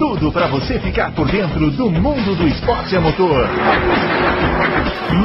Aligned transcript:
tudo 0.00 0.32
para 0.32 0.48
você 0.48 0.80
ficar 0.80 1.14
por 1.14 1.30
dentro 1.30 1.70
do 1.72 1.90
mundo 1.90 2.34
do 2.34 2.48
esporte 2.48 2.96
a 2.96 3.02
motor. 3.02 3.46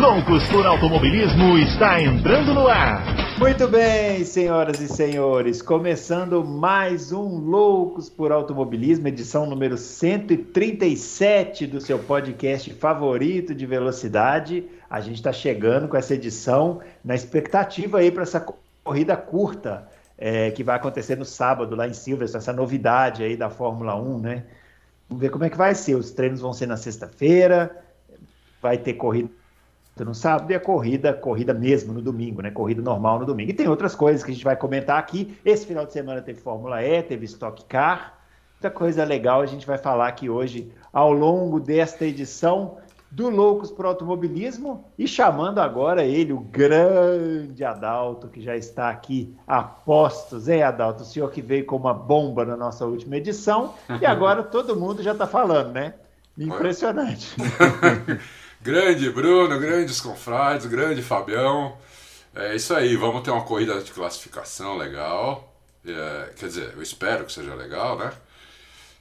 Loucos 0.02 0.46
por 0.50 0.66
Automobilismo 0.66 1.58
está 1.60 2.02
entrando 2.02 2.54
no 2.54 2.68
ar. 2.68 3.02
Muito 3.40 3.70
bem, 3.70 4.26
senhoras 4.26 4.82
e 4.82 4.90
senhores, 4.90 5.62
começando 5.62 6.44
mais 6.44 7.14
um 7.14 7.38
Loucos 7.38 8.10
por 8.10 8.34
Automobilismo, 8.34 9.08
edição 9.08 9.46
número 9.46 9.78
137 9.78 11.68
do 11.68 11.80
seu 11.80 11.98
podcast 11.98 12.74
favorito 12.74 13.56
de 13.56 13.66
velocidade. 13.66 14.66
A 14.90 15.00
gente 15.00 15.16
está 15.16 15.32
chegando 15.32 15.88
com 15.88 15.96
essa 15.96 16.16
edição 16.16 16.82
na 17.02 17.16
expectativa 17.16 18.00
aí 18.00 18.12
para 18.12 18.24
essa 18.24 18.46
corrida 18.84 19.16
curta 19.16 19.88
é, 20.18 20.52
que 20.52 20.66
vai 20.66 20.76
acontecer 20.76 21.16
no 21.16 21.24
sábado 21.24 21.78
lá 21.78 21.88
em 21.88 21.94
Silverstone, 21.94 22.42
essa 22.42 22.52
novidade 22.52 23.24
aí 23.24 23.38
da 23.38 23.50
Fórmula 23.50 23.96
1, 23.96 24.20
né? 24.20 24.44
Vamos 25.08 25.22
ver 25.22 25.30
como 25.30 25.44
é 25.44 25.50
que 25.50 25.58
vai 25.58 25.76
ser. 25.76 25.96
Os 25.96 26.12
treinos 26.12 26.42
vão 26.42 26.54
ser 26.54 26.68
na 26.68 26.78
sexta-feira, 26.78 27.84
vai 28.62 28.78
ter 28.78 28.94
corrida 28.94 29.30
no 30.00 30.14
sábado 30.14 30.52
e 30.52 30.56
a 30.56 30.60
corrida, 30.60 31.14
corrida 31.14 31.54
mesmo 31.54 31.94
no 31.94 32.02
domingo, 32.02 32.42
né? 32.42 32.52
Corrida 32.52 32.82
normal 32.82 33.20
no 33.20 33.26
domingo. 33.26 33.52
E 33.52 33.54
tem 33.54 33.68
outras 33.68 33.96
coisas 33.96 34.24
que 34.24 34.32
a 34.32 34.34
gente 34.34 34.44
vai 34.44 34.56
comentar 34.56 35.00
aqui. 35.00 35.38
Esse 35.46 35.66
final 35.66 35.86
de 35.86 35.94
semana 35.94 36.22
teve 36.22 36.42
Fórmula 36.42 36.84
E, 36.84 37.02
teve 37.04 37.26
Stock 37.26 37.64
Car. 37.66 38.20
Muita 38.54 38.72
coisa 38.72 39.04
legal 39.04 39.42
a 39.42 39.46
gente 39.46 39.66
vai 39.66 39.78
falar 39.78 40.08
aqui 40.08 40.30
hoje 40.30 40.72
ao 40.92 41.14
longo 41.14 41.60
desta 41.60 42.06
edição 42.06 42.78
do 43.16 43.30
Loucos 43.30 43.72
para 43.72 43.86
o 43.86 43.88
Automobilismo 43.88 44.92
e 45.00 45.08
chamando 45.08 45.60
agora 45.60 46.04
ele, 46.04 46.34
o 46.34 46.40
grande 46.42 47.64
Adalto, 47.64 48.28
que 48.28 48.42
já 48.42 48.58
está 48.58 48.90
aqui 48.90 49.34
a 49.48 49.64
postos, 49.64 50.50
hein, 50.50 50.64
Adalto? 50.64 51.04
O 51.04 51.06
senhor 51.06 51.32
que 51.32 51.42
veio 51.42 51.66
com 51.66 51.78
uma 51.78 51.94
bomba 51.94 52.44
na 52.44 52.58
nossa 52.58 52.86
última 52.86 53.16
edição 53.16 53.74
e 54.02 54.06
agora 54.06 54.44
todo 54.44 54.76
mundo 54.76 55.02
já 55.02 55.14
está 55.14 55.26
falando, 55.26 55.72
né? 55.72 55.94
Impressionante. 56.38 57.38
grande 58.62 59.10
Bruno, 59.10 59.58
grandes 59.62 60.02
confrades, 60.02 60.66
grande 60.66 61.02
Fabião. 61.02 61.78
É 62.36 62.54
isso 62.54 62.76
aí, 62.76 62.98
vamos 62.98 63.22
ter 63.22 63.32
uma 63.32 63.46
corrida 63.46 63.80
de 63.80 63.94
classificação 63.94 64.76
legal. 64.76 65.56
É, 65.88 66.32
quer 66.36 66.48
dizer, 66.48 66.74
eu 66.76 66.82
espero 66.82 67.24
que 67.24 67.32
seja 67.32 67.56
legal, 67.56 67.98
né? 67.98 68.12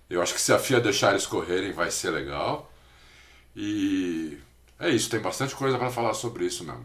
Eu 0.09 0.23
acho 0.23 0.33
que 0.33 0.41
se 0.41 0.53
a 0.53 0.59
FIA 0.61 0.81
deixar 0.81 1.11
eles 1.11 1.27
correrem, 1.27 1.73
vai 1.73 1.91
ser 1.91 2.11
legal. 2.11 2.71
E 3.55 4.39
é 4.79 4.91
isso, 4.91 5.11
tem 5.11 5.21
bastante 5.21 5.55
coisa 5.55 5.79
para 5.79 5.91
falar 5.91 6.15
sobre 6.15 6.45
isso 6.45 6.65
mesmo. 6.65 6.85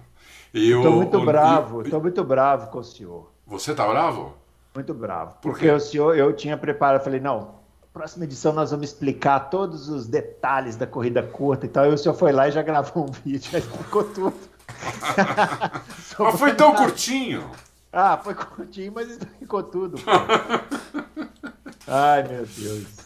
Estou 0.53 0.91
muito 0.91 1.17
o, 1.17 1.25
bravo, 1.25 1.81
estou 1.81 2.01
muito 2.01 2.23
bravo 2.23 2.71
com 2.71 2.79
o 2.79 2.83
senhor. 2.83 3.31
Você 3.45 3.73
tá 3.73 3.87
bravo? 3.87 4.35
Muito 4.73 4.93
bravo. 4.93 5.33
Por 5.41 5.51
porque 5.51 5.69
o 5.69 5.79
senhor, 5.79 6.17
eu 6.17 6.33
tinha 6.33 6.57
preparado, 6.57 7.03
falei, 7.03 7.19
não, 7.19 7.59
próxima 7.99 8.23
edição 8.23 8.53
nós 8.53 8.71
vamos 8.71 8.87
explicar 8.87 9.49
todos 9.49 9.89
os 9.89 10.07
detalhes 10.07 10.77
da 10.77 10.87
corrida 10.87 11.21
curta 11.21 11.65
e 11.65 11.69
tal. 11.69 11.85
E 11.85 11.93
o 11.93 11.97
senhor 11.97 12.15
foi 12.15 12.31
lá 12.31 12.47
e 12.47 12.51
já 12.51 12.61
gravou 12.61 13.09
um 13.09 13.11
vídeo, 13.25 13.51
já 13.51 13.59
explicou 13.59 14.03
tudo. 14.05 14.33
mas 16.17 16.39
foi 16.39 16.55
tão 16.55 16.73
curtinho. 16.73 17.49
Ah, 17.91 18.17
foi 18.17 18.35
curtinho, 18.35 18.93
mas 18.93 19.09
explicou 19.09 19.63
tudo. 19.63 19.97
Ai, 21.85 22.23
meu 22.23 22.45
Deus. 22.45 22.98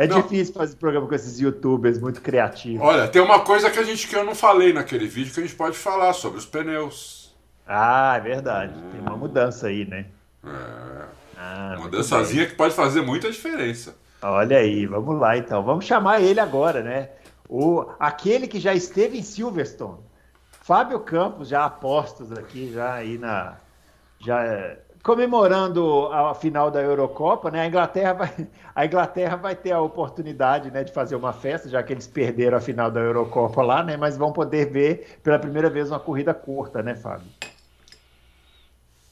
É 0.00 0.06
não. 0.06 0.22
difícil 0.22 0.54
fazer 0.54 0.76
programa 0.76 1.06
com 1.06 1.14
esses 1.14 1.38
youtubers 1.38 1.98
muito 1.98 2.22
criativos. 2.22 2.80
Olha, 2.80 3.06
tem 3.06 3.20
uma 3.20 3.40
coisa 3.40 3.70
que 3.70 3.78
a 3.78 3.82
gente 3.82 4.08
que 4.08 4.16
eu 4.16 4.24
não 4.24 4.34
falei 4.34 4.72
naquele 4.72 5.06
vídeo 5.06 5.30
que 5.30 5.40
a 5.40 5.42
gente 5.42 5.54
pode 5.54 5.76
falar 5.76 6.14
sobre 6.14 6.38
os 6.38 6.46
pneus. 6.46 7.36
Ah, 7.66 8.14
é 8.16 8.20
verdade. 8.20 8.72
Hum. 8.74 8.90
Tem 8.92 9.00
uma 9.02 9.14
mudança 9.14 9.66
aí, 9.66 9.84
né? 9.84 10.06
É. 10.42 11.04
Ah, 11.36 11.76
mudançazinha 11.78 12.46
que 12.46 12.54
pode 12.54 12.72
fazer 12.72 13.02
muita 13.02 13.30
diferença. 13.30 13.94
Olha 14.22 14.56
aí, 14.56 14.86
vamos 14.86 15.20
lá 15.20 15.36
então. 15.36 15.62
Vamos 15.62 15.84
chamar 15.84 16.22
ele 16.22 16.40
agora, 16.40 16.82
né? 16.82 17.10
O, 17.46 17.84
aquele 17.98 18.48
que 18.48 18.58
já 18.58 18.72
esteve 18.72 19.18
em 19.18 19.22
Silverstone. 19.22 19.98
Fábio 20.62 21.00
Campos, 21.00 21.46
já 21.48 21.66
apostos 21.66 22.32
aqui, 22.32 22.72
já 22.72 22.94
aí 22.94 23.18
na. 23.18 23.56
Já 24.18 24.78
comemorando 25.02 26.06
a 26.06 26.34
final 26.34 26.70
da 26.70 26.80
Eurocopa, 26.80 27.50
né? 27.50 27.62
A 27.62 27.66
Inglaterra 27.66 28.12
vai, 28.12 28.48
a 28.74 28.86
Inglaterra 28.86 29.36
vai 29.36 29.54
ter 29.54 29.72
a 29.72 29.80
oportunidade, 29.80 30.70
né, 30.70 30.84
de 30.84 30.92
fazer 30.92 31.16
uma 31.16 31.32
festa, 31.32 31.68
já 31.68 31.82
que 31.82 31.92
eles 31.92 32.06
perderam 32.06 32.58
a 32.58 32.60
final 32.60 32.90
da 32.90 33.00
Eurocopa 33.00 33.62
lá, 33.62 33.82
né? 33.82 33.96
Mas 33.96 34.16
vão 34.16 34.32
poder 34.32 34.70
ver 34.70 35.18
pela 35.22 35.38
primeira 35.38 35.70
vez 35.70 35.90
uma 35.90 36.00
corrida 36.00 36.34
curta, 36.34 36.82
né, 36.82 36.94
Fábio? 36.94 37.26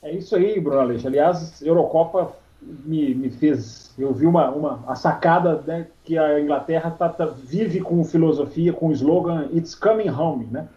É 0.03 0.12
isso 0.12 0.37
aí, 0.37 0.60
Bruno 0.60 0.81
Aleixo. 0.81 1.06
Aliás, 1.09 1.60
Eurocopa 1.62 2.32
me, 2.60 3.15
me 3.15 3.31
fez. 3.31 3.93
Eu 3.98 4.12
vi 4.12 4.27
uma, 4.27 4.50
uma 4.50 4.84
a 4.87 4.94
sacada 4.94 5.62
né, 5.66 5.87
que 6.04 6.16
a 6.16 6.41
Inglaterra 6.41 6.91
tá, 6.91 7.09
tá, 7.09 7.27
vive 7.27 7.81
com 7.81 8.04
filosofia, 8.04 8.72
com 8.72 8.88
o 8.88 8.93
slogan 8.93 9.48
It's 9.53 9.75
Coming 9.75 10.10
Home, 10.10 10.47
né? 10.50 10.69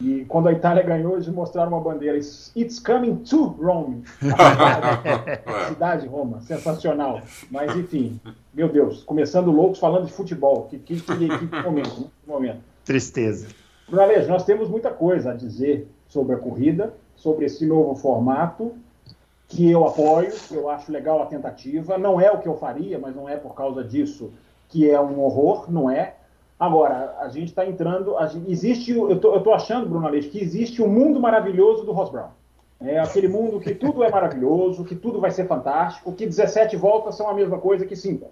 E 0.00 0.24
quando 0.26 0.48
a 0.48 0.52
Itália 0.52 0.82
ganhou, 0.82 1.14
eles 1.14 1.26
mostraram 1.28 1.72
uma 1.72 1.80
bandeira. 1.80 2.16
It's 2.16 2.78
coming 2.78 3.16
to 3.16 3.46
Rome. 3.60 4.04
A 5.44 5.68
cidade, 5.68 6.06
Roma. 6.06 6.40
Sensacional. 6.40 7.20
Mas, 7.50 7.74
enfim, 7.74 8.20
meu 8.54 8.68
Deus, 8.68 9.02
começando 9.02 9.50
loucos 9.50 9.80
falando 9.80 10.06
de 10.06 10.12
futebol. 10.12 10.66
Que, 10.70 10.78
que, 10.78 11.00
que, 11.00 11.38
que 11.38 11.62
momento, 11.62 12.10
que 12.22 12.28
momento. 12.28 12.60
Tristeza. 12.84 13.48
Brunalês, 13.88 14.28
nós 14.28 14.44
temos 14.44 14.68
muita 14.68 14.90
coisa 14.90 15.32
a 15.32 15.34
dizer 15.34 15.88
sobre 16.08 16.34
a 16.36 16.38
corrida, 16.38 16.94
sobre 17.16 17.46
esse 17.46 17.66
novo 17.66 17.96
formato, 17.96 18.74
que 19.48 19.68
eu 19.68 19.84
apoio, 19.84 20.32
eu 20.50 20.68
acho 20.68 20.92
legal 20.92 21.22
a 21.22 21.26
tentativa. 21.26 21.98
Não 21.98 22.20
é 22.20 22.30
o 22.30 22.38
que 22.38 22.46
eu 22.46 22.56
faria, 22.56 22.98
mas 22.98 23.16
não 23.16 23.28
é 23.28 23.36
por 23.36 23.54
causa 23.54 23.82
disso 23.82 24.30
que 24.68 24.88
é 24.88 25.00
um 25.00 25.20
horror, 25.20 25.70
não 25.70 25.90
é. 25.90 26.14
Agora, 26.58 27.16
a 27.20 27.28
gente 27.28 27.48
está 27.48 27.64
entrando. 27.64 28.16
Gente, 28.28 28.50
existe, 28.50 28.90
eu 28.90 29.12
estou 29.12 29.54
achando, 29.54 29.88
Bruno 29.88 30.06
Aleixo, 30.06 30.30
que 30.30 30.42
existe 30.42 30.82
o 30.82 30.86
um 30.86 30.88
mundo 30.88 31.20
maravilhoso 31.20 31.84
do 31.84 31.92
Ross 31.92 32.10
Brown. 32.10 32.30
É 32.80 32.98
aquele 32.98 33.28
mundo 33.28 33.60
que 33.60 33.74
tudo 33.74 34.04
é 34.04 34.10
maravilhoso, 34.10 34.84
que 34.84 34.94
tudo 34.94 35.20
vai 35.20 35.30
ser 35.30 35.46
fantástico, 35.46 36.12
que 36.12 36.26
17 36.26 36.76
voltas 36.76 37.16
são 37.16 37.28
a 37.28 37.34
mesma 37.34 37.58
coisa 37.58 37.84
que 37.84 37.96
5. 37.96 38.30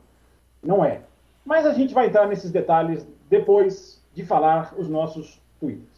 Não 0.62 0.84
é. 0.84 1.03
Mas 1.44 1.66
a 1.66 1.72
gente 1.72 1.94
vai 1.94 2.06
entrar 2.06 2.26
nesses 2.26 2.50
detalhes 2.50 3.06
depois 3.28 4.00
de 4.15 4.25
falar 4.25 4.75
os 4.76 4.88
nossos 4.88 5.41
tweets. 5.60 5.96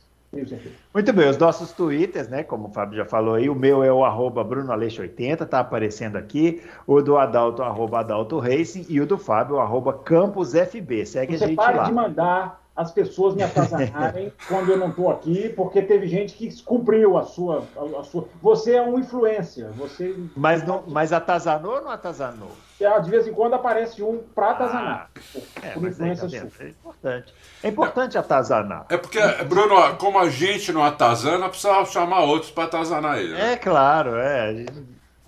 Muito 0.92 1.12
bem, 1.12 1.28
os 1.28 1.38
nossos 1.38 1.72
twitters, 1.72 2.28
né? 2.28 2.42
Como 2.42 2.68
o 2.68 2.70
Fábio 2.70 2.98
já 2.98 3.04
falou 3.04 3.34
aí, 3.34 3.48
o 3.48 3.54
meu 3.54 3.82
é 3.82 3.90
o 3.90 4.04
arroba 4.04 4.44
BrunoAleixo80, 4.44 5.46
tá 5.46 5.60
aparecendo 5.60 6.16
aqui. 6.16 6.62
O 6.86 7.00
do 7.00 7.16
Adalto, 7.16 7.62
arroba 7.62 8.00
Adalto 8.00 8.38
Racing, 8.38 8.84
e 8.90 9.00
o 9.00 9.06
do 9.06 9.16
Fábio, 9.16 9.58
arroba 9.58 9.92
CampusFB. 9.92 11.06
Segue 11.06 11.38
Você 11.38 11.44
a 11.44 11.46
gente 11.46 11.56
pare 11.56 11.78
lá. 11.78 11.84
de 11.84 11.92
mandar 11.92 12.67
as 12.78 12.92
pessoas 12.92 13.34
me 13.34 13.42
atazanarem 13.42 14.32
quando 14.46 14.70
eu 14.70 14.78
não 14.78 14.90
estou 14.90 15.10
aqui, 15.10 15.48
porque 15.48 15.82
teve 15.82 16.06
gente 16.06 16.34
que 16.34 16.62
cumpriu 16.62 17.18
a 17.18 17.24
sua, 17.24 17.64
a, 17.76 18.00
a, 18.00 18.04
sua. 18.04 18.28
Você 18.40 18.76
é 18.76 18.82
um 18.82 18.96
influencer. 19.00 19.68
Você... 19.72 20.16
Mas, 20.36 20.64
não, 20.64 20.84
mas 20.86 21.12
atazanou 21.12 21.74
ou 21.74 21.82
não 21.82 21.90
atazanou? 21.90 22.52
É, 22.80 23.00
de 23.00 23.10
vez 23.10 23.26
em 23.26 23.32
quando 23.32 23.54
aparece 23.54 24.00
um 24.00 24.22
para 24.32 24.50
atazanar. 24.52 25.10
Ah, 25.16 25.66
é, 25.66 25.74
mas 25.76 26.00
é, 26.00 26.10
é, 26.10 26.68
importante. 26.68 27.34
É 27.64 27.68
importante 27.68 28.16
é, 28.16 28.20
atazanar. 28.20 28.86
É 28.88 28.96
porque, 28.96 29.20
Bruno, 29.48 29.96
como 29.96 30.16
a 30.16 30.30
gente 30.30 30.72
não 30.72 30.84
atazana, 30.84 31.48
precisa 31.48 31.84
chamar 31.86 32.20
outros 32.20 32.52
para 32.52 32.64
atazanar 32.64 33.18
ele. 33.18 33.32
Né? 33.32 33.54
É 33.54 33.56
claro, 33.56 34.14
é. 34.14 34.66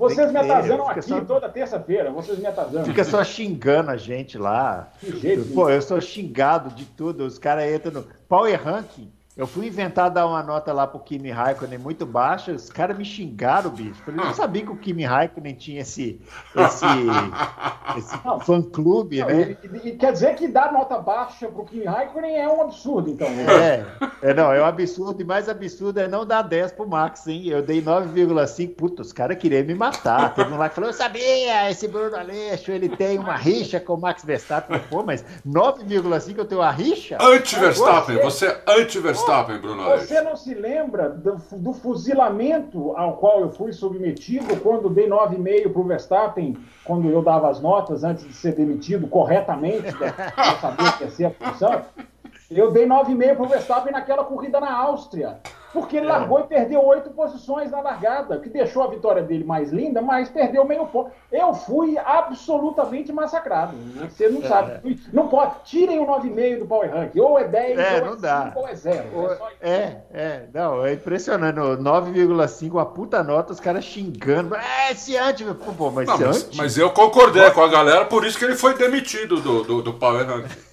Vocês 0.01 0.33
me 0.33 0.39
atazanam 0.39 0.89
aqui 0.89 1.03
só... 1.03 1.21
toda 1.21 1.47
terça-feira, 1.51 2.11
vocês 2.11 2.39
me 2.39 2.47
atazanam. 2.47 2.87
Fica 2.87 3.05
só 3.05 3.23
xingando 3.23 3.91
a 3.91 3.99
gente 3.99 4.39
lá. 4.39 4.89
Que 4.99 5.15
jeito, 5.15 5.53
Pô, 5.53 5.69
eu 5.69 5.83
sou 5.83 6.01
xingado 6.01 6.71
de 6.75 6.87
tudo. 6.87 7.27
Os 7.27 7.39
caras 7.39 7.71
entram 7.71 7.93
no 7.93 8.07
Power 8.27 8.59
Ranking. 8.63 9.13
Eu 9.37 9.47
fui 9.47 9.69
inventar 9.69 10.11
dar 10.11 10.27
uma 10.27 10.43
nota 10.43 10.73
lá 10.73 10.89
pro 10.89 10.99
Kimi 10.99 11.31
Raikkonen 11.31 11.79
muito 11.79 12.05
baixa, 12.05 12.51
os 12.51 12.69
caras 12.69 12.99
me 12.99 13.05
xingaram, 13.05 13.71
bicho. 13.71 14.03
Eu 14.05 14.13
não 14.13 14.35
sabia 14.35 14.63
que 14.63 14.73
o 14.73 14.77
Kimi 14.77 15.05
Raikkonen 15.05 15.55
tinha 15.55 15.83
esse, 15.83 16.21
esse, 16.55 16.85
esse 17.97 18.19
fã-clube, 18.45 19.25
né? 19.25 19.57
E, 19.63 19.89
e, 19.89 19.97
quer 19.97 20.13
dizer 20.13 20.35
que 20.35 20.49
dar 20.49 20.73
nota 20.73 20.99
baixa 20.99 21.47
pro 21.47 21.65
Kimi 21.65 21.85
Raikkonen 21.85 22.39
é 22.39 22.49
um 22.49 22.61
absurdo, 22.61 23.09
então. 23.09 23.29
É, 23.29 23.87
é, 24.21 24.35
não, 24.35 24.53
é 24.53 24.61
um 24.61 24.67
absurdo, 24.67 25.23
e 25.23 25.25
mais 25.25 25.49
absurdo 25.49 26.01
é 26.01 26.09
não 26.09 26.27
dar 26.27 26.43
10 26.43 26.73
pro 26.73 26.89
Max, 26.89 27.29
hein? 27.29 27.47
Eu 27.47 27.63
dei 27.63 27.81
9,5, 27.81 28.75
puta, 28.75 29.03
os 29.03 29.13
caras 29.13 29.39
queriam 29.39 29.65
me 29.65 29.77
matar. 29.77 30.35
Teve 30.35 30.53
um 30.53 30.59
lá 30.59 30.69
que 30.69 30.75
falou, 30.75 30.91
eu 30.91 30.95
sabia, 30.95 31.71
esse 31.71 31.87
Bruno 31.87 32.17
Aleixo, 32.17 32.73
ele 32.73 32.89
tem 32.89 33.17
uma 33.17 33.37
rixa 33.37 33.79
com 33.79 33.95
o 33.95 34.01
Max 34.01 34.25
Verstappen. 34.25 34.81
Pô, 34.91 35.05
mas 35.05 35.25
9,5 35.47 36.37
eu 36.37 36.45
tenho 36.45 36.61
uma 36.61 36.73
rixa? 36.73 37.17
Anti-Verstappen, 37.21 38.21
você 38.21 38.47
é 38.47 38.63
anti-Verstappen. 38.67 39.30
Verstappen, 39.31 39.59
Bruno 39.59 39.85
Você 39.85 40.21
não 40.21 40.37
se 40.37 40.55
lembra 40.55 41.09
do, 41.09 41.37
do, 41.53 41.73
fuzilamento 41.73 42.97
ao 42.97 43.17
qual 43.17 43.41
eu 43.41 43.51
fui 43.51 43.73
submetido 43.73 44.57
quando 44.57 44.91
dei 44.91 45.09
9,5 45.09 45.73
para 45.73 45.81
o 45.81 45.85
Verstappen, 45.85 46.57
quando 46.85 47.09
eu 47.09 47.23
dava 47.23 47.49
as 47.49 47.61
notas 47.61 48.03
antes 48.03 48.27
de 48.27 48.35
ser 48.35 48.55
demitido 48.55 49.07
corretamente, 49.07 49.95
para 49.97 50.57
saber 50.57 50.99
que 50.99 51.05
ia 51.05 51.11
ser 51.11 51.25
a 51.27 51.31
função? 51.31 51.83
Eu 52.51 52.73
dei 52.73 52.87
9,5 52.87 53.37
para 53.37 53.45
o 53.45 53.49
Verstappen 53.49 53.93
naquela 53.93 54.25
corrida 54.25 54.59
na 54.59 54.73
Áustria. 54.73 55.39
Porque 55.73 55.97
ele 55.97 56.07
é. 56.07 56.09
largou 56.09 56.41
e 56.41 56.45
perdeu 56.45 56.85
oito 56.85 57.11
posições 57.11 57.71
na 57.71 57.81
largada, 57.81 58.39
que 58.39 58.49
deixou 58.49 58.83
a 58.83 58.89
vitória 58.89 59.23
dele 59.23 59.45
mais 59.45 59.71
linda, 59.71 60.03
mas 60.03 60.29
perdeu 60.29 60.65
meio 60.65 60.87
ponto. 60.87 61.11
Eu 61.31 61.55
fui 61.55 61.97
absolutamente 61.97 63.13
massacrado. 63.13 63.75
Você 64.09 64.29
não 64.29 64.43
é. 64.43 64.49
sabe. 64.49 65.01
Não 65.13 65.29
pode. 65.29 65.55
Tirem 65.65 66.01
o 66.01 66.07
9,5 66.07 66.59
do 66.59 66.67
Power 66.67 66.91
Rank. 66.91 67.17
Ou 67.17 67.39
é 67.39 67.45
10, 67.45 67.79
é, 67.79 67.83
ou 67.83 67.87
é 67.87 68.11
5, 68.11 68.17
dá. 68.17 68.53
ou 68.57 68.69
é 68.69 68.75
0. 68.75 69.05
É, 69.61 69.71
é, 69.71 70.03
é, 70.13 70.47
Não, 70.53 70.85
é 70.85 70.95
impressionante. 70.95 71.57
9,5, 71.57 72.73
uma 72.73 72.87
puta 72.87 73.23
nota, 73.23 73.53
os 73.53 73.61
caras 73.61 73.85
xingando. 73.85 74.57
É, 74.57 74.93
esse 74.93 75.17
antes. 75.17 75.47
Pô, 75.77 75.91
mas, 75.91 76.07
não, 76.07 76.19
mas, 76.19 76.51
mas, 76.57 76.79
eu 76.79 76.91
concordei 76.91 77.51
com 77.51 77.63
a 77.63 77.69
galera, 77.69 78.05
por 78.05 78.25
isso 78.25 78.39
que 78.39 78.45
ele 78.45 78.57
foi 78.57 78.75
demitido 78.75 79.41
do, 79.41 79.63
do, 79.63 79.83
do 79.83 79.95
Power 79.95 80.27
Rank 80.27 80.70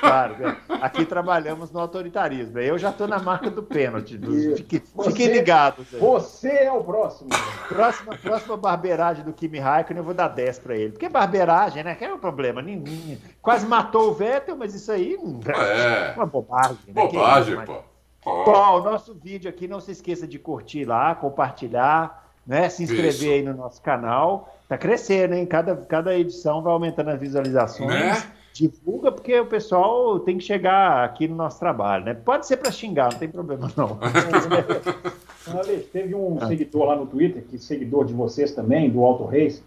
claro, 0.00 0.56
aqui 0.80 1.04
trabalhamos 1.04 1.70
no 1.70 1.80
autoritarismo. 1.80 2.58
Eu 2.58 2.78
já 2.78 2.90
estou 2.90 3.06
na 3.06 3.18
marca 3.18 3.50
do 3.50 3.62
pênalti. 3.62 4.18
Fiquem, 4.56 4.82
fiquem 5.04 5.26
ligados. 5.28 5.86
Aí. 5.92 6.00
Você 6.00 6.48
é 6.48 6.72
o 6.72 6.82
próximo. 6.82 7.30
Próxima, 7.68 8.16
próxima 8.16 8.56
barbeiragem 8.56 9.24
do 9.24 9.32
Kimi 9.32 9.58
Raikkonen, 9.58 9.98
eu 9.98 10.04
vou 10.04 10.14
dar 10.14 10.28
10 10.28 10.58
para 10.58 10.76
ele. 10.76 10.92
Porque 10.92 11.08
barbeiragem, 11.08 11.82
né? 11.82 11.94
Que 11.94 12.04
é 12.04 12.12
o 12.12 12.18
problema. 12.18 12.60
Ninguém, 12.60 13.18
quase 13.40 13.66
matou 13.66 14.10
o 14.10 14.14
Vettel, 14.14 14.56
mas 14.56 14.74
isso 14.74 14.90
aí 14.90 15.14
é 15.14 16.14
uma 16.16 16.26
bobagem. 16.26 16.76
Né? 16.86 16.92
Bobagem, 16.92 17.56
pô. 17.64 17.82
Bom, 18.24 18.80
o 18.80 18.82
nosso 18.82 19.14
vídeo 19.14 19.50
aqui, 19.50 19.68
não 19.68 19.80
se 19.80 19.92
esqueça 19.92 20.26
de 20.26 20.38
curtir 20.38 20.86
lá, 20.86 21.14
compartilhar, 21.14 22.24
né? 22.46 22.70
Se 22.70 22.82
inscrever 22.82 23.10
isso. 23.10 23.24
aí 23.24 23.42
no 23.42 23.54
nosso 23.54 23.82
canal. 23.82 24.54
Tá 24.66 24.78
crescendo, 24.78 25.34
hein? 25.34 25.44
Cada, 25.44 25.76
cada 25.76 26.16
edição 26.16 26.62
vai 26.62 26.72
aumentando 26.72 27.10
as 27.10 27.20
visualizações. 27.20 27.90
Né? 27.90 28.22
Divulga 28.54 29.10
porque 29.10 29.38
o 29.40 29.46
pessoal 29.46 30.20
tem 30.20 30.38
que 30.38 30.44
chegar 30.44 31.04
aqui 31.04 31.26
no 31.26 31.34
nosso 31.34 31.58
trabalho, 31.58 32.04
né? 32.04 32.14
Pode 32.14 32.46
ser 32.46 32.56
para 32.56 32.70
xingar, 32.70 33.10
não 33.10 33.18
tem 33.18 33.28
problema 33.28 33.68
não. 33.76 33.98
teve 35.92 36.14
um 36.14 36.38
ah. 36.40 36.46
seguidor 36.46 36.84
lá 36.84 36.96
no 36.96 37.06
Twitter, 37.06 37.42
que 37.42 37.58
seguidor 37.58 38.04
de 38.04 38.14
vocês 38.14 38.52
também, 38.52 38.88
do 38.88 39.02
Auto 39.02 39.24
Race, 39.24 39.60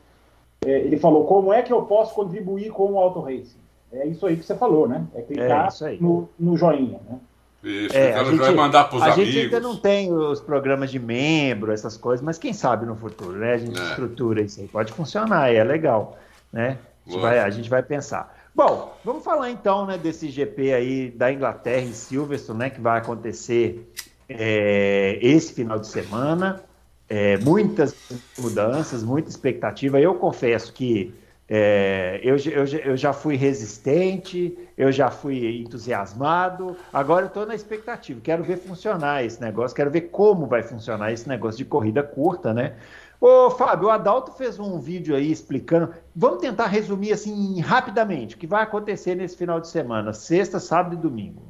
é, 0.65 0.79
ele 0.79 0.97
falou, 0.97 1.25
como 1.25 1.51
é 1.51 1.61
que 1.61 1.71
eu 1.71 1.81
posso 1.81 2.15
contribuir 2.15 2.71
com 2.71 2.93
o 2.93 2.97
Auto 2.97 3.19
Race? 3.19 3.57
É 3.91 4.07
isso 4.07 4.25
aí 4.25 4.37
que 4.37 4.43
você 4.43 4.55
falou, 4.55 4.87
né? 4.87 5.05
É 5.13 5.21
clicar 5.21 5.69
é 5.81 5.97
no, 5.99 6.29
no 6.39 6.55
joinha, 6.55 6.99
né? 7.09 7.19
Isso, 7.63 7.97
é, 7.97 8.13
a 8.13 8.23
gente, 8.23 8.37
vai 8.37 8.53
mandar 8.53 8.85
para 8.85 8.97
os 8.97 9.01
amigos. 9.01 9.19
A 9.19 9.25
gente 9.25 9.39
ainda 9.39 9.59
não 9.59 9.75
tem 9.75 10.13
os 10.13 10.39
programas 10.39 10.89
de 10.89 10.99
membro, 10.99 11.73
essas 11.73 11.97
coisas, 11.97 12.23
mas 12.23 12.37
quem 12.37 12.53
sabe 12.53 12.85
no 12.85 12.95
futuro, 12.95 13.33
né? 13.33 13.53
A 13.53 13.57
gente 13.57 13.77
é. 13.77 13.83
estrutura 13.83 14.41
isso 14.41 14.61
aí. 14.61 14.67
Pode 14.67 14.93
funcionar, 14.93 15.53
é 15.53 15.61
legal, 15.63 16.17
né? 16.53 16.77
A 17.05 17.09
gente, 17.09 17.21
vai, 17.21 17.39
a 17.39 17.49
gente 17.49 17.69
vai 17.69 17.83
pensar. 17.83 18.36
Bom, 18.57 18.97
vamos 19.05 19.23
falar 19.23 19.51
então 19.51 19.85
né, 19.85 19.99
desse 19.99 20.29
GP 20.29 20.73
aí 20.73 21.11
da 21.11 21.31
Inglaterra 21.31 21.83
em 21.83 21.93
Silverstone, 21.93 22.57
né, 22.57 22.69
que 22.71 22.81
vai 22.81 22.97
acontecer 22.97 23.87
é, 24.27 25.19
esse 25.21 25.53
final 25.53 25.77
de 25.77 25.85
semana. 25.85 26.63
É, 27.07 27.37
muitas 27.37 27.95
mudanças, 28.35 29.03
muita 29.03 29.29
expectativa. 29.29 30.01
Eu 30.01 30.15
confesso 30.15 30.73
que 30.73 31.13
é, 31.47 32.19
eu, 32.23 32.35
eu, 32.35 32.65
eu, 32.65 32.97
já 32.97 33.13
fui 33.13 33.35
resistente, 33.35 34.57
eu 34.75 34.91
já 34.91 35.11
fui 35.11 35.61
entusiasmado, 35.61 36.75
agora 36.91 37.25
eu 37.25 37.27
estou 37.27 37.45
na 37.45 37.53
expectativa. 37.53 38.19
Quero 38.21 38.43
ver 38.43 38.57
funcionar 38.57 39.23
esse 39.23 39.39
negócio, 39.39 39.75
quero 39.75 39.91
ver 39.91 40.09
como 40.09 40.47
vai 40.47 40.63
funcionar 40.63 41.13
esse 41.13 41.29
negócio 41.29 41.59
de 41.59 41.65
corrida 41.65 42.01
curta, 42.01 42.55
né? 42.55 42.73
Ô, 43.19 43.49
Fábio, 43.49 43.87
o 43.87 43.91
Adalto 43.91 44.31
fez 44.31 44.59
um 44.59 44.79
vídeo 44.79 45.15
aí 45.15 45.31
explicando. 45.31 45.93
Vamos 46.15 46.39
tentar 46.39 46.67
resumir 46.67 47.11
assim 47.11 47.59
rapidamente 47.59 48.35
o 48.35 48.37
que 48.37 48.45
vai 48.45 48.61
acontecer 48.61 49.15
nesse 49.15 49.35
final 49.35 49.59
de 49.59 49.67
semana, 49.67 50.13
sexta, 50.13 50.59
sábado 50.59 50.93
e 50.93 50.97
domingo. 50.97 51.41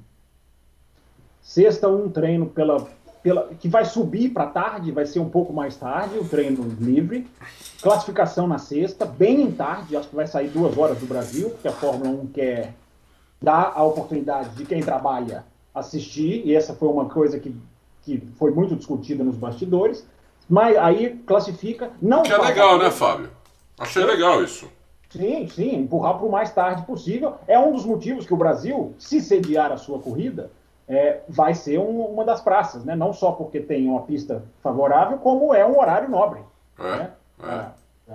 Sexta, 1.41 1.89
um 1.89 2.09
treino 2.09 2.45
pela, 2.45 2.87
pela 3.21 3.49
que 3.59 3.67
vai 3.67 3.83
subir 3.83 4.29
para 4.29 4.47
tarde, 4.47 4.93
vai 4.93 5.05
ser 5.05 5.19
um 5.19 5.29
pouco 5.29 5.51
mais 5.51 5.75
tarde, 5.75 6.17
o 6.17 6.27
treino 6.27 6.63
livre. 6.79 7.27
Classificação 7.81 8.47
na 8.47 8.57
sexta, 8.57 9.05
bem 9.05 9.41
em 9.41 9.51
tarde, 9.51 9.97
acho 9.97 10.07
que 10.07 10.15
vai 10.15 10.27
sair 10.27 10.47
duas 10.47 10.77
horas 10.77 10.97
do 10.97 11.05
Brasil, 11.05 11.49
porque 11.49 11.67
a 11.67 11.73
Fórmula 11.73 12.09
1 12.09 12.27
quer 12.27 12.73
dar 13.41 13.73
a 13.75 13.83
oportunidade 13.83 14.55
de 14.55 14.65
quem 14.65 14.81
trabalha 14.81 15.45
assistir, 15.75 16.43
e 16.45 16.55
essa 16.55 16.73
foi 16.73 16.87
uma 16.87 17.05
coisa 17.05 17.37
que, 17.39 17.55
que 18.03 18.19
foi 18.37 18.51
muito 18.51 18.75
discutida 18.75 19.23
nos 19.23 19.35
bastidores. 19.35 20.05
Mas 20.49 20.77
aí 20.77 21.17
classifica. 21.25 21.91
Não 22.01 22.23
que 22.23 22.31
é 22.31 22.37
legal, 22.37 22.77
né, 22.77 22.89
Fábio? 22.89 23.29
Achei 23.77 24.03
legal 24.03 24.43
isso. 24.43 24.69
Sim, 25.09 25.47
sim, 25.47 25.75
empurrar 25.75 26.17
para 26.17 26.25
o 26.25 26.31
mais 26.31 26.51
tarde 26.51 26.85
possível. 26.85 27.35
É 27.47 27.57
um 27.57 27.71
dos 27.71 27.85
motivos 27.85 28.25
que 28.25 28.33
o 28.33 28.37
Brasil, 28.37 28.93
se 28.99 29.21
sediar 29.21 29.71
a 29.71 29.77
sua 29.77 29.99
corrida, 29.99 30.51
é, 30.87 31.21
vai 31.27 31.53
ser 31.53 31.79
um, 31.79 32.01
uma 32.01 32.23
das 32.23 32.41
praças, 32.41 32.83
né? 32.83 32.95
Não 32.95 33.13
só 33.13 33.31
porque 33.31 33.59
tem 33.59 33.87
uma 33.87 34.01
pista 34.01 34.43
favorável, 34.61 35.17
como 35.17 35.53
é 35.53 35.65
um 35.65 35.79
horário 35.79 36.09
nobre. 36.09 36.41
É, 36.79 36.97
né? 36.97 37.11
é. 38.09 38.13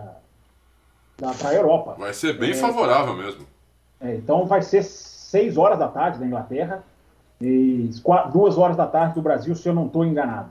Para 1.16 1.50
a 1.50 1.54
Europa. 1.54 1.96
Vai 1.98 2.14
ser 2.14 2.38
bem 2.38 2.50
é, 2.50 2.54
favorável 2.54 3.14
mesmo. 3.14 3.46
É, 4.00 4.14
então 4.14 4.46
vai 4.46 4.62
ser 4.62 4.82
seis 4.82 5.56
horas 5.56 5.78
da 5.78 5.88
tarde 5.88 6.18
da 6.18 6.26
Inglaterra 6.26 6.82
e 7.40 7.90
quatro, 8.02 8.32
duas 8.32 8.58
horas 8.58 8.76
da 8.76 8.86
tarde 8.86 9.14
do 9.14 9.22
Brasil, 9.22 9.54
se 9.54 9.68
eu 9.68 9.74
não 9.74 9.86
estou 9.86 10.04
enganado. 10.04 10.50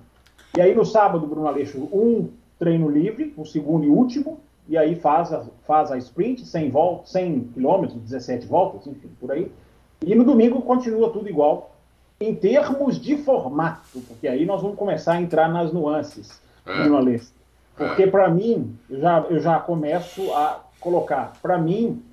E 0.58 0.62
aí 0.62 0.76
no 0.76 0.86
sábado, 0.86 1.26
Bruno 1.26 1.48
Aleixo, 1.48 1.78
um 1.94 2.30
treino 2.60 2.90
livre, 2.90 3.34
o 3.38 3.46
segundo 3.46 3.86
e 3.86 3.90
último, 3.90 4.40
e 4.68 4.78
aí 4.78 4.96
faz 4.96 5.32
a, 5.32 5.46
faz 5.66 5.92
a 5.92 5.98
sprint, 5.98 6.46
100, 6.46 6.70
voltas, 6.70 7.12
100 7.12 7.52
km, 7.56 7.86
17 7.96 8.48
voltas, 8.48 8.86
enfim, 8.86 9.10
por 9.20 9.32
aí. 9.32 9.52
E 10.06 10.14
no 10.14 10.24
domingo 10.24 10.62
continua 10.62 11.10
tudo 11.12 11.30
igual, 11.30 11.76
em 12.20 12.36
termos 12.36 13.00
de 13.00 13.18
formato, 13.18 14.00
porque 14.08 14.28
aí 14.28 14.46
nós 14.46 14.62
vamos 14.62 14.78
começar 14.78 15.14
a 15.14 15.22
entrar 15.22 15.48
nas 15.48 15.72
nuances, 15.72 16.42
é. 16.66 16.82
Bruno 16.82 16.98
Aleixo. 16.98 17.34
Porque 17.76 18.06
para 18.06 18.30
mim, 18.30 18.78
eu 18.90 19.00
já, 19.00 19.26
eu 19.30 19.40
já 19.40 19.60
começo 19.60 20.32
a 20.34 20.60
colocar, 20.80 21.34
para 21.42 21.58
mim, 21.58 22.04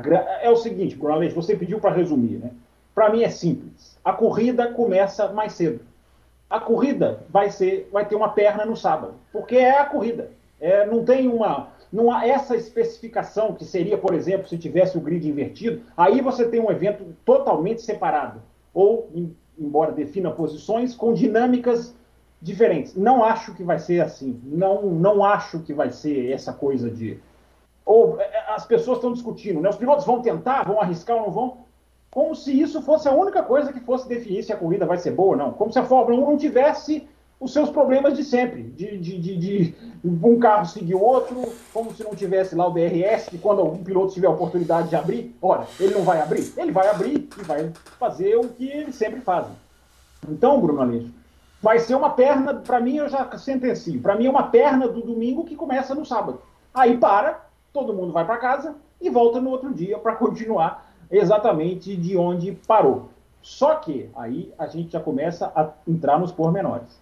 gra... 0.00 0.38
é 0.40 0.48
o 0.48 0.56
seguinte, 0.56 0.96
Bruno 0.96 1.14
Aleixo, 1.14 1.34
você 1.34 1.56
pediu 1.56 1.80
para 1.80 1.94
resumir, 1.94 2.38
né? 2.38 2.52
Para 2.94 3.10
mim 3.10 3.22
é 3.22 3.28
simples. 3.28 3.98
A 4.04 4.12
corrida 4.12 4.68
começa 4.72 5.28
mais 5.32 5.52
cedo 5.52 5.89
a 6.50 6.58
corrida 6.58 7.24
vai 7.30 7.48
ser, 7.50 7.88
vai 7.92 8.04
ter 8.04 8.16
uma 8.16 8.30
perna 8.30 8.66
no 8.66 8.76
sábado, 8.76 9.14
porque 9.32 9.56
é 9.56 9.78
a 9.78 9.84
corrida. 9.84 10.32
É, 10.60 10.84
não 10.84 11.04
tem 11.04 11.28
uma, 11.28 11.68
não 11.92 12.12
há 12.12 12.26
essa 12.26 12.56
especificação 12.56 13.54
que 13.54 13.64
seria, 13.64 13.96
por 13.96 14.12
exemplo, 14.12 14.48
se 14.48 14.58
tivesse 14.58 14.98
o 14.98 15.00
grid 15.00 15.26
invertido. 15.26 15.82
Aí 15.96 16.20
você 16.20 16.46
tem 16.48 16.60
um 16.60 16.70
evento 16.70 17.16
totalmente 17.24 17.82
separado, 17.82 18.42
ou 18.74 19.08
em, 19.14 19.34
embora 19.58 19.92
defina 19.92 20.30
posições 20.30 20.94
com 20.94 21.14
dinâmicas 21.14 21.94
diferentes. 22.42 22.94
Não 22.94 23.24
acho 23.24 23.54
que 23.54 23.62
vai 23.62 23.78
ser 23.78 24.00
assim. 24.00 24.40
Não, 24.44 24.82
não 24.82 25.24
acho 25.24 25.60
que 25.60 25.72
vai 25.72 25.90
ser 25.90 26.32
essa 26.32 26.52
coisa 26.52 26.90
de 26.90 27.20
ou 27.84 28.20
é, 28.20 28.44
as 28.48 28.64
pessoas 28.66 28.98
estão 28.98 29.12
discutindo, 29.12 29.60
né? 29.60 29.68
Os 29.68 29.76
pilotos 29.76 30.06
vão 30.06 30.22
tentar, 30.22 30.64
vão 30.64 30.80
arriscar 30.80 31.16
ou 31.16 31.22
não 31.22 31.30
vão? 31.30 31.58
Como 32.10 32.34
se 32.34 32.58
isso 32.60 32.82
fosse 32.82 33.08
a 33.08 33.12
única 33.12 33.42
coisa 33.42 33.72
que 33.72 33.80
fosse 33.80 34.08
definir 34.08 34.42
se 34.42 34.52
a 34.52 34.56
corrida 34.56 34.84
vai 34.84 34.98
ser 34.98 35.12
boa 35.12 35.30
ou 35.30 35.36
não. 35.36 35.52
Como 35.52 35.72
se 35.72 35.78
a 35.78 35.84
Fórmula 35.84 36.20
1 36.20 36.30
não 36.30 36.36
tivesse 36.36 37.08
os 37.38 37.52
seus 37.52 37.70
problemas 37.70 38.16
de 38.16 38.22
sempre, 38.22 38.62
de, 38.62 38.98
de, 38.98 39.18
de, 39.18 39.36
de, 39.36 39.74
um 40.04 40.38
carro 40.38 40.66
seguir 40.66 40.94
o 40.94 41.00
outro, 41.00 41.50
como 41.72 41.90
se 41.94 42.04
não 42.04 42.14
tivesse 42.14 42.54
lá 42.54 42.66
o 42.66 42.72
DRS, 42.72 43.30
que 43.30 43.38
quando 43.38 43.64
um 43.64 43.82
piloto 43.82 44.12
tiver 44.12 44.26
a 44.26 44.30
oportunidade 44.30 44.90
de 44.90 44.96
abrir, 44.96 45.34
ora, 45.40 45.66
ele 45.78 45.94
não 45.94 46.02
vai 46.02 46.20
abrir? 46.20 46.52
Ele 46.58 46.70
vai 46.70 46.88
abrir 46.88 47.28
e 47.38 47.42
vai 47.42 47.72
fazer 47.98 48.36
o 48.36 48.48
que 48.48 48.68
eles 48.68 48.94
sempre 48.94 49.20
fazem. 49.20 49.52
Então, 50.28 50.60
Bruno 50.60 50.82
Aleixo, 50.82 51.10
vai 51.62 51.78
ser 51.78 51.94
uma 51.94 52.10
perna, 52.10 52.54
para 52.54 52.78
mim 52.78 52.96
eu 52.96 53.08
já 53.08 53.26
sentencio, 53.38 54.00
para 54.02 54.16
mim 54.16 54.26
é 54.26 54.30
uma 54.30 54.48
perna 54.48 54.86
do 54.86 55.00
domingo 55.00 55.44
que 55.44 55.56
começa 55.56 55.94
no 55.94 56.04
sábado. 56.04 56.42
Aí 56.74 56.98
para, 56.98 57.46
todo 57.72 57.94
mundo 57.94 58.12
vai 58.12 58.26
para 58.26 58.36
casa 58.36 58.74
e 59.00 59.08
volta 59.08 59.40
no 59.40 59.48
outro 59.48 59.72
dia 59.72 59.98
para 59.98 60.14
continuar 60.14 60.89
exatamente 61.10 61.96
de 61.96 62.16
onde 62.16 62.52
parou. 62.66 63.08
Só 63.42 63.76
que 63.76 64.08
aí 64.14 64.52
a 64.58 64.66
gente 64.66 64.92
já 64.92 65.00
começa 65.00 65.50
a 65.54 65.70
entrar 65.88 66.18
nos 66.18 66.30
pormenores. 66.30 66.98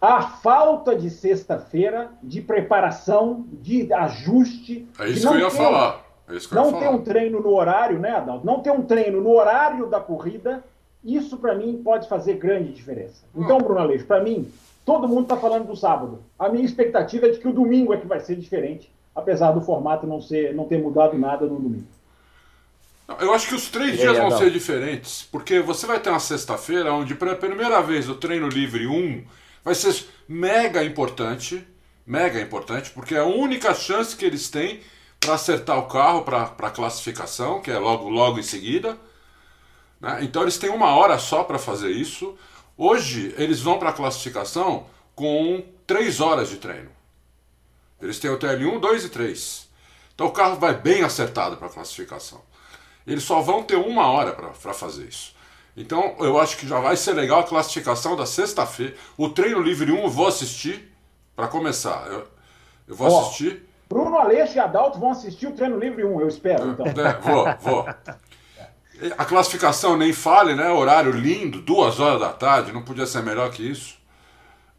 A 0.00 0.22
falta 0.22 0.94
de 0.94 1.10
sexta-feira, 1.10 2.10
de 2.22 2.40
preparação, 2.40 3.44
de 3.52 3.92
ajuste. 3.92 4.86
É 4.98 5.08
isso 5.08 5.28
que 5.28 5.34
eu 5.34 5.40
ia 5.40 5.50
ter, 5.50 5.56
falar. 5.56 6.04
É 6.28 6.38
que 6.38 6.54
não 6.54 6.72
ter 6.78 6.88
um 6.88 7.02
treino 7.02 7.40
no 7.40 7.54
horário, 7.54 7.98
né, 7.98 8.10
Adalto? 8.10 8.46
Não 8.46 8.60
ter 8.60 8.70
um 8.70 8.82
treino 8.82 9.20
no 9.20 9.30
horário 9.30 9.86
da 9.86 10.00
corrida, 10.00 10.62
isso 11.02 11.36
para 11.36 11.54
mim 11.54 11.80
pode 11.82 12.08
fazer 12.08 12.34
grande 12.34 12.72
diferença. 12.72 13.24
Então, 13.34 13.58
Bruno 13.58 13.80
Aleixo, 13.80 14.06
para 14.06 14.22
mim, 14.22 14.50
todo 14.84 15.08
mundo 15.08 15.22
está 15.22 15.36
falando 15.36 15.66
do 15.66 15.76
sábado. 15.76 16.20
A 16.38 16.48
minha 16.48 16.64
expectativa 16.64 17.26
é 17.26 17.30
de 17.30 17.38
que 17.38 17.48
o 17.48 17.52
domingo 17.52 17.92
é 17.92 17.96
que 17.96 18.06
vai 18.06 18.20
ser 18.20 18.36
diferente, 18.36 18.90
apesar 19.14 19.52
do 19.52 19.60
formato 19.60 20.06
não, 20.06 20.20
ser, 20.20 20.54
não 20.54 20.64
ter 20.64 20.78
mudado 20.78 21.18
nada 21.18 21.46
no 21.46 21.56
domingo. 21.56 21.86
Eu 23.06 23.34
acho 23.34 23.48
que 23.48 23.54
os 23.54 23.68
três 23.68 23.98
dias 23.98 24.16
vão 24.16 24.36
ser 24.36 24.50
diferentes, 24.50 25.28
porque 25.30 25.60
você 25.60 25.86
vai 25.86 26.00
ter 26.00 26.08
uma 26.08 26.20
sexta-feira 26.20 26.92
onde, 26.92 27.14
pela 27.14 27.34
primeira 27.34 27.82
vez, 27.82 28.08
o 28.08 28.14
treino 28.14 28.48
livre 28.48 28.86
1 28.86 29.24
vai 29.62 29.74
ser 29.74 30.06
mega 30.26 30.82
importante, 30.82 31.66
mega 32.06 32.40
importante, 32.40 32.90
porque 32.90 33.14
é 33.14 33.18
a 33.18 33.24
única 33.24 33.74
chance 33.74 34.16
que 34.16 34.24
eles 34.24 34.48
têm 34.48 34.80
para 35.20 35.34
acertar 35.34 35.78
o 35.78 35.86
carro 35.86 36.22
para 36.22 36.42
a 36.44 36.70
classificação, 36.70 37.60
que 37.60 37.70
é 37.70 37.78
logo, 37.78 38.08
logo 38.08 38.38
em 38.38 38.42
seguida. 38.42 38.96
Né? 40.00 40.20
Então 40.22 40.42
eles 40.42 40.58
têm 40.58 40.70
uma 40.70 40.94
hora 40.94 41.18
só 41.18 41.44
para 41.44 41.58
fazer 41.58 41.90
isso. 41.90 42.36
Hoje 42.76 43.34
eles 43.36 43.60
vão 43.60 43.78
para 43.78 43.90
a 43.90 43.94
classificação 43.94 44.86
com 45.14 45.62
três 45.86 46.20
horas 46.20 46.48
de 46.48 46.56
treino. 46.56 46.90
Eles 48.00 48.18
têm 48.18 48.30
o 48.30 48.38
TL1, 48.38 48.80
2 48.80 49.04
e 49.04 49.08
3. 49.08 49.68
Então 50.14 50.26
o 50.26 50.32
carro 50.32 50.56
vai 50.56 50.74
bem 50.74 51.02
acertado 51.02 51.56
para 51.56 51.68
a 51.68 51.70
classificação. 51.70 52.42
Eles 53.06 53.22
só 53.22 53.40
vão 53.40 53.62
ter 53.62 53.76
uma 53.76 54.06
hora 54.06 54.32
para 54.32 54.72
fazer 54.72 55.04
isso. 55.04 55.34
Então 55.76 56.16
eu 56.20 56.38
acho 56.38 56.56
que 56.56 56.66
já 56.66 56.80
vai 56.80 56.96
ser 56.96 57.12
legal 57.12 57.40
a 57.40 57.44
classificação 57.44 58.16
da 58.16 58.26
sexta-feira. 58.26 58.94
O 59.16 59.28
treino 59.28 59.60
livre 59.60 59.90
1 59.90 60.04
eu 60.04 60.10
vou 60.10 60.26
assistir 60.26 60.92
para 61.34 61.48
começar. 61.48 62.06
Eu, 62.08 62.26
eu 62.88 62.94
vou 62.94 63.10
oh, 63.10 63.20
assistir. 63.20 63.68
Bruno 63.88 64.16
Aleixo 64.16 64.56
e 64.56 64.60
Adalto 64.60 64.98
vão 64.98 65.10
assistir 65.10 65.46
o 65.46 65.52
treino 65.52 65.78
livre 65.78 66.04
1, 66.04 66.20
eu 66.20 66.28
espero. 66.28 66.70
Então. 66.70 66.86
É, 66.86 67.12
vou, 67.20 67.44
vou. 67.60 67.86
A 69.18 69.24
classificação 69.24 69.96
nem 69.96 70.12
fale, 70.12 70.54
né? 70.54 70.70
Horário 70.70 71.10
lindo, 71.10 71.60
duas 71.60 71.98
horas 71.98 72.20
da 72.20 72.32
tarde, 72.32 72.72
não 72.72 72.82
podia 72.82 73.06
ser 73.06 73.22
melhor 73.22 73.50
que 73.50 73.68
isso. 73.68 73.98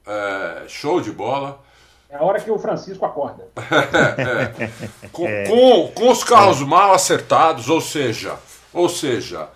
É, 0.06 0.64
show 0.68 1.02
de 1.02 1.12
bola. 1.12 1.62
É 2.10 2.18
a 2.18 2.24
hora 2.24 2.40
que 2.40 2.52
o 2.52 2.58
Francisco 2.60 3.06
acorda. 3.06 3.48
é, 3.58 4.64
é. 4.66 5.08
Com, 5.12 5.26
com, 5.48 5.92
com, 5.94 6.12
os 6.12 6.24
carros 6.24 6.62
mal 6.62 6.94
acertados, 6.94 7.70
ou 7.70 7.82
seja, 7.82 8.38
ou 8.72 8.88
seja, 8.88 9.50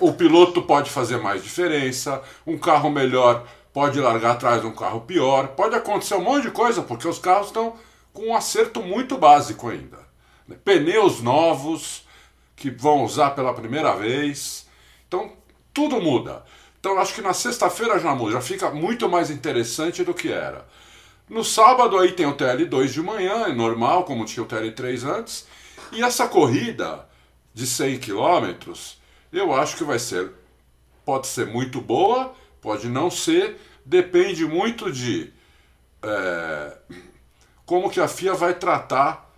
o 0.00 0.12
piloto 0.12 0.62
pode 0.62 0.90
fazer 0.90 1.18
mais 1.18 1.42
diferença, 1.42 2.22
um 2.46 2.58
carro 2.58 2.90
melhor 2.90 3.44
pode 3.72 3.98
largar 4.00 4.32
atrás 4.32 4.60
de 4.60 4.68
um 4.68 4.72
carro 4.72 5.00
pior, 5.00 5.48
pode 5.48 5.74
acontecer 5.74 6.14
um 6.14 6.22
monte 6.22 6.44
de 6.44 6.50
coisa, 6.52 6.80
porque 6.82 7.08
os 7.08 7.18
carros 7.18 7.48
estão 7.48 7.74
com 8.12 8.28
um 8.28 8.36
acerto 8.36 8.80
muito 8.80 9.18
básico 9.18 9.68
ainda. 9.68 9.98
Pneus 10.64 11.20
novos, 11.20 12.06
que 12.54 12.70
vão 12.70 13.02
usar 13.02 13.30
pela 13.30 13.52
primeira 13.52 13.94
vez. 13.96 14.66
Então, 15.08 15.32
tudo 15.72 16.00
muda. 16.00 16.44
Então, 16.78 16.98
acho 16.98 17.14
que 17.14 17.20
na 17.20 17.32
sexta-feira 17.32 17.98
já 17.98 18.14
muda, 18.14 18.32
já 18.32 18.40
fica 18.40 18.70
muito 18.70 19.08
mais 19.08 19.30
interessante 19.30 20.04
do 20.04 20.14
que 20.14 20.30
era. 20.30 20.64
No 21.28 21.42
sábado 21.42 21.98
aí 21.98 22.12
tem 22.12 22.26
o 22.26 22.36
TL2 22.36 22.88
de 22.88 23.02
manhã, 23.02 23.46
é 23.46 23.52
normal, 23.52 24.04
como 24.04 24.24
tinha 24.24 24.42
o 24.42 24.46
TL3 24.46 25.04
antes. 25.04 25.46
E 25.92 26.02
essa 26.02 26.28
corrida 26.28 27.08
de 27.52 27.66
100 27.66 27.98
km, 27.98 28.72
eu 29.32 29.54
acho 29.54 29.76
que 29.76 29.84
vai 29.84 29.98
ser 29.98 30.32
pode 31.04 31.26
ser 31.26 31.46
muito 31.46 31.80
boa, 31.80 32.34
pode 32.60 32.88
não 32.88 33.10
ser, 33.10 33.60
depende 33.84 34.44
muito 34.46 34.90
de 34.90 35.32
é, 36.02 36.76
como 37.66 37.90
que 37.90 38.00
a 38.00 38.08
FIA 38.08 38.34
vai 38.34 38.54
tratar 38.54 39.30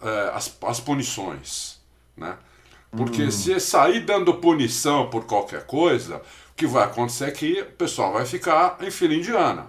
é, 0.00 0.30
as, 0.34 0.56
as 0.62 0.80
punições, 0.80 1.80
né? 2.16 2.36
Porque 2.90 3.24
hum. 3.24 3.30
se 3.30 3.58
sair 3.60 4.00
dando 4.00 4.34
punição 4.34 5.10
por 5.10 5.26
qualquer 5.26 5.66
coisa, 5.66 6.16
o 6.50 6.54
que 6.54 6.66
vai 6.66 6.84
acontecer 6.84 7.26
é 7.26 7.30
que 7.30 7.60
o 7.60 7.72
pessoal 7.72 8.12
vai 8.12 8.24
ficar 8.24 8.78
em 8.80 8.90
fila 8.90 9.14
indiana. 9.14 9.66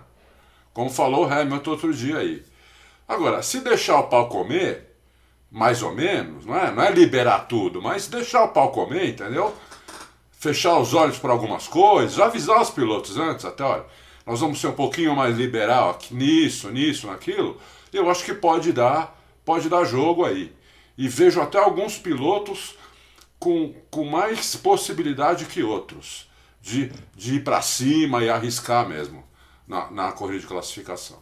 Como 0.77 0.91
falou 0.91 1.25
o 1.25 1.33
Hamilton 1.33 1.71
outro 1.71 1.91
dia 1.91 2.19
aí. 2.19 2.43
Agora, 3.07 3.41
se 3.41 3.61
deixar 3.61 3.99
o 3.99 4.03
pau 4.03 4.29
comer, 4.29 4.95
mais 5.49 5.81
ou 5.81 5.91
menos, 5.91 6.45
não 6.45 6.55
é, 6.55 6.71
não 6.71 6.83
é 6.83 6.91
liberar 6.91 7.47
tudo, 7.47 7.81
mas 7.81 8.07
deixar 8.07 8.43
o 8.43 8.49
pau 8.49 8.71
comer, 8.71 9.09
entendeu? 9.09 9.55
Fechar 10.33 10.77
os 10.77 10.93
olhos 10.93 11.17
para 11.17 11.31
algumas 11.31 11.67
coisas, 11.67 12.19
avisar 12.19 12.61
os 12.61 12.69
pilotos 12.69 13.17
antes, 13.17 13.43
até 13.43 13.63
olha, 13.63 13.85
nós 14.23 14.39
vamos 14.39 14.61
ser 14.61 14.67
um 14.67 14.73
pouquinho 14.73 15.15
mais 15.15 15.35
liberal 15.35 15.89
aqui, 15.89 16.13
nisso, 16.13 16.69
nisso, 16.69 17.07
naquilo. 17.07 17.59
Eu 17.91 18.07
acho 18.07 18.23
que 18.23 18.35
pode 18.35 18.71
dar, 18.71 19.19
pode 19.43 19.67
dar 19.69 19.83
jogo 19.83 20.25
aí. 20.25 20.53
E 20.95 21.07
vejo 21.07 21.41
até 21.41 21.57
alguns 21.57 21.97
pilotos 21.97 22.75
com, 23.39 23.73
com 23.89 24.05
mais 24.05 24.55
possibilidade 24.55 25.45
que 25.45 25.63
outros 25.63 26.29
de, 26.61 26.91
de 27.15 27.37
ir 27.37 27.43
para 27.43 27.63
cima 27.63 28.23
e 28.23 28.29
arriscar 28.29 28.87
mesmo 28.87 29.26
na, 29.67 29.91
na 29.91 30.11
corrida 30.11 30.39
de 30.39 30.47
classificação. 30.47 31.17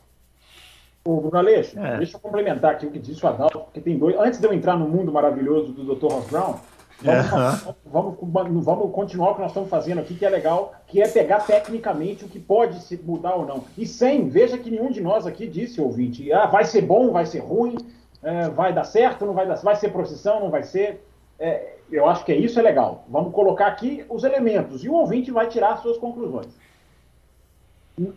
O 1.03 1.21
Bruno 1.21 1.37
Aleixo, 1.37 1.77
é. 1.79 1.97
deixa 1.97 2.17
eu 2.17 2.19
complementar 2.19 2.71
aqui 2.71 2.85
o 2.85 2.91
que 2.91 2.97
disse 2.97 3.23
o 3.23 3.29
Adalto, 3.29 3.59
porque 3.59 3.79
tem 3.79 3.97
dois. 3.97 4.17
Antes 4.17 4.39
de 4.39 4.47
eu 4.47 4.53
entrar 4.53 4.75
no 4.75 4.87
mundo 4.87 5.11
maravilhoso 5.11 5.71
do 5.71 5.95
Dr. 5.95 6.11
Ross 6.11 6.27
Brown, 6.27 6.55
vamos, 6.99 7.31
é. 7.67 7.75
vamos, 7.85 8.17
vamos, 8.23 8.65
vamos, 8.65 8.91
continuar 8.91 9.31
o 9.31 9.35
que 9.35 9.41
nós 9.41 9.51
estamos 9.51 9.69
fazendo 9.69 9.99
aqui, 9.99 10.15
que 10.15 10.25
é 10.25 10.29
legal, 10.29 10.73
que 10.87 11.01
é 11.01 11.07
pegar 11.07 11.41
tecnicamente 11.41 12.25
o 12.25 12.27
que 12.27 12.39
pode 12.39 12.81
se 12.81 12.97
mudar 12.97 13.35
ou 13.35 13.45
não. 13.45 13.63
E 13.77 13.85
sem, 13.85 14.27
veja 14.27 14.57
que 14.57 14.71
nenhum 14.71 14.89
de 14.89 14.99
nós 14.99 15.27
aqui 15.27 15.45
disse, 15.47 15.79
ouvinte, 15.79 16.31
ah, 16.33 16.47
vai 16.47 16.65
ser 16.65 16.81
bom, 16.81 17.11
vai 17.11 17.27
ser 17.27 17.39
ruim, 17.39 17.77
é, 18.23 18.49
vai 18.49 18.73
dar 18.73 18.83
certo, 18.83 19.27
não 19.27 19.33
vai 19.35 19.47
dar 19.47 19.57
vai 19.57 19.75
ser 19.75 19.89
procissão, 19.89 20.39
não 20.39 20.49
vai 20.49 20.63
ser. 20.63 21.05
É, 21.37 21.75
eu 21.91 22.09
acho 22.09 22.25
que 22.25 22.31
é 22.31 22.35
isso 22.35 22.59
é 22.59 22.63
legal. 22.63 23.05
Vamos 23.07 23.31
colocar 23.31 23.67
aqui 23.67 24.03
os 24.09 24.23
elementos 24.23 24.83
e 24.83 24.89
o 24.89 24.93
ouvinte 24.93 25.29
vai 25.29 25.47
tirar 25.47 25.73
as 25.73 25.81
suas 25.81 25.97
conclusões. 25.97 26.47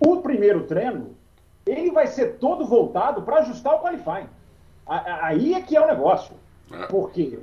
O 0.00 0.18
primeiro 0.18 0.64
treino, 0.64 1.16
ele 1.64 1.90
vai 1.90 2.06
ser 2.06 2.38
todo 2.38 2.66
voltado 2.66 3.22
para 3.22 3.38
ajustar 3.38 3.74
o 3.74 3.80
qualifying. 3.80 4.28
Aí 4.86 5.54
é 5.54 5.60
que 5.60 5.76
é 5.76 5.80
o 5.80 5.86
negócio. 5.86 6.34
É. 6.72 6.86
Porque 6.86 7.38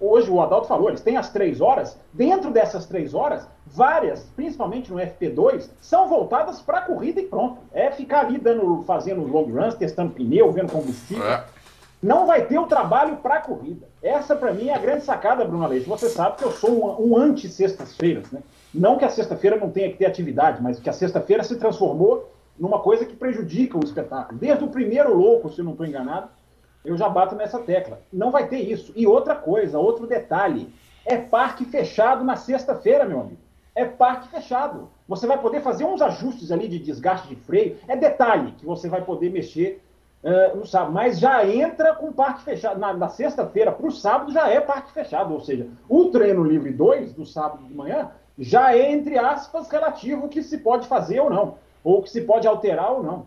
hoje 0.00 0.30
o 0.30 0.40
Adalto 0.40 0.66
falou, 0.66 0.88
eles 0.88 1.00
têm 1.00 1.16
as 1.16 1.30
três 1.30 1.60
horas. 1.60 1.98
Dentro 2.12 2.50
dessas 2.50 2.86
três 2.86 3.14
horas, 3.14 3.46
várias, 3.66 4.24
principalmente 4.36 4.92
no 4.92 4.98
FP2, 4.98 5.70
são 5.80 6.08
voltadas 6.08 6.60
para 6.60 6.78
a 6.78 6.82
corrida 6.82 7.20
e 7.20 7.26
pronto. 7.26 7.58
É 7.72 7.90
ficar 7.90 8.26
ali 8.26 8.38
dando, 8.38 8.82
fazendo 8.82 9.22
long 9.22 9.44
runs, 9.44 9.74
testando 9.74 10.12
pneu, 10.12 10.52
vendo 10.52 10.72
combustível. 10.72 11.24
É. 11.24 11.44
Não 12.02 12.26
vai 12.26 12.46
ter 12.46 12.58
o 12.58 12.66
trabalho 12.66 13.16
para 13.16 13.36
a 13.36 13.40
corrida. 13.40 13.88
Essa, 14.00 14.36
para 14.36 14.52
mim, 14.52 14.68
é 14.68 14.74
a 14.74 14.78
grande 14.78 15.04
sacada, 15.04 15.44
Bruno 15.44 15.64
Aleixo. 15.64 15.88
Você 15.88 16.08
sabe 16.08 16.36
que 16.36 16.44
eu 16.44 16.52
sou 16.52 16.70
um, 16.70 17.12
um 17.12 17.16
anti-sextas-feiras, 17.16 18.30
né? 18.30 18.40
Não 18.74 18.98
que 18.98 19.04
a 19.04 19.08
sexta-feira 19.08 19.56
não 19.56 19.70
tenha 19.70 19.90
que 19.90 19.96
ter 19.96 20.06
atividade, 20.06 20.62
mas 20.62 20.78
que 20.78 20.90
a 20.90 20.92
sexta-feira 20.92 21.42
se 21.42 21.56
transformou 21.56 22.30
numa 22.58 22.80
coisa 22.80 23.04
que 23.04 23.16
prejudica 23.16 23.78
o 23.78 23.84
espetáculo. 23.84 24.38
Desde 24.38 24.64
o 24.64 24.68
primeiro 24.68 25.14
louco, 25.14 25.48
se 25.50 25.62
não 25.62 25.72
estou 25.72 25.86
enganado, 25.86 26.28
eu 26.84 26.96
já 26.96 27.08
bato 27.08 27.34
nessa 27.34 27.58
tecla. 27.58 28.00
Não 28.12 28.30
vai 28.30 28.48
ter 28.48 28.58
isso. 28.58 28.92
E 28.96 29.06
outra 29.06 29.34
coisa, 29.34 29.78
outro 29.78 30.06
detalhe: 30.06 30.72
é 31.04 31.16
parque 31.16 31.64
fechado 31.64 32.24
na 32.24 32.36
sexta-feira, 32.36 33.04
meu 33.04 33.20
amigo. 33.20 33.40
É 33.74 33.84
parque 33.84 34.28
fechado. 34.28 34.88
Você 35.06 35.26
vai 35.26 35.38
poder 35.38 35.60
fazer 35.62 35.84
uns 35.84 36.02
ajustes 36.02 36.50
ali 36.50 36.66
de 36.68 36.78
desgaste 36.78 37.28
de 37.28 37.36
freio. 37.36 37.76
É 37.86 37.96
detalhe 37.96 38.52
que 38.52 38.66
você 38.66 38.88
vai 38.88 39.02
poder 39.02 39.30
mexer 39.30 39.80
uh, 40.22 40.56
no 40.56 40.66
sábado. 40.66 40.92
Mas 40.92 41.18
já 41.18 41.46
entra 41.46 41.94
com 41.94 42.12
parque 42.12 42.42
fechado. 42.42 42.78
Na, 42.80 42.92
na 42.92 43.08
sexta-feira 43.08 43.70
para 43.70 43.86
o 43.86 43.92
sábado 43.92 44.32
já 44.32 44.48
é 44.48 44.60
parque 44.60 44.92
fechado. 44.92 45.32
Ou 45.32 45.40
seja, 45.40 45.68
o 45.88 46.06
treino 46.06 46.42
livre 46.42 46.72
2 46.72 47.12
do 47.12 47.24
sábado 47.24 47.64
de 47.64 47.72
manhã 47.72 48.10
já 48.38 48.74
é, 48.74 48.92
entre 48.92 49.18
aspas, 49.18 49.68
relativo 49.68 50.28
que 50.28 50.42
se 50.42 50.58
pode 50.58 50.86
fazer 50.86 51.20
ou 51.20 51.28
não, 51.28 51.54
ou 51.82 52.02
que 52.02 52.10
se 52.10 52.20
pode 52.20 52.46
alterar 52.46 52.92
ou 52.92 53.02
não. 53.02 53.26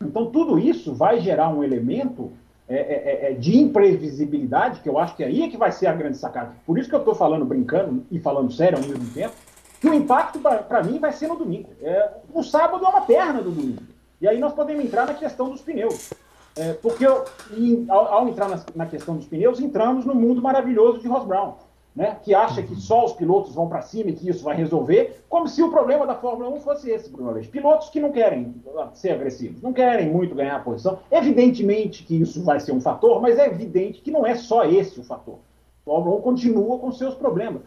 Então, 0.00 0.26
tudo 0.30 0.58
isso 0.58 0.94
vai 0.94 1.20
gerar 1.20 1.48
um 1.48 1.62
elemento 1.62 2.32
é, 2.68 2.76
é, 2.76 2.78
é, 2.78 3.30
é 3.30 3.34
de 3.34 3.58
imprevisibilidade, 3.58 4.80
que 4.80 4.88
eu 4.88 4.98
acho 4.98 5.16
que 5.16 5.24
aí 5.24 5.42
é 5.42 5.48
que 5.48 5.56
vai 5.56 5.72
ser 5.72 5.86
a 5.86 5.92
grande 5.92 6.18
sacada. 6.18 6.52
Por 6.66 6.78
isso 6.78 6.88
que 6.88 6.94
eu 6.94 7.00
estou 7.00 7.14
falando 7.14 7.44
brincando 7.44 8.04
e 8.10 8.18
falando 8.18 8.52
sério 8.52 8.78
ao 8.78 8.84
mesmo 8.84 9.12
tempo, 9.12 9.34
que 9.80 9.88
o 9.88 9.94
impacto 9.94 10.38
para 10.38 10.82
mim 10.82 10.98
vai 10.98 11.12
ser 11.12 11.28
no 11.28 11.36
domingo. 11.36 11.68
É, 11.82 12.10
o 12.32 12.42
sábado 12.42 12.84
é 12.84 12.88
uma 12.88 13.00
perna 13.02 13.42
do 13.42 13.50
domingo. 13.50 13.82
E 14.20 14.28
aí 14.28 14.38
nós 14.38 14.52
podemos 14.52 14.84
entrar 14.84 15.06
na 15.06 15.14
questão 15.14 15.50
dos 15.50 15.60
pneus. 15.60 16.12
É, 16.54 16.74
porque 16.74 17.06
eu, 17.06 17.24
em, 17.56 17.86
ao, 17.88 18.12
ao, 18.12 18.28
entrar 18.28 18.48
na, 18.48 18.60
na, 18.76 18.86
questão 18.86 19.16
dos 19.16 19.26
pneus, 19.26 19.58
entramos 19.58 20.04
no 20.04 20.14
mundo 20.14 20.42
maravilhoso 20.42 21.00
de 21.00 21.08
Ross 21.08 21.24
Brown 21.24 21.54
né, 21.94 22.16
que 22.22 22.34
acha 22.34 22.62
que 22.62 22.74
só 22.74 23.04
os 23.04 23.12
pilotos 23.12 23.54
vão 23.54 23.68
para 23.68 23.82
cima 23.82 24.10
e 24.10 24.14
que 24.14 24.28
isso 24.28 24.42
vai 24.42 24.56
resolver, 24.56 25.22
como 25.28 25.46
se 25.46 25.62
o 25.62 25.70
problema 25.70 26.06
da 26.06 26.14
Fórmula 26.14 26.48
1 26.50 26.60
fosse 26.60 26.90
esse, 26.90 27.10
Bruno 27.10 27.30
Aleixo. 27.30 27.50
Pilotos 27.50 27.90
que 27.90 28.00
não 28.00 28.10
querem 28.10 28.54
ser 28.94 29.10
agressivos, 29.10 29.62
não 29.62 29.72
querem 29.72 30.10
muito 30.10 30.34
ganhar 30.34 30.56
a 30.56 30.60
posição. 30.60 30.98
Evidentemente 31.10 32.02
que 32.04 32.20
isso 32.20 32.42
vai 32.42 32.60
ser 32.60 32.72
um 32.72 32.80
fator, 32.80 33.20
mas 33.20 33.38
é 33.38 33.46
evidente 33.46 34.00
que 34.00 34.10
não 34.10 34.26
é 34.26 34.34
só 34.34 34.64
esse 34.64 34.98
o 34.98 35.04
fator. 35.04 35.38
A 35.82 35.84
Fórmula 35.84 36.16
1 36.18 36.20
continua 36.22 36.78
com 36.78 36.92
seus 36.92 37.14
problemas. 37.14 37.62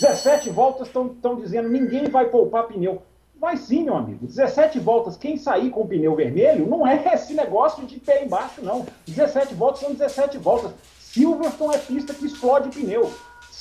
17 0.00 0.50
voltas 0.50 0.86
estão 0.86 1.36
dizendo 1.36 1.68
ninguém 1.68 2.08
vai 2.08 2.28
poupar 2.28 2.68
pneu. 2.68 3.02
Vai 3.40 3.56
sim, 3.56 3.84
meu 3.84 3.96
amigo. 3.96 4.26
17 4.26 4.78
voltas, 4.78 5.16
quem 5.16 5.36
sair 5.36 5.70
com 5.70 5.82
o 5.82 5.86
pneu 5.86 6.14
vermelho 6.14 6.66
não 6.66 6.86
é 6.86 7.12
esse 7.12 7.34
negócio 7.34 7.84
de 7.84 7.98
pé 7.98 8.24
embaixo, 8.24 8.62
não. 8.62 8.86
17 9.06 9.54
voltas 9.54 9.80
são 9.80 9.92
17 9.92 10.38
voltas. 10.38 10.72
Silverstone 10.98 11.74
é 11.74 11.78
pista 11.78 12.14
que 12.14 12.26
explode 12.26 12.70
pneu. 12.70 13.10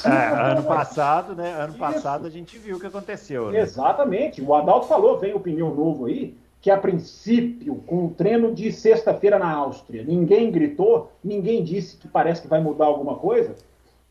É, 0.05 0.51
ano 0.51 0.63
passado, 0.63 1.35
né? 1.35 1.53
Ano 1.53 1.73
passado 1.75 2.25
a 2.25 2.29
gente 2.29 2.57
viu 2.57 2.77
o 2.77 2.79
que 2.79 2.87
aconteceu. 2.87 3.51
Né? 3.51 3.59
Exatamente. 3.59 4.41
O 4.41 4.53
Adalto 4.53 4.87
falou, 4.87 5.19
vem 5.19 5.33
o 5.33 5.39
pneu 5.39 5.73
novo 5.73 6.05
aí, 6.05 6.35
que 6.61 6.71
a 6.71 6.77
princípio, 6.77 7.75
com 7.85 8.05
o 8.05 8.09
treino 8.09 8.53
de 8.53 8.71
sexta-feira 8.71 9.37
na 9.37 9.51
Áustria, 9.51 10.03
ninguém 10.03 10.49
gritou, 10.49 11.11
ninguém 11.23 11.63
disse 11.63 11.97
que 11.97 12.07
parece 12.07 12.41
que 12.41 12.47
vai 12.47 12.61
mudar 12.61 12.85
alguma 12.85 13.15
coisa, 13.17 13.55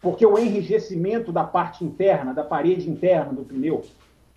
porque 0.01 0.27
o 0.27 0.39
enrijecimento 0.39 1.33
da 1.33 1.45
parte 1.45 1.85
interna, 1.85 2.35
da 2.35 2.45
parede 2.45 2.91
interna 2.91 3.33
do 3.33 3.43
pneu, 3.43 3.83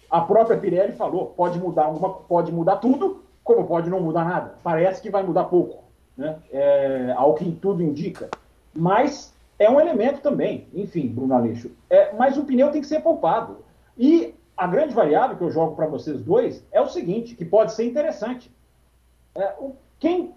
a 0.09 0.21
própria 0.21 0.57
Pirelli 0.57 0.93
falou, 0.93 1.33
pode 1.35 1.59
mudar 1.59 1.85
alguma, 1.85 2.09
pode 2.09 2.51
mudar 2.51 2.77
tudo, 2.77 3.23
como 3.43 3.67
pode 3.67 3.89
não 3.89 3.99
mudar 3.99 4.23
nada. 4.23 4.55
Parece 4.63 5.01
que 5.01 5.09
vai 5.09 5.23
mudar 5.23 5.43
pouco, 5.45 5.83
né? 6.15 6.37
É, 6.53 7.13
ao 7.17 7.33
que 7.33 7.51
tudo 7.51 7.83
indica. 7.83 8.29
Mas 8.73 9.34
é 9.57 9.69
um 9.69 9.79
elemento 9.79 10.21
também. 10.21 10.67
Enfim, 10.73 11.07
Bruno 11.07 11.33
Aleixo. 11.33 11.71
É, 11.89 12.13
mas 12.13 12.37
o 12.37 12.43
pneu 12.43 12.71
tem 12.71 12.81
que 12.81 12.87
ser 12.87 13.01
poupado. 13.01 13.57
E 13.97 14.33
a 14.57 14.67
grande 14.67 14.93
variável 14.93 15.37
que 15.37 15.43
eu 15.43 15.51
jogo 15.51 15.75
para 15.75 15.87
vocês 15.87 16.21
dois 16.21 16.65
é 16.71 16.81
o 16.81 16.87
seguinte, 16.87 17.35
que 17.35 17.45
pode 17.45 17.73
ser 17.73 17.85
interessante. 17.85 18.51
É, 19.35 19.53
quem 19.99 20.33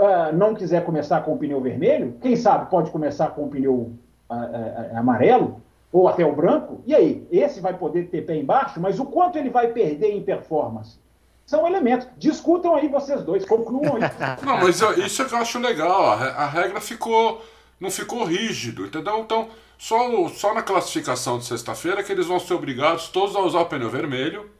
uh, 0.00 0.34
não 0.34 0.54
quiser 0.54 0.84
começar 0.84 1.20
com 1.22 1.34
o 1.34 1.38
pneu 1.38 1.60
vermelho, 1.60 2.16
quem 2.20 2.36
sabe 2.36 2.70
pode 2.70 2.90
começar 2.90 3.28
com 3.28 3.44
o 3.44 3.48
pneu 3.48 3.74
uh, 3.74 4.34
uh, 4.34 4.96
amarelo 4.96 5.60
ou 5.92 6.08
até 6.08 6.24
o 6.24 6.34
branco. 6.34 6.80
E 6.86 6.94
aí, 6.94 7.26
esse 7.30 7.60
vai 7.60 7.76
poder 7.76 8.08
ter 8.08 8.22
pé 8.22 8.36
embaixo, 8.36 8.80
mas 8.80 8.98
o 8.98 9.04
quanto 9.04 9.38
ele 9.38 9.50
vai 9.50 9.68
perder 9.68 10.12
em 10.12 10.22
performance? 10.22 10.98
São 11.44 11.66
elementos. 11.66 12.06
Discutam 12.16 12.76
aí 12.76 12.86
vocês 12.86 13.24
dois, 13.24 13.44
concluam 13.44 13.96
aí. 13.96 14.02
Não, 14.46 14.58
mas 14.58 14.80
isso 14.98 15.22
eu 15.22 15.38
acho 15.38 15.58
legal. 15.58 16.12
A 16.12 16.46
regra 16.46 16.80
ficou, 16.80 17.42
não 17.80 17.90
ficou 17.90 18.24
rígido, 18.24 18.84
entendeu? 18.86 19.20
Então, 19.20 19.48
só, 19.78 20.28
só 20.28 20.52
na 20.52 20.62
classificação 20.62 21.38
de 21.38 21.46
sexta-feira 21.46 22.02
que 22.02 22.12
eles 22.12 22.26
vão 22.26 22.38
ser 22.38 22.52
obrigados 22.52 23.08
todos 23.08 23.34
a 23.34 23.40
usar 23.40 23.60
o 23.60 23.66
pneu 23.66 23.88
vermelho. 23.88 24.50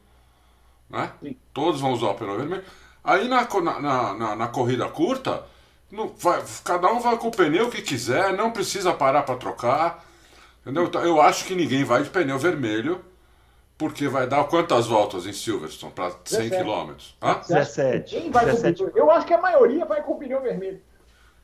Né? 0.89 1.11
Todos 1.53 1.79
vão 1.79 1.91
usar 1.91 2.07
o 2.07 2.15
pneu 2.15 2.35
vermelho. 2.35 2.63
Aí 3.03 3.27
na, 3.27 3.47
na, 3.79 4.13
na, 4.13 4.35
na 4.35 4.47
corrida 4.47 4.87
curta, 4.89 5.43
não, 5.91 6.07
vai, 6.07 6.43
cada 6.63 6.91
um 6.91 6.99
vai 6.99 7.17
com 7.17 7.27
o 7.27 7.31
pneu 7.31 7.69
que 7.69 7.81
quiser, 7.81 8.33
não 8.33 8.51
precisa 8.51 8.93
parar 8.93 9.21
para 9.21 9.37
trocar. 9.37 10.03
Entendeu? 10.61 10.85
Então, 10.85 11.03
eu 11.03 11.21
acho 11.21 11.45
que 11.45 11.55
ninguém 11.55 11.83
vai 11.83 12.01
de 12.03 12.09
pneu 12.09 12.39
vermelho, 12.39 13.03
porque 13.77 14.07
vai 14.07 14.27
dar 14.27 14.43
quantas 14.45 14.87
voltas 14.87 15.25
em 15.27 15.33
Silverstone 15.33 15.91
para 15.91 16.11
100 16.25 16.49
km? 16.49 16.93
17. 17.47 18.15
Quem 18.15 18.31
vai 18.31 18.45
17. 18.45 18.83
Com, 18.83 18.97
eu 18.97 19.11
acho 19.11 19.25
que 19.25 19.33
a 19.33 19.41
maioria 19.41 19.85
vai 19.85 20.01
com 20.01 20.13
o 20.13 20.19
pneu 20.19 20.41
vermelho. 20.41 20.81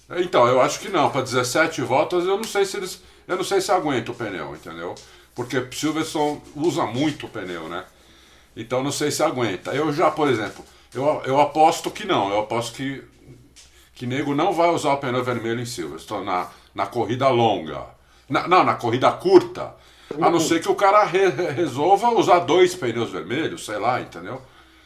Então, 0.10 0.48
eu 0.48 0.62
acho 0.62 0.80
que 0.80 0.90
não. 0.90 1.10
Para 1.10 1.22
17 1.22 1.82
voltas, 1.82 2.26
eu 2.26 2.38
não 2.38 2.44
sei 2.44 2.66
se 2.66 2.78
eles. 2.78 3.02
Eu 3.28 3.36
não 3.36 3.44
sei 3.44 3.60
se 3.60 3.72
aguenta 3.72 4.12
o 4.12 4.16
pneu, 4.16 4.56
entendeu? 4.56 4.96
Porque 5.36 5.68
Silverstone 5.72 6.42
usa 6.56 6.86
muito 6.86 7.26
o 7.26 7.30
pneu, 7.30 7.68
né? 7.68 7.84
Então 8.56 8.82
não 8.82 8.92
sei 8.92 9.12
se 9.12 9.22
aguenta. 9.22 9.72
Eu 9.76 9.92
já, 9.94 10.10
por 10.10 10.30
exemplo, 10.30 10.64
eu, 10.94 11.22
eu 11.26 11.40
aposto 11.40 11.92
que 11.92 12.06
não. 12.06 12.30
Eu 12.30 12.40
aposto 12.40 12.76
que, 12.76 13.04
que 13.94 14.08
nego 14.08 14.34
não 14.34 14.54
vai 14.54 14.70
usar 14.70 14.94
o 14.94 14.98
pneu 14.98 15.24
vermelho 15.24 15.60
em 15.60 15.66
Silverstone 15.66 16.26
na, 16.26 16.48
na 16.74 16.88
corrida 16.88 17.28
longa. 17.28 17.84
Na, 18.30 18.48
não, 18.48 18.64
na 18.64 18.76
corrida 18.76 19.12
curta. 19.12 19.76
A 20.22 20.30
não 20.30 20.40
ser 20.40 20.62
que 20.62 20.70
o 20.70 20.76
cara 20.76 21.04
re, 21.04 21.28
resolva 21.28 22.10
usar 22.12 22.40
dois 22.40 22.74
pneus 22.74 23.12
vermelhos, 23.12 23.66
sei 23.66 23.78
lá, 23.78 24.00
entendeu? 24.02 24.42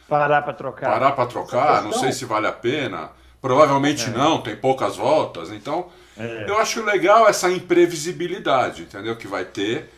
Parar 0.08 0.42
para 0.42 0.52
trocar. 0.52 0.90
Parar 0.90 1.12
para 1.12 1.26
trocar, 1.26 1.82
não 1.82 1.92
sei 1.92 2.12
se 2.12 2.24
vale 2.24 2.46
a 2.48 2.52
pena. 2.52 3.10
Provavelmente 3.42 4.08
é. 4.08 4.10
não, 4.10 4.40
tem 4.40 4.54
poucas 4.54 4.96
voltas. 4.96 5.50
Então, 5.50 5.88
é. 6.16 6.48
eu 6.48 6.56
acho 6.58 6.82
legal 6.84 7.28
essa 7.28 7.50
imprevisibilidade, 7.50 8.82
entendeu? 8.82 9.16
Que 9.16 9.26
vai 9.26 9.44
ter, 9.44 9.90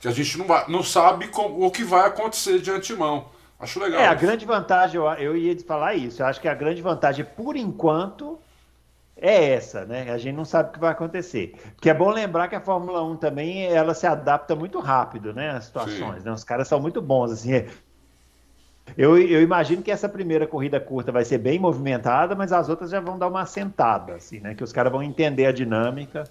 que 0.00 0.08
a 0.08 0.10
gente 0.10 0.36
não, 0.36 0.44
vai, 0.44 0.64
não 0.68 0.82
sabe 0.82 1.28
com, 1.28 1.64
o 1.64 1.70
que 1.70 1.84
vai 1.84 2.08
acontecer 2.08 2.58
de 2.58 2.68
antemão. 2.68 3.26
Acho 3.60 3.78
legal. 3.78 4.00
É, 4.00 4.06
a 4.08 4.14
grande 4.14 4.44
vantagem, 4.44 4.96
eu, 4.96 5.06
eu 5.12 5.36
ia 5.36 5.56
falar 5.60 5.94
isso, 5.94 6.20
eu 6.20 6.26
acho 6.26 6.40
que 6.40 6.48
a 6.48 6.54
grande 6.54 6.82
vantagem, 6.82 7.24
por 7.24 7.56
enquanto, 7.56 8.38
é 9.16 9.52
essa, 9.52 9.84
né? 9.84 10.10
A 10.10 10.18
gente 10.18 10.34
não 10.34 10.44
sabe 10.44 10.70
o 10.70 10.72
que 10.72 10.80
vai 10.80 10.90
acontecer. 10.90 11.54
Porque 11.76 11.90
é 11.90 11.94
bom 11.94 12.10
lembrar 12.10 12.48
que 12.48 12.56
a 12.56 12.60
Fórmula 12.60 13.04
1 13.04 13.16
também, 13.18 13.66
ela 13.66 13.94
se 13.94 14.06
adapta 14.06 14.56
muito 14.56 14.80
rápido, 14.80 15.32
né? 15.32 15.50
As 15.50 15.66
situações, 15.66 16.24
né? 16.24 16.32
Os 16.32 16.42
caras 16.42 16.66
são 16.66 16.80
muito 16.80 17.00
bons, 17.00 17.30
assim. 17.30 17.66
Eu, 18.96 19.18
eu, 19.18 19.42
imagino 19.42 19.82
que 19.82 19.90
essa 19.90 20.08
primeira 20.08 20.46
corrida 20.46 20.80
curta 20.80 21.12
vai 21.12 21.24
ser 21.24 21.38
bem 21.38 21.58
movimentada, 21.58 22.34
mas 22.34 22.52
as 22.52 22.68
outras 22.68 22.90
já 22.90 23.00
vão 23.00 23.18
dar 23.18 23.28
uma 23.28 23.42
assentada, 23.42 24.14
assim, 24.14 24.40
né? 24.40 24.54
Que 24.54 24.64
os 24.64 24.72
caras 24.72 24.92
vão 24.92 25.02
entender 25.02 25.46
a 25.46 25.52
dinâmica. 25.52 26.24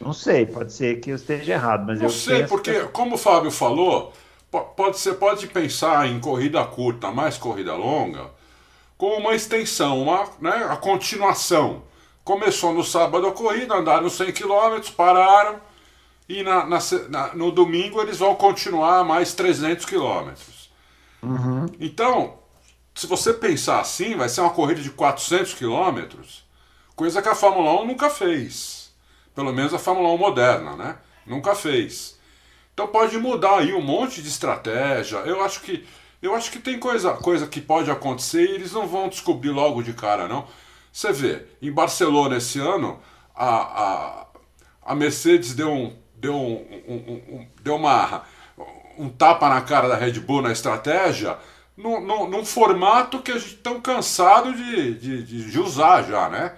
Não 0.00 0.12
sei, 0.12 0.46
pode 0.46 0.72
ser 0.72 1.00
que 1.00 1.10
eu 1.10 1.16
esteja 1.16 1.54
errado, 1.54 1.84
mas 1.86 1.98
não 1.98 2.06
eu 2.06 2.10
sei, 2.10 2.46
porque, 2.46 2.72
que... 2.72 2.86
como 2.88 3.16
o 3.16 3.18
Fábio 3.18 3.50
falou, 3.50 4.12
pode, 4.50 4.98
você 4.98 5.12
pode 5.12 5.46
pensar 5.48 6.06
em 6.06 6.20
corrida 6.20 6.64
curta 6.64 7.10
mais 7.10 7.36
corrida 7.36 7.74
longa 7.74 8.38
como 8.98 9.14
uma 9.16 9.34
extensão, 9.34 10.02
uma, 10.02 10.28
né, 10.40 10.66
a 10.68 10.76
continuação. 10.76 11.84
Começou 12.24 12.74
no 12.74 12.82
sábado 12.82 13.28
a 13.28 13.32
corrida, 13.32 13.74
andaram 13.74 14.10
100 14.10 14.32
km, 14.32 14.90
pararam 14.96 15.60
e 16.28 16.42
na, 16.42 16.66
na, 16.66 16.78
na, 17.08 17.34
no 17.34 17.50
domingo 17.50 18.02
eles 18.02 18.18
vão 18.18 18.34
continuar 18.34 19.04
mais 19.04 19.32
300 19.32 19.86
km. 19.86 20.32
Uhum. 21.22 21.66
Então, 21.80 22.38
se 22.94 23.06
você 23.06 23.32
pensar 23.32 23.80
assim, 23.80 24.16
vai 24.16 24.28
ser 24.28 24.40
uma 24.40 24.50
corrida 24.50 24.80
de 24.80 24.90
400 24.90 25.54
km, 25.54 26.18
coisa 26.94 27.22
que 27.22 27.28
a 27.28 27.34
Fórmula 27.34 27.80
1 27.82 27.86
nunca 27.86 28.10
fez. 28.10 28.92
Pelo 29.34 29.52
menos 29.52 29.72
a 29.72 29.78
Fórmula 29.78 30.08
1 30.10 30.18
moderna, 30.18 30.76
né? 30.76 30.96
Nunca 31.26 31.54
fez. 31.54 32.18
Então 32.74 32.86
pode 32.86 33.16
mudar 33.18 33.58
aí 33.58 33.74
um 33.74 33.82
monte 33.82 34.22
de 34.22 34.28
estratégia. 34.28 35.18
Eu 35.18 35.42
acho 35.42 35.60
que 35.60 35.84
eu 36.20 36.34
acho 36.34 36.50
que 36.50 36.58
tem 36.58 36.78
coisa, 36.78 37.12
coisa 37.12 37.46
que 37.46 37.60
pode 37.60 37.90
acontecer 37.90 38.44
e 38.44 38.54
eles 38.54 38.72
não 38.72 38.88
vão 38.88 39.08
descobrir 39.08 39.50
logo 39.50 39.82
de 39.82 39.92
cara, 39.92 40.26
não. 40.26 40.46
Você 40.92 41.12
vê, 41.12 41.46
em 41.62 41.70
Barcelona 41.70 42.38
esse 42.38 42.58
ano, 42.58 42.98
a, 43.34 43.56
a, 43.82 44.26
a 44.82 44.94
Mercedes 44.96 45.54
deu, 45.54 45.70
um, 45.70 45.96
deu, 46.16 46.34
um, 46.34 46.82
um, 46.88 47.36
um, 47.36 47.48
deu 47.62 47.76
uma, 47.76 48.24
um 48.98 49.08
tapa 49.08 49.48
na 49.48 49.60
cara 49.60 49.88
da 49.88 49.96
Red 49.96 50.20
Bull 50.20 50.42
na 50.42 50.52
estratégia, 50.52 51.38
num, 51.76 52.28
num, 52.28 52.44
formato 52.44 53.22
que 53.22 53.30
a 53.30 53.38
gente 53.38 53.56
tão 53.56 53.80
cansado 53.80 54.52
de, 54.52 54.94
de, 54.94 55.50
de 55.50 55.60
usar 55.60 56.02
já, 56.02 56.28
né? 56.28 56.56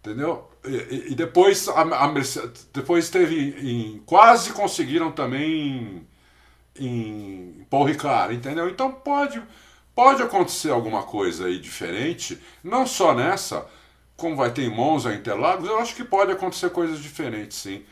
Entendeu? 0.00 0.48
E, 0.64 1.12
e 1.12 1.14
depois, 1.14 1.68
a, 1.68 1.82
a 1.82 2.08
Mercedes, 2.08 2.66
depois 2.72 3.10
teve 3.10 3.54
em, 3.60 4.02
quase 4.06 4.52
conseguiram 4.52 5.12
também 5.12 6.06
em, 6.76 6.86
em 7.60 7.66
Paul 7.68 7.84
Ricard, 7.84 8.34
entendeu? 8.34 8.68
Então 8.68 8.90
pode, 8.90 9.42
pode 9.94 10.22
acontecer 10.22 10.70
alguma 10.70 11.02
coisa 11.02 11.46
aí 11.46 11.58
diferente, 11.58 12.38
não 12.64 12.86
só 12.86 13.14
nessa, 13.14 13.66
como 14.16 14.34
vai 14.34 14.50
ter 14.50 14.62
em 14.62 14.74
Monza, 14.74 15.14
Interlagos, 15.14 15.68
eu 15.68 15.78
acho 15.78 15.94
que 15.94 16.04
pode 16.04 16.32
acontecer 16.32 16.70
coisas 16.70 16.98
diferentes, 17.00 17.58
sim. 17.58 17.84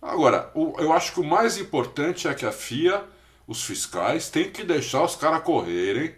Agora, 0.00 0.50
eu 0.54 0.92
acho 0.92 1.12
que 1.12 1.20
o 1.20 1.24
mais 1.24 1.58
importante 1.58 2.28
é 2.28 2.34
que 2.34 2.46
a 2.46 2.52
FIA, 2.52 3.04
os 3.46 3.64
fiscais, 3.64 4.30
tem 4.30 4.50
que 4.50 4.62
deixar 4.62 5.02
os 5.02 5.16
caras 5.16 5.42
correrem 5.42 6.14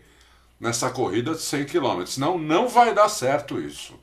nessa 0.61 0.91
corrida 0.91 1.33
de 1.33 1.41
100 1.41 1.65
km, 1.65 2.05
senão 2.07 2.39
não 2.39 2.69
vai 2.69 2.95
dar 2.95 3.09
certo 3.09 3.59
isso. 3.59 3.99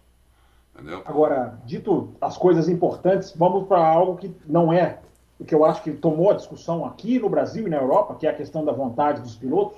Entendeu? 0.73 1.03
Agora, 1.05 1.59
dito 1.65 2.15
as 2.19 2.37
coisas 2.37 2.67
importantes, 2.67 3.33
vamos 3.35 3.67
para 3.67 3.85
algo 3.85 4.17
que 4.17 4.35
não 4.45 4.73
é 4.73 4.99
o 5.39 5.45
que 5.45 5.53
eu 5.53 5.63
acho 5.63 5.83
que 5.83 5.91
tomou 5.91 6.31
a 6.31 6.35
discussão 6.35 6.83
aqui 6.85 7.19
no 7.19 7.29
Brasil 7.29 7.67
e 7.67 7.69
na 7.69 7.77
Europa, 7.77 8.15
que 8.15 8.25
é 8.25 8.29
a 8.29 8.35
questão 8.35 8.65
da 8.65 8.71
vontade 8.71 9.21
dos 9.21 9.35
pilotos, 9.35 9.77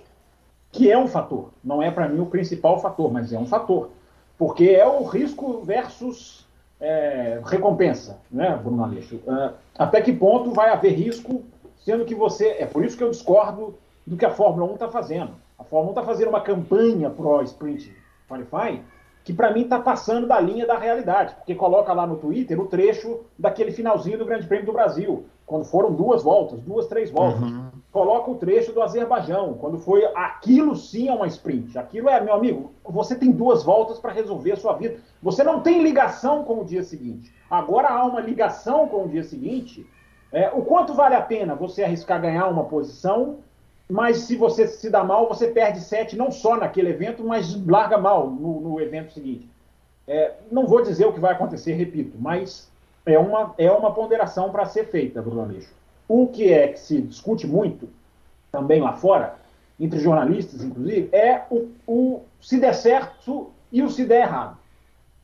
que 0.71 0.89
é 0.89 0.97
um 0.97 1.07
fator. 1.07 1.51
Não 1.63 1.81
é 1.81 1.91
para 1.91 2.07
mim 2.07 2.19
o 2.21 2.25
principal 2.25 2.79
fator, 2.79 3.11
mas 3.11 3.33
é 3.33 3.37
um 3.37 3.45
fator. 3.45 3.89
Porque 4.37 4.69
é 4.69 4.87
o 4.87 5.03
risco 5.03 5.61
versus 5.63 6.47
é, 6.79 7.41
recompensa, 7.43 8.19
né, 8.31 8.57
Bruno 8.61 8.83
Aleixo? 8.83 9.17
Uh, 9.17 9.53
até 9.77 10.01
que 10.01 10.13
ponto 10.13 10.51
vai 10.51 10.69
haver 10.69 10.93
risco, 10.93 11.43
sendo 11.77 12.05
que 12.05 12.15
você. 12.15 12.55
É 12.59 12.65
por 12.65 12.83
isso 12.83 12.97
que 12.97 13.03
eu 13.03 13.09
discordo 13.09 13.77
do 14.05 14.17
que 14.17 14.25
a 14.25 14.31
Fórmula 14.31 14.69
1 14.71 14.73
está 14.75 14.89
fazendo. 14.89 15.33
A 15.57 15.63
Fórmula 15.63 15.91
1 15.91 15.99
está 15.99 16.03
fazendo 16.03 16.29
uma 16.29 16.41
campanha 16.41 17.09
pro 17.09 17.41
Sprint 17.43 17.93
Qualify 18.27 18.81
que 19.29 19.33
para 19.33 19.53
mim 19.53 19.61
está 19.61 19.79
passando 19.79 20.25
da 20.25 20.39
linha 20.39 20.65
da 20.65 20.75
realidade, 20.75 21.35
porque 21.35 21.53
coloca 21.53 21.93
lá 21.93 22.07
no 22.07 22.15
Twitter 22.15 22.59
o 22.59 22.65
trecho 22.65 23.19
daquele 23.37 23.71
finalzinho 23.71 24.17
do 24.17 24.25
Grande 24.25 24.47
Prêmio 24.47 24.65
do 24.65 24.73
Brasil, 24.73 25.25
quando 25.49 25.65
foram 25.65 25.91
duas 25.91 26.21
voltas, 26.21 26.61
duas, 26.61 26.85
três 26.85 27.09
voltas. 27.09 27.41
Uhum. 27.41 27.69
Coloca 27.91 28.29
o 28.29 28.35
trecho 28.35 28.71
do 28.71 28.83
Azerbaijão, 28.83 29.55
quando 29.55 29.79
foi 29.79 30.05
aquilo 30.13 30.75
sim 30.75 31.09
é 31.09 31.13
uma 31.13 31.25
sprint. 31.25 31.75
Aquilo 31.75 32.07
é, 32.07 32.21
meu 32.21 32.35
amigo, 32.35 32.71
você 32.85 33.15
tem 33.15 33.31
duas 33.31 33.63
voltas 33.63 33.97
para 33.97 34.13
resolver 34.13 34.51
a 34.51 34.57
sua 34.57 34.73
vida. 34.73 34.97
Você 35.23 35.43
não 35.43 35.61
tem 35.61 35.81
ligação 35.81 36.43
com 36.43 36.61
o 36.61 36.63
dia 36.63 36.83
seguinte. 36.83 37.33
Agora 37.49 37.89
há 37.89 38.05
uma 38.05 38.21
ligação 38.21 38.87
com 38.87 39.05
o 39.05 39.09
dia 39.09 39.23
seguinte. 39.23 39.89
É, 40.31 40.51
o 40.51 40.61
quanto 40.61 40.93
vale 40.93 41.15
a 41.15 41.21
pena 41.21 41.55
você 41.55 41.83
arriscar 41.83 42.21
ganhar 42.21 42.47
uma 42.47 42.65
posição 42.65 43.39
mas 43.91 44.17
se 44.17 44.35
você 44.35 44.67
se 44.67 44.87
dá 44.87 45.03
mal, 45.03 45.27
você 45.27 45.47
perde 45.47 45.81
sete 45.81 46.15
não 46.15 46.29
só 46.29 46.55
naquele 46.55 46.89
evento, 46.89 47.23
mas 47.23 47.59
larga 47.65 47.97
mal 47.97 48.29
no, 48.29 48.61
no 48.61 48.79
evento 48.79 49.11
seguinte. 49.11 49.49
É, 50.07 50.33
não 50.51 50.67
vou 50.67 50.83
dizer 50.83 51.07
o 51.07 51.11
que 51.11 51.19
vai 51.19 51.33
acontecer, 51.33 51.73
repito, 51.73 52.15
mas 52.19 52.71
é 53.13 53.19
uma, 53.19 53.53
é 53.57 53.71
uma 53.71 53.93
ponderação 53.93 54.51
para 54.51 54.65
ser 54.65 54.85
feita, 54.85 55.21
Bruno 55.21 55.41
Aleixo. 55.41 55.73
O 56.07 56.27
que 56.27 56.51
é 56.51 56.67
que 56.69 56.79
se 56.79 57.01
discute 57.01 57.45
muito, 57.45 57.89
também 58.51 58.81
lá 58.81 58.93
fora, 58.93 59.35
entre 59.79 59.99
jornalistas, 59.99 60.63
inclusive, 60.63 61.09
é 61.11 61.43
o, 61.49 61.69
o 61.87 62.21
se 62.41 62.59
der 62.59 62.73
certo 62.73 63.51
e 63.71 63.81
o 63.81 63.89
se 63.89 64.05
der 64.05 64.23
errado. 64.23 64.57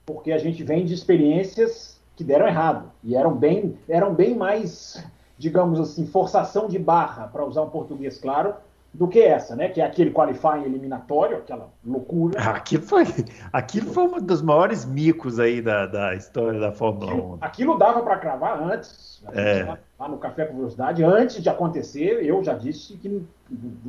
Porque 0.06 0.32
a 0.32 0.38
gente 0.38 0.63
vem 0.63 0.86
de 0.86 0.93
experiências 0.93 2.00
que 2.15 2.24
deram 2.24 2.48
errado 2.48 2.91
e 3.04 3.15
eram 3.15 3.34
bem, 3.34 3.78
eram 3.89 4.13
bem 4.13 4.36
mais 4.36 5.04
digamos 5.38 5.80
assim, 5.80 6.06
forçação 6.06 6.67
de 6.67 6.80
barra, 6.80 7.28
para 7.28 7.45
usar 7.45 7.62
um 7.62 7.69
português 7.69 8.17
claro, 8.17 8.56
do 8.97 9.08
que 9.08 9.19
essa, 9.21 9.55
né? 9.55 9.67
Que 9.69 9.81
é 9.81 9.86
aquele 9.86 10.12
qualifying 10.12 10.63
eliminatório, 10.63 11.38
aquela 11.38 11.69
loucura. 11.86 12.39
Aquilo 12.55 12.84
foi, 12.84 13.03
aquilo 13.51 13.91
foi 13.93 14.03
um 14.05 14.19
dos 14.21 14.41
maiores 14.41 14.86
micos 14.86 15.39
aí 15.39 15.62
da, 15.62 15.86
da 15.86 16.15
história 16.15 16.60
da 16.60 16.71
Fórmula 16.71 17.12
Aquilo, 17.12 17.34
1. 17.34 17.38
aquilo 17.41 17.77
dava 17.77 18.01
para 18.01 18.17
cravar 18.17 18.62
antes, 18.63 19.21
É. 19.34 19.63
lá, 19.63 19.77
lá 19.99 20.08
no 20.08 20.17
Café 20.17 20.45
com 20.45 20.55
Velocidade, 20.58 21.03
antes 21.03 21.43
de 21.43 21.49
acontecer, 21.49 22.23
eu 22.25 22.41
já 22.43 22.53
disse 22.53 22.95
que 22.97 23.21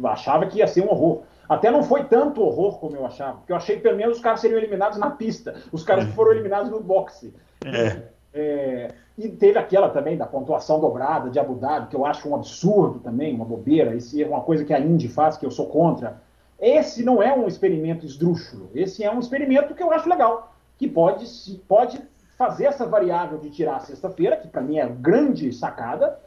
achava 0.04 0.46
que 0.46 0.58
ia 0.58 0.66
ser 0.66 0.82
um 0.82 0.88
horror. 0.90 1.22
Até 1.48 1.70
não 1.70 1.82
foi 1.84 2.04
tanto 2.04 2.42
horror 2.42 2.78
como 2.80 2.96
eu 2.96 3.06
achava, 3.06 3.36
porque 3.38 3.52
eu 3.52 3.56
achei 3.56 3.76
que 3.76 3.82
pelo 3.82 3.96
menos 3.96 4.16
os 4.16 4.22
caras 4.22 4.40
seriam 4.40 4.58
eliminados 4.58 4.98
na 4.98 5.10
pista, 5.10 5.54
os 5.70 5.84
caras 5.84 6.04
que 6.04 6.12
foram 6.12 6.32
eliminados 6.32 6.70
no 6.70 6.80
boxe. 6.80 7.32
É. 7.64 8.02
É, 8.38 8.90
e 9.16 9.30
teve 9.30 9.58
aquela 9.58 9.88
também 9.88 10.14
da 10.14 10.26
pontuação 10.26 10.78
dobrada 10.78 11.30
de 11.30 11.38
Abu 11.38 11.54
Dhabi, 11.54 11.88
que 11.88 11.96
eu 11.96 12.04
acho 12.04 12.28
um 12.28 12.34
absurdo 12.34 12.98
também, 12.98 13.34
uma 13.34 13.46
bobeira. 13.46 13.94
Isso 13.94 14.20
é 14.20 14.26
uma 14.26 14.42
coisa 14.42 14.62
que 14.62 14.74
a 14.74 14.78
Indy 14.78 15.08
faz, 15.08 15.38
que 15.38 15.46
eu 15.46 15.50
sou 15.50 15.66
contra. 15.68 16.20
Esse 16.60 17.02
não 17.02 17.22
é 17.22 17.34
um 17.34 17.46
experimento 17.46 18.04
esdrúxulo. 18.04 18.68
Esse 18.74 19.02
é 19.02 19.10
um 19.10 19.18
experimento 19.18 19.74
que 19.74 19.82
eu 19.82 19.90
acho 19.90 20.06
legal, 20.06 20.54
que 20.76 20.86
pode, 20.86 21.26
pode 21.66 21.98
fazer 22.36 22.66
essa 22.66 22.84
variável 22.84 23.38
de 23.38 23.48
tirar 23.48 23.76
a 23.76 23.80
sexta-feira, 23.80 24.36
que 24.36 24.48
para 24.48 24.60
mim 24.60 24.78
é 24.78 24.86
grande 24.86 25.50
sacada, 25.54 26.18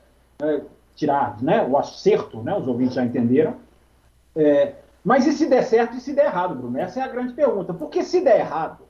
é, 0.41 0.61
tirar 0.95 1.39
né, 1.43 1.63
o 1.63 1.77
acerto, 1.77 2.41
né, 2.41 2.57
os 2.57 2.67
ouvintes 2.67 2.95
já 2.95 3.05
entenderam. 3.05 3.53
É, 4.35 4.73
mas 5.03 5.27
e 5.27 5.31
se 5.31 5.45
der 5.45 5.61
certo 5.63 5.95
e 5.95 5.99
se 5.99 6.13
der 6.13 6.25
errado, 6.25 6.55
Bruno? 6.55 6.79
Essa 6.79 7.01
é 7.01 7.03
a 7.03 7.07
grande 7.07 7.33
pergunta. 7.33 7.71
Porque 7.71 8.03
se 8.03 8.21
der 8.21 8.39
errado, 8.39 8.88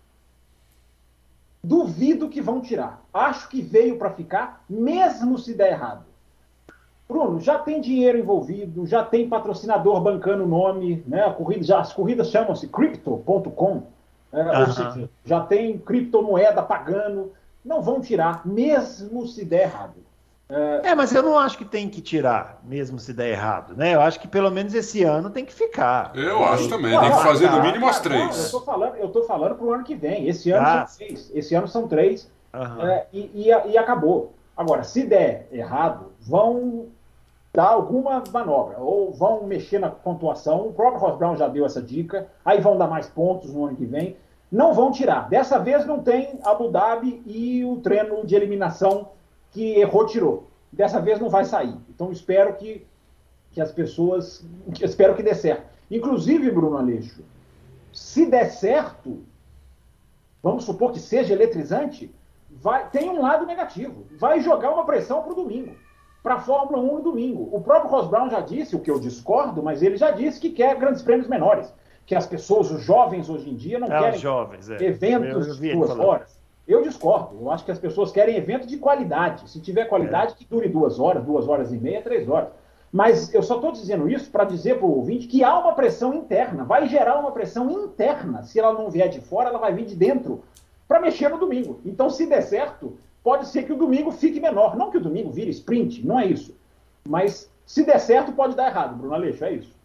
duvido 1.64 2.30
que 2.30 2.42
vão 2.42 2.62
tirar. 2.62 3.04
Acho 3.14 3.50
que 3.50 3.62
veio 3.62 3.98
para 3.98 4.12
ficar, 4.12 4.64
mesmo 4.70 5.38
se 5.38 5.54
der 5.54 5.72
errado. 5.72 6.06
Bruno, 7.08 7.40
já 7.40 7.58
tem 7.58 7.82
dinheiro 7.82 8.20
envolvido, 8.20 8.86
já 8.86 9.04
tem 9.04 9.28
patrocinador 9.28 10.00
bancando 10.00 10.44
o 10.44 10.48
nome, 10.48 11.04
né? 11.08 11.28
Corrida, 11.32 11.64
já, 11.64 11.80
as 11.80 11.92
corridas 11.92 12.30
chamam-se 12.30 12.68
crypto.com, 12.68 13.84
é, 14.32 14.44
ou 14.44 14.50
Aham. 14.52 14.72
seja, 14.72 15.10
já 15.26 15.42
tem 15.42 15.78
criptomoeda 15.80 16.62
pagando. 16.62 17.32
Não 17.66 17.82
vão 17.82 18.00
tirar, 18.00 18.46
mesmo 18.46 19.28
se 19.28 19.44
der 19.44 19.64
errado. 19.64 19.96
É, 20.84 20.96
mas 20.96 21.14
eu 21.14 21.22
não 21.22 21.38
acho 21.38 21.58
que 21.60 21.66
tem 21.66 21.88
que 21.88 22.02
tirar, 22.02 22.60
mesmo 22.64 22.98
se 22.98 23.14
der 23.14 23.30
errado, 23.30 23.76
né? 23.78 23.94
Eu 23.94 24.02
acho 24.02 24.20
que 24.20 24.28
pelo 24.28 24.50
menos 24.50 24.74
esse 24.74 25.04
ano 25.04 25.30
tem 25.30 25.46
que 25.46 25.54
ficar. 25.54 26.12
Eu 26.16 26.44
acho 26.44 26.68
também. 26.68 27.00
Tem 27.00 27.12
que 27.12 27.22
fazer 27.24 27.52
no 27.52 27.62
mínimo 27.62 27.88
as 27.88 28.00
cara, 28.00 28.16
não, 28.16 28.22
eu 28.24 28.30
três. 28.30 28.52
tô 28.52 28.62
falando, 28.62 28.96
eu 28.96 29.10
tô 29.10 29.24
falando 29.24 29.56
pro 29.56 29.72
ano 29.72 29.84
que 29.84 29.94
vem. 29.94 30.28
Esse 30.28 30.50
ano 30.52 30.66
Ah. 30.66 30.88
são 30.88 30.98
três. 30.98 31.32
Esse 31.36 31.54
ano 31.54 31.68
são 31.68 31.88
três. 31.88 32.32
Aham. 32.52 32.90
É, 32.90 33.06
e, 33.14 33.20
e- 33.48 33.72
e 33.72 33.78
acabou. 33.78 34.34
Agora, 34.58 34.84
se 34.84 35.04
der 35.06 35.48
errado, 35.52 36.12
vão 36.20 36.88
dar 37.54 37.68
alguma 37.70 38.24
manobra, 38.32 38.78
ou 38.80 39.12
vão 39.14 39.44
mexer 39.44 39.78
na 39.78 39.90
pontuação. 39.92 40.68
O 40.68 40.74
próprio 40.74 41.00
Ross 41.00 41.18
Brown 41.18 41.38
já 41.38 41.48
deu 41.48 41.64
essa 41.66 41.82
dica, 41.82 42.28
aí 42.44 42.60
vão 42.60 42.76
dar 42.76 42.88
mais 42.88 43.08
pontos 43.08 43.54
no 43.54 43.66
ano 43.68 43.76
que 43.76 43.86
vem. 43.86 44.18
Não 44.52 44.74
vão 44.74 44.92
tirar. 44.92 45.30
Dessa 45.30 45.60
vez 45.60 45.86
não 45.86 46.00
tem 46.00 46.40
Abu 46.44 46.70
Dhabi 46.70 47.22
e 47.28 47.64
o 47.64 47.78
treino 47.78 48.26
de 48.26 48.36
eliminação 48.36 49.10
que 49.52 49.80
errou, 49.80 50.06
tirou. 50.06 50.48
Dessa 50.72 51.00
vez 51.02 51.20
não 51.20 51.30
vai 51.30 51.46
sair. 51.46 51.76
Então 51.90 52.12
espero 52.12 52.54
que, 52.56 52.86
que 53.52 53.60
as 53.62 53.72
pessoas. 53.72 54.46
que- 54.74 54.86
Espero 54.86 55.16
que 55.16 55.24
dê 55.24 55.34
certo. 55.34 55.64
Inclusive, 55.90 56.52
Bruno 56.52 56.78
Aleixo, 56.78 57.24
se 57.92 58.26
der 58.28 58.50
certo, 58.52 59.24
vamos 60.42 60.64
supor 60.64 60.92
que 60.92 61.00
seja 61.00 61.34
eletrizante, 61.34 62.14
vai, 62.50 62.88
tem 62.90 63.10
um 63.10 63.22
lado 63.22 63.46
negativo. 63.46 64.06
Vai 64.20 64.40
jogar 64.40 64.72
uma 64.72 64.86
pressão 64.86 65.24
para 65.24 65.32
o 65.32 65.36
domingo, 65.36 65.76
para 66.22 66.36
a 66.36 66.40
Fórmula 66.40 66.82
1 66.84 66.96
no 66.98 67.02
domingo. 67.02 67.50
O 67.52 67.62
próprio 67.62 67.90
Ross 67.90 68.08
Brown 68.08 68.30
já 68.30 68.40
disse, 68.42 68.76
o 68.76 68.80
que 68.80 68.92
eu 68.92 69.00
discordo, 69.00 69.64
mas 69.64 69.82
ele 69.82 69.98
já 69.98 70.12
disse 70.12 70.40
que 70.40 70.52
quer 70.52 70.76
grandes 70.78 71.02
prêmios 71.02 71.28
menores. 71.28 71.74
Que 72.06 72.16
as 72.16 72.26
pessoas, 72.26 72.72
os 72.72 72.82
jovens 72.82 73.30
hoje 73.30 73.50
em 73.50 73.56
dia, 73.56 73.78
não 73.80 73.88
É, 73.88 74.00
querem 74.00 74.20
jovens, 74.20 74.70
é. 74.70 74.84
eventos 74.84 75.60
de 75.60 75.74
duas 75.74 75.90
falando. 75.90 76.08
horas. 76.08 76.39
Eu 76.70 76.84
discordo. 76.84 77.36
Eu 77.42 77.50
acho 77.50 77.66
que 77.66 77.72
as 77.72 77.80
pessoas 77.80 78.12
querem 78.12 78.36
evento 78.36 78.68
de 78.68 78.78
qualidade. 78.78 79.50
Se 79.50 79.60
tiver 79.60 79.86
qualidade, 79.86 80.36
que 80.36 80.46
dure 80.46 80.70
duas 80.70 81.00
horas, 81.00 81.26
duas 81.26 81.48
horas 81.48 81.74
e 81.74 81.78
meia, 81.80 82.00
três 82.00 82.30
horas. 82.30 82.50
Mas 82.92 83.34
eu 83.34 83.42
só 83.42 83.56
estou 83.56 83.72
dizendo 83.72 84.08
isso 84.08 84.30
para 84.30 84.44
dizer 84.44 84.78
para 84.78 84.86
o 84.86 84.96
ouvinte 84.98 85.26
que 85.26 85.44
há 85.44 85.58
uma 85.58 85.74
pressão 85.74 86.14
interna. 86.14 86.64
Vai 86.64 86.88
gerar 86.88 87.20
uma 87.20 87.32
pressão 87.32 87.72
interna. 87.72 88.44
Se 88.44 88.60
ela 88.60 88.72
não 88.72 88.92
vier 88.92 89.10
de 89.10 89.20
fora, 89.20 89.50
ela 89.50 89.58
vai 89.58 89.74
vir 89.74 89.86
de 89.86 89.96
dentro 89.96 90.44
para 90.88 91.02
mexer 91.02 91.30
no 91.30 91.40
domingo. 91.40 91.82
Então, 91.84 92.08
se 92.08 92.28
der 92.28 92.44
certo, 92.44 92.96
pode 93.24 93.48
ser 93.48 93.64
que 93.64 93.74
o 93.74 93.78
domingo 93.78 94.12
fique 94.12 94.40
menor. 94.40 94.78
Não 94.78 94.92
que 94.92 94.98
o 94.98 95.02
domingo 95.02 95.32
vire 95.32 95.50
sprint, 95.50 96.06
não 96.06 96.20
é 96.20 96.28
isso. 96.28 96.56
Mas 97.04 97.52
se 97.66 97.84
der 97.84 98.00
certo, 98.00 98.32
pode 98.34 98.56
dar 98.56 98.68
errado, 98.68 98.96
Bruno 98.96 99.16
Aleixo, 99.16 99.44
é 99.44 99.54
isso. 99.54 99.76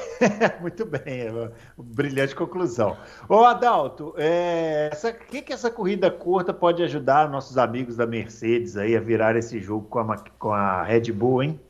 Muito 0.60 0.84
bem, 0.86 1.02
é 1.22 1.50
brilhante 1.76 2.34
conclusão. 2.34 2.98
Ô 3.28 3.44
Adalto, 3.44 4.14
é, 4.16 4.88
essa- 4.92 5.10
o 5.10 5.14
que, 5.14 5.42
que 5.42 5.52
essa 5.52 5.70
corrida 5.70 6.10
curta 6.10 6.52
pode 6.52 6.82
ajudar 6.82 7.28
nossos 7.28 7.58
amigos 7.58 7.96
da 7.96 8.06
Mercedes 8.06 8.76
aí 8.76 8.96
a 8.96 9.00
virar 9.00 9.36
esse 9.36 9.60
jogo 9.60 9.86
com 9.88 9.98
a, 10.00 10.18
com 10.38 10.52
a 10.52 10.82
Red 10.82 11.12
Bull, 11.12 11.42
hein? 11.42 11.60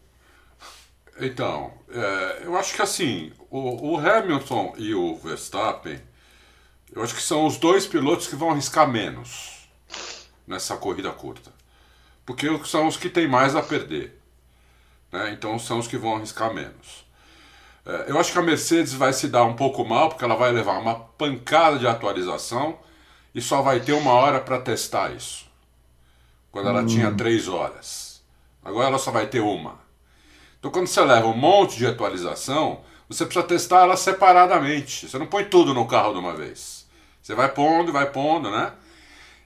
Então, 1.18 1.72
é, 1.90 2.42
eu 2.44 2.56
acho 2.56 2.74
que 2.74 2.82
assim, 2.82 3.32
o, 3.50 3.92
o 3.92 3.98
Hamilton 3.98 4.74
e 4.78 4.94
o 4.94 5.14
Verstappen, 5.16 6.00
eu 6.94 7.02
acho 7.02 7.14
que 7.14 7.22
são 7.22 7.46
os 7.46 7.58
dois 7.58 7.87
pilotos 7.87 8.28
que 8.28 8.37
vão 8.37 8.50
arriscar 8.50 8.88
menos 8.88 9.68
nessa 10.46 10.76
corrida 10.76 11.12
curta. 11.12 11.52
Porque 12.26 12.48
são 12.66 12.87
os 12.88 12.96
que 12.96 13.11
têm 13.11 13.28
mais 13.28 13.56
a 13.56 13.62
perder. 13.62 14.20
né? 15.12 15.32
Então 15.32 15.58
são 15.58 15.78
os 15.78 15.88
que 15.88 15.96
vão 15.96 16.16
arriscar 16.16 16.52
menos. 16.54 17.06
É, 17.85 18.11
eu 18.11 18.18
acho 18.18 18.33
que 18.33 18.38
a 18.38 18.42
Mercedes 18.42 18.92
vai 18.92 19.12
se 19.12 19.29
dar 19.29 19.45
um 19.45 19.55
pouco 19.55 19.85
mal, 19.85 20.09
porque 20.09 20.25
ela 20.25 20.37
vai 20.37 20.53
levar 20.53 20.79
uma 20.79 20.95
pancada 20.95 21.79
de 21.79 21.87
atualização 21.87 22.79
e 23.35 23.40
só 23.40 23.62
vai 23.62 23.81
ter 23.81 23.92
uma 23.92 24.12
hora 24.12 24.40
para 24.40 24.61
testar 24.61 25.12
isso. 25.12 25.47
Quando 26.51 26.68
ela 26.68 26.85
tinha 26.85 27.11
três 27.12 27.49
horas. 27.49 28.23
Agora 28.62 28.88
ela 28.88 28.99
só 28.99 29.11
vai 29.11 29.27
ter 29.27 29.40
uma. 29.40 29.81
Então, 30.59 30.71
quando 30.71 30.87
você 30.87 31.01
leva 31.01 31.27
um 31.27 31.37
monte 31.37 31.77
de 31.77 31.87
atualização, 31.87 32.83
você 33.09 33.25
precisa 33.25 33.47
testar 33.47 33.83
ela 33.83 33.97
separadamente. 33.97 35.09
Você 35.09 35.18
não 35.18 35.27
põe 35.27 35.45
tudo 35.45 35.75
no 35.75 35.88
carro 35.88 36.12
de 36.12 36.18
uma 36.21 36.35
vez. 36.35 36.87
Você 37.21 37.35
vai 37.35 37.49
pondo 37.49 37.88
e 37.88 37.92
vai 37.92 38.11
pondo, 38.11 38.51
né? 38.51 38.73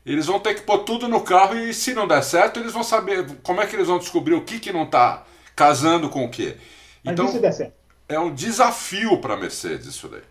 Eles 0.04 0.26
vão 0.26 0.38
ter 0.38 0.54
que 0.54 0.60
pôr 0.60 0.78
tudo 0.78 1.08
no 1.08 1.22
carro 1.22 1.56
e 1.56 1.72
se 1.72 1.94
não 1.94 2.06
der 2.06 2.22
certo, 2.22 2.60
eles 2.60 2.72
vão 2.72 2.84
saber 2.84 3.26
como 3.42 3.60
é 3.60 3.66
que 3.66 3.74
eles 3.74 3.88
vão 3.88 3.98
descobrir 3.98 4.34
o 4.34 4.44
que, 4.44 4.60
que 4.60 4.72
não 4.72 4.84
está 4.84 5.24
casando 5.54 6.08
com 6.08 6.26
o. 6.26 6.28
Mas 6.28 7.12
Então, 7.12 7.28
se 7.28 7.40
der 7.40 7.52
certo? 7.52 7.85
É 8.08 8.18
um 8.18 8.32
desafio 8.34 9.18
para 9.18 9.34
a 9.34 9.36
Mercedes 9.36 9.86
isso 9.86 10.08
daí. 10.08 10.22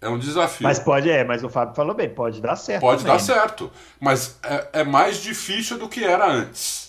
É 0.00 0.08
um 0.08 0.18
desafio. 0.18 0.64
Mas 0.64 0.78
pode, 0.78 1.10
é, 1.10 1.24
mas 1.24 1.42
o 1.42 1.48
Fábio 1.48 1.74
falou 1.74 1.94
bem, 1.94 2.08
pode 2.08 2.40
dar 2.40 2.54
certo. 2.54 2.80
Pode 2.80 3.02
também, 3.02 3.16
dar 3.16 3.20
né? 3.20 3.26
certo, 3.40 3.70
mas 3.98 4.38
é, 4.44 4.68
é 4.80 4.84
mais 4.84 5.20
difícil 5.20 5.76
do 5.76 5.88
que 5.88 6.04
era 6.04 6.30
antes. 6.30 6.88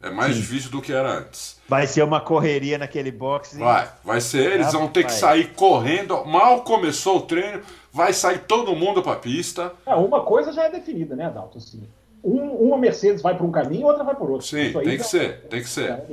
É 0.00 0.10
mais 0.10 0.34
Sim. 0.36 0.40
difícil 0.42 0.70
do 0.70 0.80
que 0.80 0.92
era 0.92 1.10
antes. 1.10 1.58
Vai 1.68 1.84
ser 1.88 2.04
uma 2.04 2.20
correria 2.20 2.78
naquele 2.78 3.10
boxe. 3.10 3.58
Vai, 3.58 3.90
vai 4.04 4.20
ser. 4.20 4.52
Eles 4.52 4.72
vão 4.72 4.86
ter 4.86 5.02
que 5.04 5.12
sair 5.12 5.52
correndo. 5.54 6.24
Mal 6.24 6.62
começou 6.62 7.16
o 7.16 7.22
treino, 7.22 7.60
vai 7.92 8.12
sair 8.12 8.38
todo 8.46 8.76
mundo 8.76 9.02
para 9.02 9.14
a 9.14 9.16
pista. 9.16 9.72
Ah, 9.84 9.96
uma 9.96 10.20
coisa 10.22 10.52
já 10.52 10.62
é 10.66 10.70
definida, 10.70 11.16
né, 11.16 11.24
Adalto? 11.24 11.58
Assim, 11.58 11.82
um- 12.22 12.68
uma 12.68 12.78
Mercedes 12.78 13.20
vai 13.20 13.34
para 13.36 13.44
um 13.44 13.50
caminho, 13.50 13.88
outra 13.88 14.04
vai 14.04 14.14
por 14.14 14.30
outro. 14.30 14.46
Sim, 14.46 14.72
tem 14.72 14.82
que 14.84 14.98
já- 14.98 15.02
ser, 15.04 15.40
tem 15.50 15.60
que 15.62 15.68
ser, 15.68 15.90
é- 15.90 16.06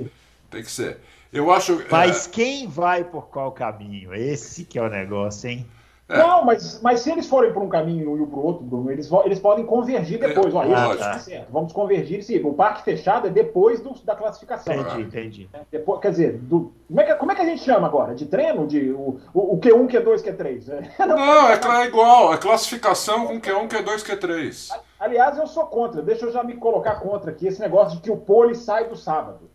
tem 0.49 0.63
que 0.63 0.71
ser. 0.71 0.97
Eu 1.35 1.51
acho. 1.51 1.83
Mas 1.91 2.27
é, 2.27 2.29
quem 2.31 2.67
vai 2.67 3.03
por 3.03 3.27
qual 3.27 3.51
caminho? 3.51 4.13
Esse 4.15 4.63
que 4.63 4.79
é 4.79 4.81
o 4.81 4.89
negócio, 4.89 5.49
hein? 5.49 5.65
É. 6.07 6.19
Não, 6.19 6.45
mas, 6.45 6.79
mas 6.83 6.99
se 6.99 7.11
eles 7.11 7.27
forem 7.27 7.51
para 7.51 7.63
um 7.63 7.67
caminho 7.67 8.15
e 8.15 8.21
o 8.21 8.27
para 8.27 8.37
o 8.37 8.45
outro, 8.45 8.63
Bruno, 8.63 8.91
eles, 8.91 9.09
eles 9.25 9.39
podem 9.39 9.65
convergir 9.65 10.19
depois. 10.19 10.53
É, 10.53 10.57
Olha, 10.57 10.89
isso 10.89 10.97
tá 10.99 11.17
certo. 11.17 11.51
Vamos 11.51 11.73
convergir 11.73 12.21
sim. 12.23 12.37
O 12.43 12.53
parque 12.53 12.83
fechado 12.83 13.25
é 13.25 13.31
depois 13.31 13.81
do- 13.81 13.95
da 14.03 14.15
classificação. 14.15 14.71
Entendi, 14.75 15.01
entendi. 15.01 15.49
né? 15.51 15.61
Depois, 15.71 15.99
quer 15.99 16.11
dizer, 16.11 16.37
do- 16.37 16.71
como, 16.87 17.01
é 17.01 17.05
que, 17.05 17.15
como 17.15 17.31
é 17.31 17.35
que 17.35 17.41
a 17.41 17.45
gente 17.45 17.63
chama 17.63 17.87
agora? 17.87 18.13
De 18.13 18.27
treino? 18.27 18.67
De, 18.67 18.91
o, 18.91 19.19
o, 19.33 19.55
o 19.55 19.59
Q1, 19.59 19.87
Q2, 19.87 20.21
Q3? 20.23 20.69
É, 20.69 20.93
não, 21.07 21.17
Não, 21.17 21.49
é 21.49 21.57
cla- 21.57 21.85
igual. 21.87 22.31
É 22.35 22.37
classificação 22.37 23.25
com 23.25 23.41
Q1, 23.41 23.67
Q2, 23.67 24.03
Q3. 24.05 24.79
Aliás, 24.99 25.39
eu 25.39 25.47
sou 25.47 25.65
contra. 25.65 26.03
Deixa 26.03 26.27
eu 26.27 26.31
já 26.31 26.43
me 26.43 26.53
colocar 26.53 26.99
contra 26.99 27.31
aqui 27.31 27.47
esse 27.47 27.59
negócio 27.59 27.95
de 27.97 28.03
que 28.03 28.11
o 28.11 28.17
pole 28.17 28.53
sai 28.53 28.87
do 28.87 28.95
sábado. 28.95 29.49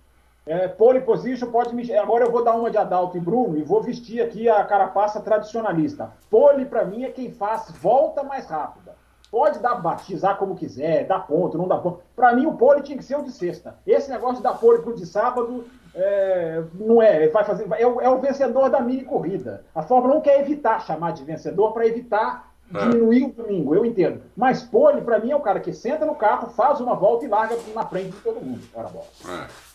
É, 0.51 0.67
pole 0.67 1.01
position 1.03 1.49
pode 1.49 1.73
me. 1.73 1.95
Agora 1.95 2.25
eu 2.25 2.33
vou 2.33 2.43
dar 2.43 2.57
uma 2.57 2.71
de 2.73 2.77
Adalto 2.77 3.17
e 3.17 3.21
Bruno 3.21 3.57
e 3.57 3.63
vou 3.63 3.81
vestir 3.81 4.21
aqui 4.21 4.49
a 4.49 4.65
carapaça 4.65 5.21
tradicionalista. 5.21 6.11
Pole, 6.29 6.65
pra 6.65 6.85
mim, 6.85 7.05
é 7.05 7.09
quem 7.11 7.31
faz 7.31 7.71
volta 7.81 8.25
mais 8.25 8.47
rápida. 8.47 8.97
Pode 9.31 9.61
dar, 9.61 9.77
batizar 9.77 10.37
como 10.39 10.57
quiser, 10.57 11.07
dar 11.07 11.21
ponto, 11.25 11.57
não 11.57 11.69
dá 11.69 11.77
ponto. 11.79 12.01
Pra 12.17 12.35
mim, 12.35 12.47
o 12.47 12.55
pole 12.57 12.83
tinha 12.83 12.99
que 12.99 13.05
ser 13.05 13.17
o 13.17 13.23
de 13.23 13.31
sexta. 13.31 13.77
Esse 13.87 14.11
negócio 14.11 14.39
de 14.39 14.43
dar 14.43 14.55
pole 14.55 14.83
pro 14.83 14.93
de 14.93 15.07
sábado 15.07 15.67
é, 15.95 16.65
não 16.75 17.01
é. 17.01 17.29
Vai 17.29 17.45
fazer, 17.45 17.65
é, 17.79 17.87
o, 17.87 18.01
é 18.01 18.09
o 18.09 18.19
vencedor 18.19 18.69
da 18.71 18.81
mini 18.81 19.05
corrida. 19.05 19.65
A 19.73 19.83
Fórmula 19.83 20.17
1 20.17 20.21
quer 20.23 20.41
evitar 20.41 20.81
chamar 20.81 21.13
de 21.13 21.23
vencedor 21.23 21.73
para 21.73 21.87
evitar 21.87 22.51
É. 22.75 22.79
diminuir 22.81 23.27
o 23.27 23.33
domingo, 23.33 23.73
eu 23.73 23.85
entendo. 23.85 24.21
Mas 24.37 24.65
pole, 24.65 25.01
pra 25.01 25.21
mim, 25.21 25.31
é 25.31 25.37
o 25.37 25.41
cara 25.41 25.61
que 25.61 25.73
senta 25.73 26.05
no 26.05 26.17
carro, 26.17 26.51
faz 26.51 26.81
uma 26.81 26.97
volta 26.97 27.25
e 27.25 27.29
larga 27.29 27.57
na 27.73 27.87
frente 27.87 28.11
de 28.11 28.19
todo 28.21 28.41
mundo. 28.45 28.63
Ora, 28.75 28.89
bola. 28.89 29.07
É. 29.29 29.70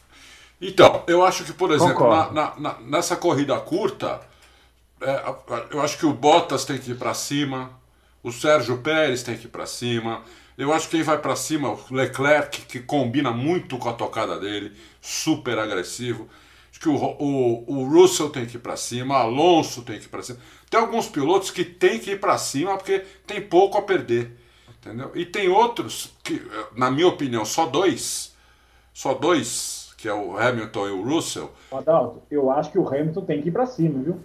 Então, 0.61 1.03
eu 1.07 1.23
acho 1.23 1.43
que, 1.43 1.53
por 1.53 1.71
exemplo, 1.71 2.07
na, 2.07 2.31
na- 2.31 2.53
na- 2.57 2.79
nessa 2.81 3.15
corrida 3.15 3.59
curta, 3.59 4.21
é, 5.01 5.23
eu 5.71 5.81
acho 5.81 5.97
que 5.97 6.05
o 6.05 6.13
Bottas 6.13 6.65
tem 6.65 6.77
que 6.79 6.91
ir 6.91 6.95
para 6.97 7.13
cima, 7.13 7.71
o 8.23 8.31
Sérgio 8.31 8.79
Pérez 8.79 9.23
tem 9.23 9.37
que 9.37 9.45
ir 9.45 9.49
para 9.49 9.65
cima. 9.65 10.23
Eu 10.57 10.73
acho 10.73 10.85
que 10.89 10.97
quem 10.97 11.03
vai 11.03 11.17
para 11.19 11.35
cima, 11.35 11.69
o 11.71 11.79
Leclerc, 11.93 12.61
que 12.63 12.79
combina 12.79 13.31
muito 13.31 13.77
com 13.77 13.89
a 13.89 13.93
tocada 13.93 14.39
dele, 14.39 14.73
super 15.01 15.59
agressivo. 15.59 16.29
Acho 16.71 16.79
que 16.79 16.89
o, 16.89 16.95
o, 16.95 17.65
o 17.81 17.89
Russell 17.89 18.29
tem 18.29 18.45
que 18.45 18.57
ir 18.57 18.59
para 18.59 18.77
cima, 18.77 19.17
Alonso 19.17 19.83
tem 19.83 19.99
que 19.99 20.05
ir 20.05 20.09
para 20.09 20.23
cima. 20.23 20.39
Tem 20.69 20.79
alguns 20.79 21.07
pilotos 21.07 21.51
que 21.51 21.65
tem 21.65 21.99
que 21.99 22.11
ir 22.11 22.19
para 22.19 22.37
cima 22.37 22.77
porque 22.77 22.99
tem 23.27 23.41
pouco 23.41 23.77
a 23.77 23.81
perder. 23.83 24.31
Entendeu? 24.79 25.11
E 25.15 25.25
tem 25.25 25.49
outros 25.49 26.11
que, 26.23 26.41
na 26.75 26.91
minha 26.91 27.07
opinião, 27.07 27.45
só 27.45 27.65
dois, 27.65 28.33
só 28.93 29.13
dois, 29.13 29.74
que 30.05 30.09
é 30.09 30.13
o 30.13 30.37
Hamilton 30.37 30.87
e 30.87 30.91
o 30.91 31.03
Russell. 31.03 31.49
Adalto, 31.71 32.21
eu 32.29 32.51
acho 32.51 32.71
que 32.71 32.77
o 32.77 32.87
Hamilton 32.87 33.21
tem 33.21 33.41
que 33.41 33.49
ir 33.49 33.51
para 33.51 33.65
cima, 33.65 34.03
viu? 34.03 34.19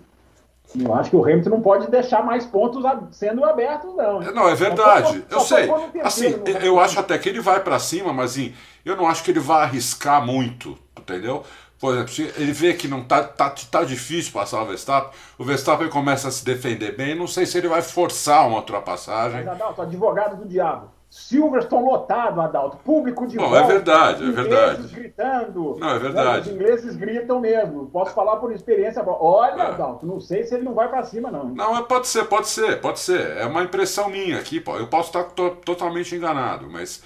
Eu 0.78 0.94
acho 0.94 1.08
que 1.08 1.16
o 1.16 1.24
Hamilton 1.24 1.48
não 1.48 1.62
pode 1.62 1.90
deixar 1.90 2.22
mais 2.22 2.44
pontos 2.44 2.84
sendo 3.12 3.42
abertos, 3.42 3.96
não. 3.96 4.20
Não, 4.20 4.46
é 4.46 4.54
verdade. 4.54 5.24
eu 5.30 5.40
sei. 5.40 5.70
Assim, 6.02 6.34
eu 6.62 6.78
acho 6.78 7.00
até 7.00 7.16
que 7.16 7.30
ele 7.30 7.40
vai 7.40 7.60
para 7.60 7.78
cima, 7.78 8.12
mas 8.12 8.32
assim, 8.32 8.54
eu 8.84 8.94
não 8.94 9.08
acho 9.08 9.24
que 9.24 9.30
ele 9.30 9.40
vai 9.40 9.62
arriscar 9.62 10.24
muito, 10.24 10.76
entendeu? 10.98 11.44
Por 11.78 11.94
exemplo, 11.94 12.12
se 12.12 12.22
ele 12.36 12.52
vê 12.52 12.74
que 12.74 12.86
não 12.86 13.02
tá, 13.02 13.24
tá, 13.24 13.48
tá 13.70 13.82
difícil 13.82 14.34
passar 14.34 14.62
o 14.62 14.66
Verstappen, 14.66 15.10
o 15.38 15.44
Verstappen 15.44 15.88
começa 15.88 16.28
a 16.28 16.30
se 16.30 16.44
defender 16.44 16.94
bem, 16.94 17.14
não 17.14 17.26
sei 17.26 17.46
se 17.46 17.56
ele 17.56 17.68
vai 17.68 17.80
forçar 17.80 18.46
uma 18.46 18.58
ultrapassagem. 18.58 19.44
Mas, 19.44 19.48
Adalto, 19.48 19.80
advogado 19.80 20.36
do 20.36 20.46
diabo. 20.46 20.99
Silverstone 21.10 21.84
lotado, 21.84 22.40
Adalto. 22.40 22.76
Público 22.84 23.26
de 23.26 23.36
Bom, 23.36 23.46
é 23.46 23.58
volta. 23.58 23.64
é 23.64 23.66
verdade, 23.66 24.24
é 24.24 24.30
verdade. 24.30 24.94
gritando. 24.94 25.76
Não, 25.76 25.90
é 25.90 25.98
verdade. 25.98 26.48
Os 26.48 26.54
ingleses 26.54 26.96
gritam 26.96 27.40
mesmo. 27.40 27.86
Posso 27.90 28.14
falar 28.14 28.36
por 28.36 28.52
experiência. 28.52 29.02
Olha, 29.04 29.60
é. 29.60 29.66
Adalto, 29.66 30.06
não 30.06 30.20
sei 30.20 30.44
se 30.44 30.54
ele 30.54 30.62
não 30.62 30.72
vai 30.72 30.88
para 30.88 31.02
cima, 31.02 31.28
não. 31.28 31.48
Não, 31.48 31.82
pode 31.82 32.06
ser, 32.06 32.26
pode 32.26 32.46
ser, 32.48 32.80
pode 32.80 33.00
ser. 33.00 33.38
É 33.38 33.44
uma 33.44 33.64
impressão 33.64 34.08
minha 34.08 34.38
aqui. 34.38 34.62
Eu 34.64 34.86
posso 34.86 35.08
estar 35.08 35.24
to 35.24 35.50
totalmente 35.64 36.14
enganado, 36.14 36.70
mas, 36.70 37.02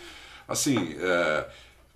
assim, 0.47 0.97
é... 1.01 1.47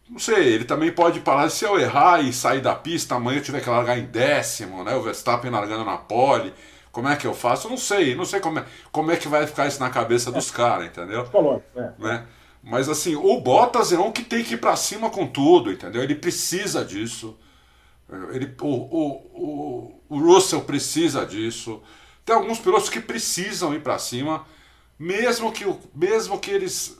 não 0.08 0.18
sei, 0.18 0.54
ele 0.54 0.64
também 0.64 0.90
pode 0.90 1.20
falar, 1.20 1.50
se 1.50 1.66
eu 1.66 1.78
errar 1.78 2.22
e 2.22 2.32
sair 2.32 2.62
da 2.62 2.74
pista, 2.74 3.16
amanhã 3.16 3.38
eu 3.38 3.42
tiver 3.42 3.60
que 3.60 3.68
largar 3.68 3.98
em 3.98 4.06
décimo, 4.06 4.82
né? 4.82 4.96
O 4.96 5.02
Verstappen 5.02 5.50
largando 5.50 5.84
na 5.84 5.98
pole. 5.98 6.54
Como 6.98 7.06
é 7.06 7.14
que 7.14 7.28
eu 7.28 7.32
faço? 7.32 7.68
Eu 7.68 7.70
não 7.70 7.78
sei, 7.78 8.16
não 8.16 8.24
sei 8.24 8.40
como 8.40 8.58
é, 8.58 8.66
como 8.90 9.12
é 9.12 9.16
que 9.16 9.28
vai 9.28 9.46
ficar 9.46 9.68
isso 9.68 9.78
na 9.78 9.88
cabeça 9.88 10.32
dos 10.32 10.50
caras, 10.50 10.88
entendeu? 10.88 11.24
Falou, 11.26 11.62
é. 11.76 11.92
Né? 11.96 12.26
Mas 12.60 12.88
assim, 12.88 13.14
o 13.14 13.40
Bottas 13.40 13.92
é 13.92 13.98
um 14.00 14.10
que 14.10 14.24
tem 14.24 14.42
que 14.42 14.54
ir 14.54 14.56
para 14.56 14.74
cima 14.74 15.08
com 15.08 15.24
tudo, 15.24 15.70
entendeu? 15.70 16.02
Ele 16.02 16.16
precisa 16.16 16.84
disso. 16.84 17.38
Ele, 18.32 18.52
o, 18.60 18.66
o, 18.66 19.10
o, 19.32 20.02
o 20.08 20.18
Russell 20.18 20.62
precisa 20.62 21.24
disso. 21.24 21.80
Tem 22.24 22.34
alguns 22.34 22.58
pilotos 22.58 22.90
que 22.90 22.98
precisam 22.98 23.72
ir 23.72 23.80
para 23.80 23.96
cima, 23.96 24.44
mesmo 24.98 25.52
que, 25.52 25.72
mesmo 25.94 26.36
que 26.40 26.50
eles 26.50 26.98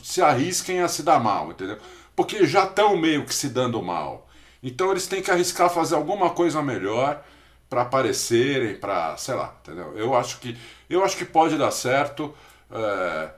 se 0.00 0.22
arrisquem 0.22 0.80
a 0.80 0.86
se 0.86 1.02
dar 1.02 1.18
mal, 1.18 1.50
entendeu? 1.50 1.78
Porque 2.14 2.46
já 2.46 2.66
estão 2.66 2.96
meio 2.96 3.26
que 3.26 3.34
se 3.34 3.48
dando 3.48 3.82
mal. 3.82 4.28
Então 4.62 4.92
eles 4.92 5.08
têm 5.08 5.20
que 5.20 5.30
arriscar 5.32 5.68
fazer 5.68 5.96
alguma 5.96 6.30
coisa 6.30 6.62
melhor 6.62 7.24
para 7.70 7.82
aparecerem, 7.82 8.74
para, 8.74 9.16
sei 9.16 9.34
lá, 9.36 9.54
entendeu? 9.62 9.96
Eu 9.96 10.14
acho 10.16 10.40
que 10.40 10.58
eu 10.90 11.04
acho 11.04 11.16
que 11.16 11.24
pode 11.24 11.56
dar 11.56 11.70
certo. 11.70 12.34
É, 12.70 13.30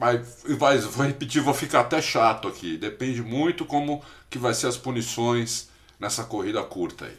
mas 0.00 0.42
vai, 0.58 0.78
vou 0.78 1.06
repetir, 1.06 1.42
vou 1.42 1.52
ficar 1.52 1.80
até 1.80 2.00
chato 2.00 2.48
aqui. 2.48 2.78
Depende 2.78 3.22
muito 3.22 3.66
como 3.66 4.00
que 4.30 4.38
vai 4.38 4.54
ser 4.54 4.66
as 4.66 4.78
punições 4.78 5.68
nessa 6.00 6.24
corrida 6.24 6.62
curta 6.62 7.04
aí. 7.04 7.16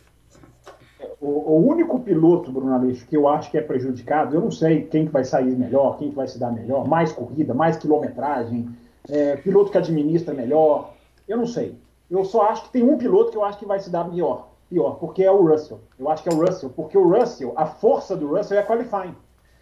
O, 1.20 1.28
o 1.28 1.68
único 1.68 2.00
piloto, 2.00 2.52
Bruno 2.52 2.74
Aleixo, 2.74 3.06
que 3.06 3.16
eu 3.16 3.28
acho 3.28 3.52
que 3.52 3.58
é 3.58 3.62
prejudicado, 3.62 4.36
eu 4.36 4.42
não 4.42 4.50
sei 4.50 4.86
quem 4.86 5.06
que 5.06 5.12
vai 5.12 5.24
sair 5.24 5.56
melhor, 5.56 6.00
quem 6.00 6.10
que 6.10 6.16
vai 6.16 6.28
se 6.28 6.40
dar 6.40 6.52
melhor, 6.52 6.88
mais 6.88 7.12
corrida, 7.12 7.54
mais 7.54 7.78
quilometragem, 7.78 8.68
é, 9.08 9.36
piloto 9.36 9.72
que 9.72 9.78
administra 9.78 10.34
melhor, 10.34 10.96
eu 11.28 11.38
não 11.38 11.46
sei. 11.46 11.78
Eu 12.10 12.26
só 12.26 12.50
acho 12.50 12.64
que 12.64 12.72
tem 12.72 12.82
um 12.84 12.98
piloto 12.98 13.30
que 13.30 13.38
eu 13.38 13.44
acho 13.44 13.60
que 13.60 13.66
vai 13.66 13.80
se 13.80 13.92
dar 13.92 14.10
melhor, 14.10 14.51
pior, 14.72 14.92
porque 14.92 15.22
é 15.22 15.30
o 15.30 15.46
Russell. 15.46 15.82
Eu 16.00 16.10
acho 16.10 16.24
que 16.24 16.30
é 16.30 16.34
o 16.34 16.40
Russell, 16.40 16.70
porque 16.70 16.98
o 16.98 17.08
Russell, 17.08 17.54
a 17.58 17.66
força 17.66 18.16
do 18.16 18.34
Russell 18.34 18.58
é 18.58 18.64
qualifying. 18.64 19.16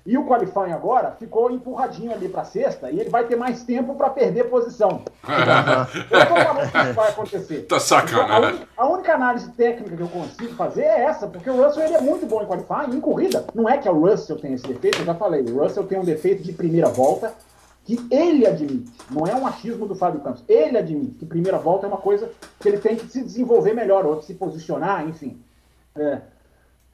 E 0.06 0.18
o 0.18 0.26
qualifying 0.26 0.72
agora 0.72 1.12
ficou 1.12 1.52
empurradinho 1.52 2.12
ali 2.12 2.30
para 2.30 2.44
sexta 2.44 2.90
e 2.90 3.00
ele 3.00 3.10
vai 3.10 3.26
ter 3.26 3.36
mais 3.36 3.64
tempo 3.64 3.96
para 3.96 4.10
perder 4.10 4.46
posição. 4.46 5.02
eu 6.10 6.28
tô 6.28 6.36
falando 6.36 6.72
que 6.72 6.78
isso 6.78 6.94
vai 6.94 7.10
acontecer. 7.10 7.66
Tá 7.70 7.80
sacanagem. 7.80 8.56
Então, 8.56 8.68
a, 8.78 8.84
a, 8.84 8.90
única 8.90 9.14
análise 9.14 9.52
técnica 9.52 9.96
que 9.96 10.02
eu 10.02 10.08
consigo 10.08 10.54
fazer 10.56 10.84
é 10.84 11.02
essa, 11.02 11.28
porque 11.28 11.50
o 11.50 11.64
Russell 11.64 11.84
ele 11.84 11.96
é 11.96 12.02
muito 12.02 12.26
bom 12.26 12.42
em 12.42 12.46
qualifying, 12.46 12.96
em 12.96 13.02
corrida. 13.02 13.46
Não 13.54 13.70
é 13.70 13.78
que 13.78 13.90
o 13.90 14.00
Russell 14.00 14.38
tem 14.38 14.54
esse 14.54 14.66
defeito, 14.68 15.00
eu 15.00 15.06
já 15.06 15.14
falei. 15.14 15.42
O 15.44 15.62
Russell 15.62 15.84
tem 15.84 16.00
um 16.00 16.06
defeito 16.06 16.42
de 16.42 16.54
primeira 16.54 16.88
volta 16.88 17.34
que 17.90 18.14
ele 18.14 18.46
admite, 18.46 18.92
não 19.10 19.26
é 19.26 19.34
um 19.34 19.48
achismo 19.48 19.88
do 19.88 19.96
Fábio 19.96 20.22
Campos, 20.22 20.44
ele 20.48 20.78
admite 20.78 21.16
que 21.16 21.26
primeira 21.26 21.58
volta 21.58 21.88
é 21.88 21.90
uma 21.90 21.98
coisa 21.98 22.32
que 22.60 22.68
ele 22.68 22.78
tem 22.78 22.96
que 22.96 23.08
se 23.08 23.24
desenvolver 23.24 23.74
melhor, 23.74 24.06
ou 24.06 24.22
se 24.22 24.36
posicionar, 24.36 25.08
enfim. 25.08 25.42
É. 25.96 26.22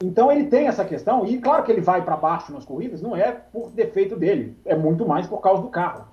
Então 0.02 0.32
ele 0.32 0.46
tem 0.46 0.68
essa 0.68 0.86
questão, 0.86 1.26
e 1.26 1.38
claro 1.38 1.64
que 1.64 1.72
ele 1.72 1.82
vai 1.82 2.02
para 2.02 2.16
baixo 2.16 2.50
nas 2.50 2.64
corridas, 2.64 3.02
não 3.02 3.14
é 3.14 3.30
por 3.30 3.70
defeito 3.70 4.16
dele, 4.16 4.56
é 4.64 4.74
muito 4.74 5.06
mais 5.06 5.26
por 5.26 5.42
causa 5.42 5.60
do 5.60 5.68
carro. 5.68 6.06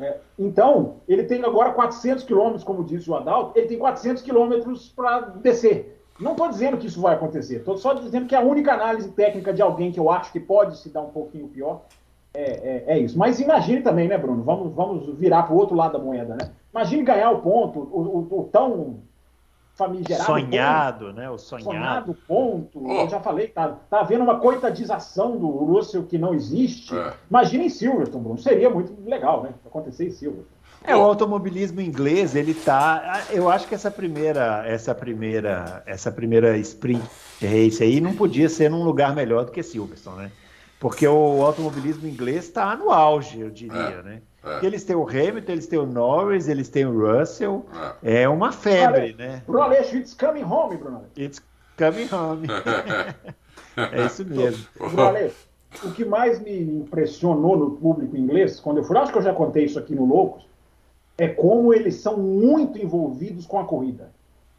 É. 0.00 0.16
Então, 0.38 0.96
ele 1.06 1.24
tem 1.24 1.44
agora 1.44 1.72
400 1.72 2.24
quilômetros, 2.24 2.64
como 2.64 2.84
disse 2.84 3.10
o 3.10 3.14
Adalto, 3.14 3.58
ele 3.58 3.68
tem 3.68 3.78
400 3.78 4.22
quilômetros 4.22 4.88
para 4.88 5.20
descer. 5.20 6.00
Não 6.18 6.32
estou 6.32 6.48
dizendo 6.48 6.78
que 6.78 6.86
isso 6.86 7.00
vai 7.00 7.14
acontecer, 7.14 7.56
estou 7.56 7.76
só 7.76 7.92
dizendo 7.92 8.26
que 8.26 8.34
a 8.34 8.40
única 8.40 8.72
análise 8.72 9.10
técnica 9.10 9.52
de 9.52 9.60
alguém 9.60 9.92
que 9.92 10.00
eu 10.00 10.10
acho 10.10 10.32
que 10.32 10.40
pode 10.40 10.78
se 10.78 10.88
dar 10.88 11.02
um 11.02 11.10
pouquinho 11.10 11.48
pior 11.48 11.82
é, 12.34 12.42
é, 12.42 12.84
é, 12.94 12.98
isso. 12.98 13.18
Mas 13.18 13.40
imagine 13.40 13.82
também, 13.82 14.08
né, 14.08 14.16
Bruno? 14.16 14.42
Vamos, 14.42 14.74
vamos 14.74 15.18
virar 15.18 15.42
para 15.44 15.54
o 15.54 15.58
outro 15.58 15.76
lado 15.76 15.92
da 15.92 15.98
moeda, 15.98 16.34
né? 16.34 16.50
Imagine 16.72 17.02
ganhar 17.02 17.30
o 17.30 17.42
ponto, 17.42 17.78
o, 17.78 18.28
o, 18.30 18.40
o 18.40 18.44
tão 18.44 19.00
famigerado. 19.74 20.24
Sonhado, 20.24 21.06
ponto, 21.06 21.16
né? 21.16 21.30
O 21.30 21.38
sonhado. 21.38 21.64
Sonhado 21.64 22.14
ponto. 22.26 22.82
Oh. 22.84 23.02
Eu 23.02 23.08
já 23.08 23.20
falei, 23.20 23.48
tá, 23.48 23.76
tá 23.90 24.00
havendo 24.00 24.24
uma 24.24 24.38
coitadização 24.38 25.36
do 25.36 25.48
Russell 25.48 26.04
que 26.04 26.16
não 26.16 26.32
existe. 26.32 26.96
É. 26.96 27.12
Imagine 27.28 27.66
em 27.66 27.70
Silverstone, 27.70 28.24
Bruno. 28.24 28.38
Seria 28.38 28.70
muito 28.70 28.94
legal, 29.04 29.42
né? 29.42 29.50
Acontecer 29.66 30.06
em 30.06 30.10
Silverstone. 30.10 30.62
É, 30.84 30.96
o 30.96 31.00
automobilismo 31.00 31.80
inglês, 31.80 32.34
ele 32.34 32.54
tá. 32.54 33.22
Eu 33.30 33.48
acho 33.48 33.68
que 33.68 33.74
essa 33.74 33.90
primeira, 33.90 34.64
essa 34.66 34.92
primeira, 34.92 35.82
essa 35.86 36.10
primeira 36.10 36.56
sprint 36.58 37.04
race 37.40 37.82
aí 37.82 38.00
não 38.00 38.14
podia 38.14 38.48
ser 38.48 38.68
num 38.68 38.82
lugar 38.82 39.14
melhor 39.14 39.44
do 39.44 39.52
que 39.52 39.62
Silverstone, 39.62 40.22
né? 40.22 40.32
Porque 40.82 41.06
o 41.06 41.44
automobilismo 41.44 42.08
inglês 42.08 42.46
está 42.46 42.74
no 42.74 42.90
auge, 42.90 43.38
eu 43.38 43.50
diria, 43.50 43.78
é, 43.78 44.02
né? 44.02 44.22
É. 44.42 44.66
Eles 44.66 44.82
têm 44.82 44.96
o 44.96 45.08
Hamilton, 45.08 45.52
eles 45.52 45.68
têm 45.68 45.78
o 45.78 45.86
Norris, 45.86 46.48
eles 46.48 46.68
têm 46.68 46.84
o 46.84 47.06
Russell. 47.06 47.64
É, 48.02 48.22
é 48.22 48.28
uma 48.28 48.50
febre, 48.50 49.14
né? 49.16 49.44
Bruno 49.46 49.62
Aleixo, 49.62 49.96
it's 49.96 50.12
coming 50.12 50.42
home, 50.42 50.76
Bruno 50.76 51.04
It's 51.16 51.40
coming 51.78 52.08
home. 52.12 52.48
é 53.78 54.06
isso 54.06 54.24
mesmo. 54.24 54.66
Bruno 54.76 55.02
Aleixo, 55.02 55.46
o 55.84 55.92
que 55.92 56.04
mais 56.04 56.40
me 56.40 56.60
impressionou 56.60 57.56
no 57.56 57.70
público 57.76 58.16
inglês, 58.16 58.58
quando 58.58 58.78
eu 58.78 58.84
fui, 58.84 58.98
acho 58.98 59.12
que 59.12 59.18
eu 59.18 59.22
já 59.22 59.32
contei 59.32 59.66
isso 59.66 59.78
aqui 59.78 59.94
no 59.94 60.04
Loucos, 60.04 60.48
é 61.16 61.28
como 61.28 61.72
eles 61.72 61.94
são 61.94 62.16
muito 62.16 62.76
envolvidos 62.76 63.46
com 63.46 63.60
a 63.60 63.64
corrida. 63.64 64.10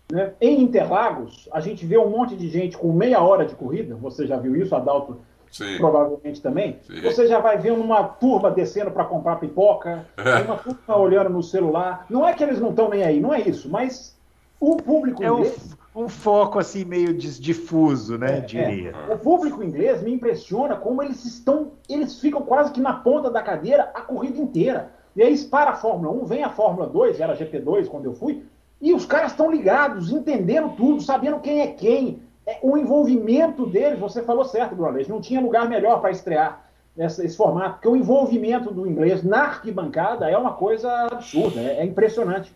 Né? 0.10 0.32
Em 0.40 0.62
Interlagos, 0.62 1.50
a 1.52 1.60
gente 1.60 1.86
vê 1.86 1.98
um 1.98 2.10
monte 2.10 2.38
de 2.38 2.48
gente 2.48 2.78
com 2.78 2.94
meia 2.94 3.22
hora 3.22 3.46
de 3.46 3.56
corrida, 3.56 3.94
você 3.96 4.26
já 4.26 4.38
viu 4.38 4.56
isso, 4.56 4.74
Adalto 4.74 5.20
Sim. 5.54 5.78
provavelmente 5.78 6.42
também, 6.42 6.80
Sim. 6.82 7.00
você 7.02 7.28
já 7.28 7.40
vai 7.40 7.60
vendo 7.60 7.80
uma 7.80 8.04
turma 8.04 8.50
descendo 8.50 8.90
para 8.90 9.06
comprar 9.06 9.36
pipoca, 9.36 10.04
é. 10.18 10.42
uma 10.42 10.58
turma 10.58 10.98
olhando 10.98 11.30
no 11.30 11.44
celular. 11.44 12.08
Não 12.10 12.28
é 12.28 12.34
que 12.34 12.44
eles 12.44 12.60
não 12.60 12.72
estão 12.72 12.90
nem 12.90 13.04
aí, 13.04 13.20
não 13.20 13.32
é 13.32 13.40
isso, 13.40 13.70
mas 13.70 14.18
o 14.60 14.76
público 14.78 15.24
é 15.24 15.28
inglês. 15.28 15.78
Um, 15.96 16.06
um 16.06 16.10
foco 16.10 16.58
assim 16.58 16.84
meio 16.84 17.14
difuso, 17.14 18.18
né? 18.18 18.40
É, 18.40 18.42
diria. 18.42 18.96
É. 19.08 19.14
O 19.14 19.20
público 19.20 19.64
inglês 19.64 20.02
me 20.02 20.12
impressiona 20.12 20.76
como 20.76 21.04
eles 21.04 21.24
estão. 21.24 21.74
Eles 21.88 22.20
ficam 22.20 22.42
quase 22.42 22.72
que 22.72 22.82
na 22.82 22.94
ponta 22.94 23.30
da 23.30 23.44
cadeira 23.44 23.92
a 23.94 24.02
corrida 24.02 24.40
inteira. 24.40 24.92
E 25.16 25.22
aí 25.22 25.38
para 25.46 25.72
a 25.72 25.76
Fórmula 25.76 26.12
1, 26.24 26.26
vem 26.26 26.44
a 26.44 26.50
Fórmula 26.50 26.88
2, 26.88 27.20
era 27.20 27.38
GP2 27.38 27.88
quando 27.88 28.06
eu 28.06 28.14
fui, 28.14 28.44
e 28.82 28.92
os 28.92 29.06
caras 29.06 29.32
estão 29.32 29.52
ligados, 29.52 30.12
entendendo 30.12 30.76
tudo, 30.76 31.02
sabendo 31.02 31.40
quem 31.40 31.62
é 31.62 31.68
quem, 31.68 32.08
é, 32.10 32.16
o 32.62 32.78
envolvimento 32.78 33.66
deles, 33.66 34.00
você 34.00 34.22
falou 34.22 34.44
certo, 34.44 34.76
Bruno 34.76 35.00
não 35.08 35.22
tinha 35.22 35.40
lugar 35.40 35.68
melhor 35.70 36.02
para 36.02 36.12
estrear 36.12 36.66
essa, 36.98 37.26
esse 37.26 37.36
formato, 37.36 37.76
porque 37.76 37.88
o 37.88 37.96
envolvimento 37.96 38.72
do 38.72 38.86
inglês 38.86 39.24
na 39.24 39.44
arquibancada 39.44 40.30
é 40.30 40.38
uma 40.38 40.54
coisa 40.54 40.92
absurda, 41.12 41.60
é, 41.60 41.80
é 41.80 41.86
impressionante. 41.86 42.54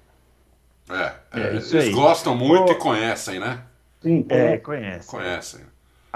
É, 0.90 1.14
é, 1.34 1.42
é 1.42 1.48
eles 1.56 1.90
gostam 1.94 2.36
muito 2.36 2.72
e 2.72 2.76
conhecem, 2.76 3.40
né? 3.40 3.64
Sim, 4.02 4.26
é, 4.30 4.58
conhecem. 4.58 5.20
Conhecem. 5.20 5.62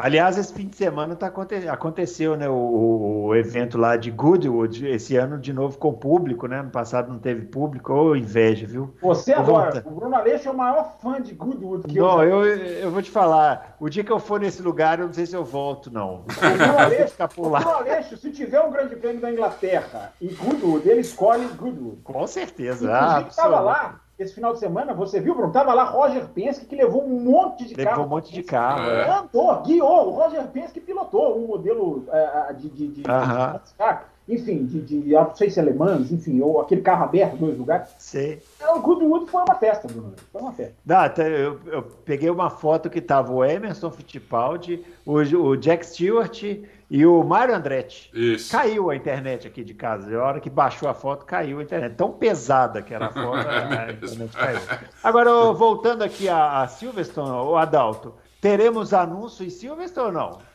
Aliás, 0.01 0.35
esse 0.35 0.51
fim 0.51 0.67
de 0.67 0.75
semana 0.75 1.15
tá, 1.15 1.31
aconteceu 1.69 2.35
né, 2.35 2.49
o, 2.49 3.27
o, 3.27 3.35
evento 3.35 3.77
lá 3.77 3.95
de 3.95 4.09
Goodwood, 4.09 4.87
esse 4.87 5.15
ano 5.15 5.37
de 5.37 5.53
novo 5.53 5.77
com 5.77 5.93
público, 5.93 6.47
né? 6.47 6.59
No 6.59 6.71
passado 6.71 7.11
não 7.11 7.19
teve 7.19 7.45
público, 7.45 7.93
ou 7.93 8.15
inveja, 8.15 8.65
viu? 8.65 8.95
Você 8.99 9.31
agora, 9.31 9.83
o 9.85 9.91
Bruno 9.91 10.15
Aleixo 10.15 10.49
é 10.49 10.51
o 10.51 10.57
maior 10.57 10.97
fã 10.99 11.21
de 11.21 11.35
Goodwood 11.35 11.87
que 11.87 11.99
não, 11.99 12.23
eu. 12.23 12.29
Não, 12.31 12.45
eu, 12.45 12.55
eu 12.55 12.91
vou 12.91 13.03
te 13.03 13.11
falar, 13.11 13.75
o 13.79 13.87
dia 13.89 14.03
que 14.03 14.11
eu 14.11 14.19
for 14.19 14.39
nesse 14.39 14.63
lugar, 14.63 14.99
eu 14.99 15.05
não 15.05 15.13
sei 15.13 15.27
se 15.27 15.35
eu 15.35 15.45
volto, 15.45 15.91
não. 15.91 16.21
O 16.21 16.57
Bruno 16.57 16.79
Aleixo, 16.81 17.15
o 17.37 17.49
Bruno 17.49 17.69
Aleixo 17.69 18.17
se 18.17 18.31
tiver 18.31 18.59
um 18.59 18.71
grande 18.71 18.95
prêmio 18.95 19.21
da 19.21 19.31
Inglaterra 19.31 20.13
e 20.19 20.29
Goodwood, 20.29 20.89
ele 20.89 21.01
escolhe 21.01 21.45
Goodwood. 21.45 22.01
Com 22.03 22.25
certeza. 22.25 22.85
Inclusive, 22.85 23.25
ah, 23.25 23.27
estava 23.29 23.59
lá 23.59 24.00
esse 24.21 24.33
final 24.33 24.53
de 24.53 24.59
semana, 24.59 24.93
você 24.93 25.19
viu, 25.19 25.33
Bruno? 25.35 25.51
Tava 25.51 25.73
lá 25.73 25.83
Roger 25.83 26.27
Penske, 26.27 26.65
que 26.65 26.75
levou 26.75 27.03
um 27.03 27.19
monte 27.19 27.65
de 27.65 27.73
levou 27.73 27.85
carro. 27.85 28.01
Levou 28.01 28.05
um 28.05 28.09
monte 28.09 28.33
de 28.33 28.43
carro. 28.43 28.89
É. 28.89 29.09
Andou, 29.09 29.61
guiou. 29.61 30.07
O 30.07 30.11
Roger 30.11 30.47
Penske 30.47 30.79
pilotou 30.79 31.37
um 31.37 31.47
modelo 31.47 32.05
uh, 32.07 32.53
de, 32.53 32.69
de, 32.69 32.87
de, 32.87 33.01
uh 33.01 33.05
-huh. 33.05 33.61
de, 33.77 33.99
enfim, 34.31 34.65
de, 34.65 34.81
de, 34.81 35.11
não 35.11 35.35
sei 35.35 35.49
se 35.49 35.59
alemães, 35.59 36.11
enfim, 36.11 36.39
ou 36.39 36.61
aquele 36.61 36.81
carro 36.81 37.03
aberto, 37.03 37.35
dois 37.35 37.57
lugares. 37.57 37.89
Sim. 37.99 38.37
É, 38.59 38.69
o 38.69 38.79
Goodwood 38.79 39.29
foi 39.29 39.41
uma 39.41 39.55
festa, 39.55 39.87
Bruno. 39.87 40.13
Foi 40.31 40.41
uma 40.41 40.53
festa. 40.53 40.73
Não, 40.85 41.25
eu, 41.25 41.59
eu 41.65 41.83
peguei 42.05 42.29
uma 42.29 42.49
foto 42.49 42.89
que 42.89 43.01
tava 43.01 43.33
o 43.33 43.43
Emerson 43.43 43.91
Fittipaldi, 43.91 44.83
o, 45.05 45.15
o 45.15 45.57
Jack 45.57 45.85
Stewart 45.85 46.43
e 46.89 47.05
o 47.05 47.23
Mário 47.23 47.53
Andretti. 47.53 48.09
Isso. 48.13 48.51
Caiu 48.51 48.89
a 48.89 48.95
internet 48.95 49.45
aqui 49.45 49.63
de 49.63 49.73
casa. 49.73 50.17
A 50.17 50.23
hora 50.23 50.39
que 50.39 50.49
baixou 50.49 50.87
a 50.87 50.93
foto, 50.93 51.25
caiu 51.25 51.59
a 51.59 51.63
internet. 51.63 51.95
Tão 51.95 52.11
pesada 52.11 52.81
que 52.81 52.93
era 52.93 53.07
a 53.07 53.11
foto, 53.11 53.47
a 53.47 53.91
internet 53.91 54.31
caiu. 54.31 54.59
Agora, 55.03 55.51
voltando 55.51 56.03
aqui 56.03 56.29
a, 56.29 56.61
a 56.61 56.67
Silverstone, 56.67 57.29
o 57.29 57.57
Adalto, 57.57 58.13
teremos 58.39 58.93
anúncio 58.93 59.45
em 59.45 59.49
Silverstone 59.49 60.07
ou 60.07 60.13
não? 60.13 60.51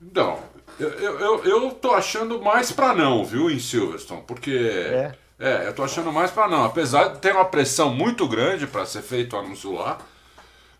Não, 0.00 0.38
eu, 0.78 0.90
eu, 0.90 1.44
eu 1.44 1.70
tô 1.70 1.92
achando 1.92 2.40
mais 2.40 2.70
para 2.72 2.94
não, 2.94 3.24
viu, 3.24 3.50
em 3.50 3.58
Silverstone, 3.58 4.22
porque. 4.26 4.50
É. 4.52 5.14
É, 5.38 5.68
eu 5.68 5.74
tô 5.74 5.82
achando 5.82 6.10
mais 6.10 6.30
para 6.30 6.48
não. 6.48 6.64
Apesar 6.64 7.08
de 7.08 7.18
ter 7.18 7.32
uma 7.34 7.44
pressão 7.44 7.90
muito 7.92 8.26
grande 8.26 8.66
para 8.66 8.86
ser 8.86 9.02
feito 9.02 9.36
o 9.36 9.38
anúncio 9.38 9.70
lá, 9.74 9.98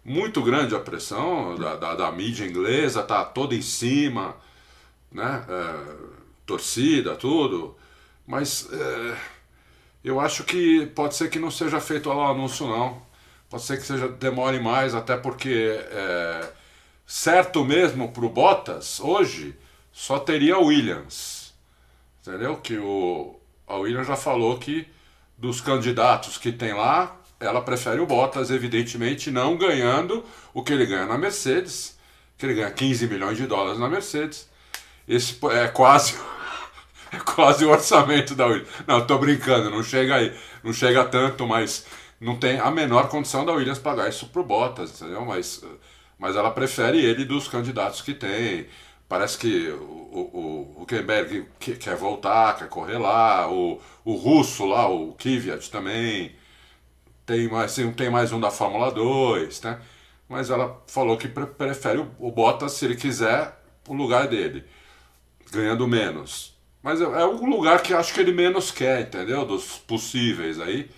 muito 0.02 0.40
grande 0.42 0.74
a 0.74 0.80
pressão 0.80 1.56
da, 1.56 1.76
da, 1.76 1.94
da 1.94 2.10
mídia 2.10 2.46
inglesa, 2.46 3.02
tá 3.02 3.22
toda 3.22 3.54
em 3.54 3.60
cima 3.60 4.34
né? 5.16 5.44
É, 5.48 5.96
torcida, 6.44 7.16
tudo. 7.16 7.76
Mas 8.26 8.68
é, 8.72 9.16
eu 10.04 10.20
acho 10.20 10.44
que 10.44 10.86
pode 10.88 11.14
ser 11.16 11.30
que 11.30 11.38
não 11.38 11.50
seja 11.50 11.80
feito 11.80 12.08
lá 12.08 12.16
o 12.16 12.30
anúncio, 12.32 12.66
não. 12.66 13.02
Pode 13.48 13.62
ser 13.64 13.78
que 13.78 13.86
seja 13.86 14.08
demore 14.08 14.60
mais, 14.60 14.94
até 14.94 15.16
porque 15.16 15.78
é, 15.90 16.52
certo 17.06 17.64
mesmo 17.64 18.10
para 18.10 18.24
o 18.24 18.28
Bottas 18.28 18.98
hoje 19.00 19.56
só 19.92 20.18
teria 20.18 20.58
Williams. 20.58 21.54
Entendeu? 22.20 22.56
Que 22.56 22.76
o, 22.76 23.38
a 23.66 23.76
Williams 23.76 24.08
já 24.08 24.16
falou 24.16 24.58
que 24.58 24.86
dos 25.38 25.60
candidatos 25.60 26.36
que 26.36 26.50
tem 26.50 26.74
lá, 26.74 27.16
ela 27.38 27.62
prefere 27.62 28.00
o 28.00 28.06
Bottas, 28.06 28.50
evidentemente 28.50 29.30
não 29.30 29.56
ganhando 29.56 30.24
o 30.52 30.62
que 30.62 30.72
ele 30.72 30.86
ganha 30.86 31.06
na 31.06 31.16
Mercedes, 31.16 31.96
que 32.36 32.44
ele 32.44 32.54
ganha 32.54 32.70
15 32.70 33.06
milhões 33.06 33.36
de 33.36 33.46
dólares 33.46 33.78
na 33.78 33.88
Mercedes. 33.88 34.48
Esse 35.06 35.38
é 35.52 35.68
quase 35.68 36.16
é 37.12 37.18
quase 37.18 37.64
o 37.64 37.70
orçamento 37.70 38.34
da 38.34 38.46
Williams. 38.46 38.68
Não, 38.86 39.06
tô 39.06 39.18
brincando, 39.18 39.70
não 39.70 39.82
chega 39.82 40.16
aí, 40.16 40.36
não 40.64 40.72
chega 40.72 41.04
tanto, 41.04 41.46
mas 41.46 41.86
não 42.20 42.36
tem 42.36 42.58
a 42.58 42.70
menor 42.70 43.08
condição 43.08 43.44
da 43.44 43.52
Williams 43.52 43.78
pagar 43.78 44.08
isso 44.08 44.26
pro 44.28 44.42
Bottas, 44.42 45.00
entendeu? 45.00 45.24
Mas, 45.24 45.62
mas 46.18 46.36
ela 46.36 46.50
prefere 46.50 46.98
ele 47.04 47.24
dos 47.24 47.48
candidatos 47.48 48.00
que 48.02 48.14
tem. 48.14 48.66
Parece 49.08 49.38
que 49.38 49.68
o, 49.70 50.74
o, 50.76 50.82
o 50.82 50.86
Kemberg 50.86 51.46
quer 51.58 51.96
voltar, 51.96 52.56
quer 52.58 52.68
correr 52.68 52.98
lá, 52.98 53.50
o, 53.50 53.80
o 54.04 54.14
russo 54.14 54.66
lá, 54.66 54.88
o 54.88 55.12
Kvyat 55.14 55.70
também. 55.70 56.34
Tem 57.26 57.48
mais, 57.48 57.76
tem 57.96 58.10
mais 58.10 58.32
um 58.32 58.40
da 58.40 58.50
Fórmula 58.50 58.90
2, 58.92 59.60
né? 59.62 59.80
Mas 60.28 60.50
ela 60.50 60.82
falou 60.88 61.16
que 61.16 61.28
prefere 61.28 61.98
o, 61.98 62.10
o 62.18 62.30
Bottas, 62.32 62.72
se 62.72 62.84
ele 62.84 62.96
quiser, 62.96 63.56
o 63.88 63.94
lugar 63.94 64.28
dele 64.28 64.64
ganhando 65.50 65.86
menos. 65.86 66.54
Mas 66.82 67.00
é, 67.00 67.04
é 67.04 67.24
o 67.24 67.44
lugar 67.46 67.82
que 67.82 67.94
acho 67.94 68.14
que 68.14 68.20
ele 68.20 68.32
menos 68.32 68.70
quer, 68.70 69.02
entendeu? 69.02 69.44
Dos 69.44 69.78
possíveis 69.78 70.60
aí, 70.60 70.90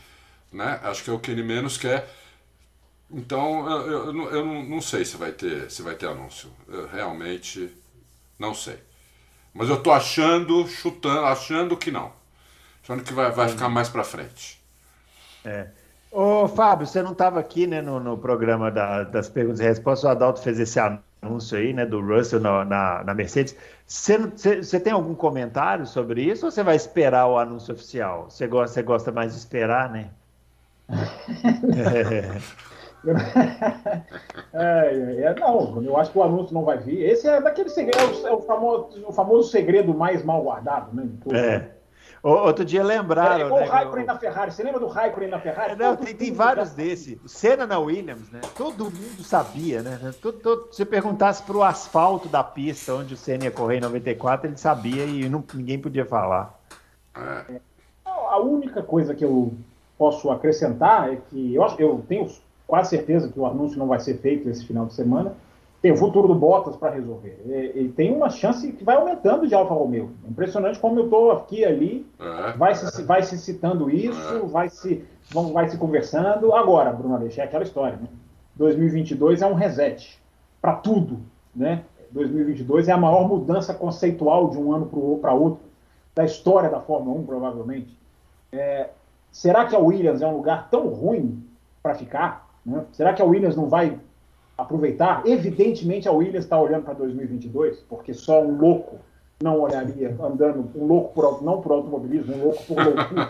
né? 0.52 0.80
Acho 0.82 1.04
que 1.04 1.10
é 1.10 1.12
o 1.12 1.18
que 1.18 1.30
ele 1.30 1.42
menos 1.42 1.76
quer. 1.78 2.08
Então 3.10 3.68
eu, 3.70 4.12
eu, 4.12 4.30
eu 4.30 4.44
não, 4.44 4.62
não 4.62 4.80
sei 4.80 5.04
se 5.04 5.16
vai 5.16 5.32
ter 5.32 5.70
se 5.70 5.82
vai 5.82 5.94
ter 5.94 6.06
anúncio. 6.06 6.50
Eu 6.68 6.86
realmente 6.88 7.70
não 8.38 8.54
sei. 8.54 8.78
Mas 9.52 9.68
eu 9.68 9.82
tô 9.82 9.90
achando, 9.90 10.66
chutando, 10.68 11.24
achando 11.24 11.76
que 11.76 11.90
não. 11.90 12.12
Achando 12.82 13.02
que 13.02 13.12
vai, 13.12 13.30
vai 13.30 13.48
ficar 13.48 13.68
mais 13.68 13.88
para 13.88 14.04
frente. 14.04 14.62
É. 15.44 15.68
Ô, 16.10 16.48
Fábio, 16.48 16.86
você 16.86 17.02
não 17.02 17.12
estava 17.12 17.40
aqui 17.40 17.66
né, 17.66 17.82
no, 17.82 17.98
no 18.00 18.16
programa 18.16 18.70
da, 18.70 19.04
das 19.04 19.28
perguntas 19.28 19.60
e 19.60 19.64
respostas, 19.64 20.04
o 20.04 20.08
Adalto 20.08 20.40
fez 20.40 20.58
esse 20.58 20.78
anúncio 20.78 21.58
aí, 21.58 21.72
né, 21.72 21.84
do 21.84 22.00
Russell 22.00 22.40
na, 22.40 22.64
na, 22.64 23.04
na 23.04 23.14
Mercedes. 23.14 23.56
Você 23.86 24.80
tem 24.80 24.92
algum 24.92 25.14
comentário 25.14 25.86
sobre 25.86 26.22
isso 26.22 26.46
ou 26.46 26.52
você 26.52 26.62
vai 26.62 26.76
esperar 26.76 27.26
o 27.26 27.38
anúncio 27.38 27.74
oficial? 27.74 28.30
Você 28.30 28.46
gosta, 28.46 28.80
gosta 28.82 29.12
mais 29.12 29.32
de 29.32 29.38
esperar, 29.38 29.90
né? 29.90 30.10
é, 30.88 32.40
é, 34.52 35.34
não, 35.38 35.82
eu 35.82 35.96
acho 35.96 36.10
que 36.10 36.18
o 36.18 36.22
anúncio 36.22 36.54
não 36.54 36.64
vai 36.64 36.78
vir. 36.78 37.02
Esse 37.02 37.28
é 37.28 37.40
daquele 37.40 37.68
segredo, 37.68 38.26
é 38.26 38.32
o, 38.32 38.40
famoso, 38.40 39.06
o 39.06 39.12
famoso 39.12 39.50
segredo 39.50 39.94
mais 39.94 40.24
mal 40.24 40.42
guardado, 40.42 40.94
né? 40.94 41.08
É. 41.32 41.78
Outro 42.22 42.64
dia 42.64 42.82
lembraram. 42.82 43.44
É, 43.44 43.46
igual 43.46 43.60
né, 43.60 43.66
o 43.66 43.70
Raikkonen 43.70 44.06
na 44.06 44.18
Ferrari. 44.18 44.50
Você 44.50 44.62
lembra 44.62 44.80
do 44.80 44.88
Raikkonen 44.88 45.30
na 45.30 45.38
Ferrari? 45.38 45.76
Não, 45.76 45.96
tem, 45.96 46.14
tem 46.14 46.32
vários 46.32 46.72
desses. 46.72 47.18
Senna 47.26 47.66
na 47.66 47.78
Williams, 47.78 48.28
né? 48.30 48.40
Todo 48.56 48.84
mundo 48.86 49.22
sabia, 49.22 49.82
né? 49.82 50.12
Todo, 50.20 50.38
todo, 50.38 50.68
se 50.72 50.84
perguntasse 50.84 51.42
para 51.42 51.56
o 51.56 51.62
asfalto 51.62 52.28
da 52.28 52.42
pista 52.42 52.94
onde 52.94 53.14
o 53.14 53.16
Senna 53.16 53.44
ia 53.44 53.50
correr 53.50 53.76
em 53.76 53.80
94, 53.80 54.48
ele 54.48 54.56
sabia 54.56 55.04
e 55.04 55.28
não, 55.28 55.44
ninguém 55.54 55.78
podia 55.78 56.04
falar. 56.04 56.58
É. 57.16 57.60
A 58.04 58.38
única 58.40 58.82
coisa 58.82 59.14
que 59.14 59.24
eu 59.24 59.54
posso 59.96 60.30
acrescentar 60.30 61.12
é 61.12 61.16
que 61.16 61.54
eu, 61.54 61.66
eu 61.78 62.04
tenho 62.08 62.28
quase 62.68 62.90
certeza 62.90 63.28
que 63.28 63.40
o 63.40 63.46
anúncio 63.46 63.76
não 63.76 63.88
vai 63.88 63.98
ser 63.98 64.18
feito 64.18 64.48
esse 64.48 64.64
final 64.64 64.86
de 64.86 64.94
semana 64.94 65.34
tem 65.80 65.92
o 65.92 65.96
futuro 65.96 66.26
do 66.26 66.34
Bottas 66.34 66.76
para 66.76 66.90
resolver. 66.90 67.40
E, 67.46 67.82
e, 67.82 67.88
tem 67.90 68.12
uma 68.14 68.30
chance 68.30 68.72
que 68.72 68.82
vai 68.82 68.96
aumentando 68.96 69.46
de 69.46 69.54
Alfa 69.54 69.74
Romeo. 69.74 70.10
Impressionante 70.28 70.78
como 70.78 70.98
eu 70.98 71.04
estou 71.04 71.30
aqui 71.30 71.64
ali, 71.64 72.06
é, 72.18 72.52
vai, 72.52 72.72
é. 72.72 72.74
Se, 72.74 73.02
vai 73.04 73.22
se 73.22 73.38
citando 73.38 73.88
isso, 73.88 74.34
é. 74.34 74.40
vai, 74.40 74.68
se, 74.68 75.04
vão, 75.30 75.52
vai 75.52 75.68
se 75.68 75.78
conversando. 75.78 76.52
Agora, 76.52 76.92
Bruno 76.92 77.14
Aleixo, 77.14 77.40
é 77.40 77.44
aquela 77.44 77.62
história, 77.62 77.96
né? 77.96 78.08
2022 78.56 79.40
é 79.40 79.46
um 79.46 79.54
reset 79.54 80.20
para 80.60 80.74
tudo, 80.74 81.20
né? 81.54 81.84
2022 82.10 82.88
é 82.88 82.92
a 82.92 82.96
maior 82.96 83.28
mudança 83.28 83.72
conceitual 83.72 84.50
de 84.50 84.58
um 84.58 84.72
ano 84.72 85.18
para 85.20 85.32
outro 85.32 85.60
da 86.12 86.24
história 86.24 86.68
da 86.68 86.80
Fórmula 86.80 87.20
1, 87.20 87.24
provavelmente. 87.24 87.96
É, 88.50 88.88
será 89.30 89.66
que 89.66 89.76
a 89.76 89.78
Williams 89.78 90.22
é 90.22 90.26
um 90.26 90.36
lugar 90.36 90.68
tão 90.70 90.88
ruim 90.88 91.44
para 91.80 91.94
ficar? 91.94 92.47
Né? 92.68 92.84
Será 92.92 93.12
que 93.12 93.22
a 93.22 93.24
Williams 93.24 93.56
não 93.56 93.68
vai 93.68 93.98
aproveitar. 94.58 95.22
Evidentemente, 95.24 96.08
a 96.08 96.12
Williams 96.12 96.44
está 96.44 96.60
olhando 96.60 96.82
para 96.82 96.94
2022, 96.94 97.78
porque 97.88 98.12
só 98.12 98.42
um 98.42 98.58
louco 98.58 98.98
não 99.40 99.60
olharia 99.60 100.16
andando, 100.20 100.68
um 100.74 100.84
louco 100.84 101.14
por, 101.14 101.44
não 101.44 101.60
por 101.60 101.70
automobilismo, 101.70 102.34
um 102.34 102.44
louco 102.46 102.64
por 102.64 102.76
loucura. 102.76 103.28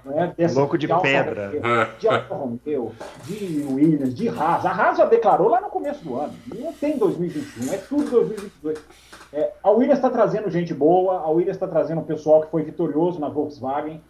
né? 0.06 0.34
Dessa, 0.34 0.58
louco 0.58 0.78
de, 0.78 0.86
de 0.86 1.00
pedra. 1.02 1.48
Romeo, 1.48 1.88
de 1.98 2.08
Alfa 2.08 2.34
Romeo, 2.34 2.92
de 3.24 3.66
Williams, 3.70 4.14
de 4.14 4.28
Haas. 4.30 4.64
A 4.64 4.70
Haas 4.70 4.96
já 4.96 5.04
declarou 5.04 5.48
lá 5.48 5.60
no 5.60 5.68
começo 5.68 6.02
do 6.02 6.18
ano. 6.18 6.32
Não 6.54 6.72
tem 6.72 6.96
2021, 6.96 7.74
é 7.74 7.76
tudo 7.76 8.10
2022. 8.10 8.82
É, 9.30 9.52
a 9.62 9.70
Williams 9.70 9.98
está 9.98 10.08
trazendo 10.08 10.48
gente 10.48 10.72
boa, 10.72 11.18
a 11.18 11.28
Williams 11.28 11.56
está 11.56 11.68
trazendo 11.68 12.00
um 12.00 12.04
pessoal 12.04 12.40
que 12.40 12.50
foi 12.50 12.62
vitorioso 12.62 13.20
na 13.20 13.28
Volkswagen. 13.28 14.00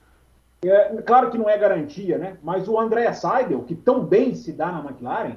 É, 0.69 1.03
claro 1.03 1.31
que 1.31 1.39
não 1.39 1.49
é 1.49 1.57
garantia, 1.59 2.19
né? 2.19 2.37
Mas 2.43 2.69
o 2.69 2.79
André 2.79 3.13
Seidel, 3.13 3.63
que 3.63 3.75
tão 3.75 4.05
bem 4.05 4.35
se 4.35 4.53
dá 4.53 4.71
na 4.71 4.81
McLaren, 4.81 5.37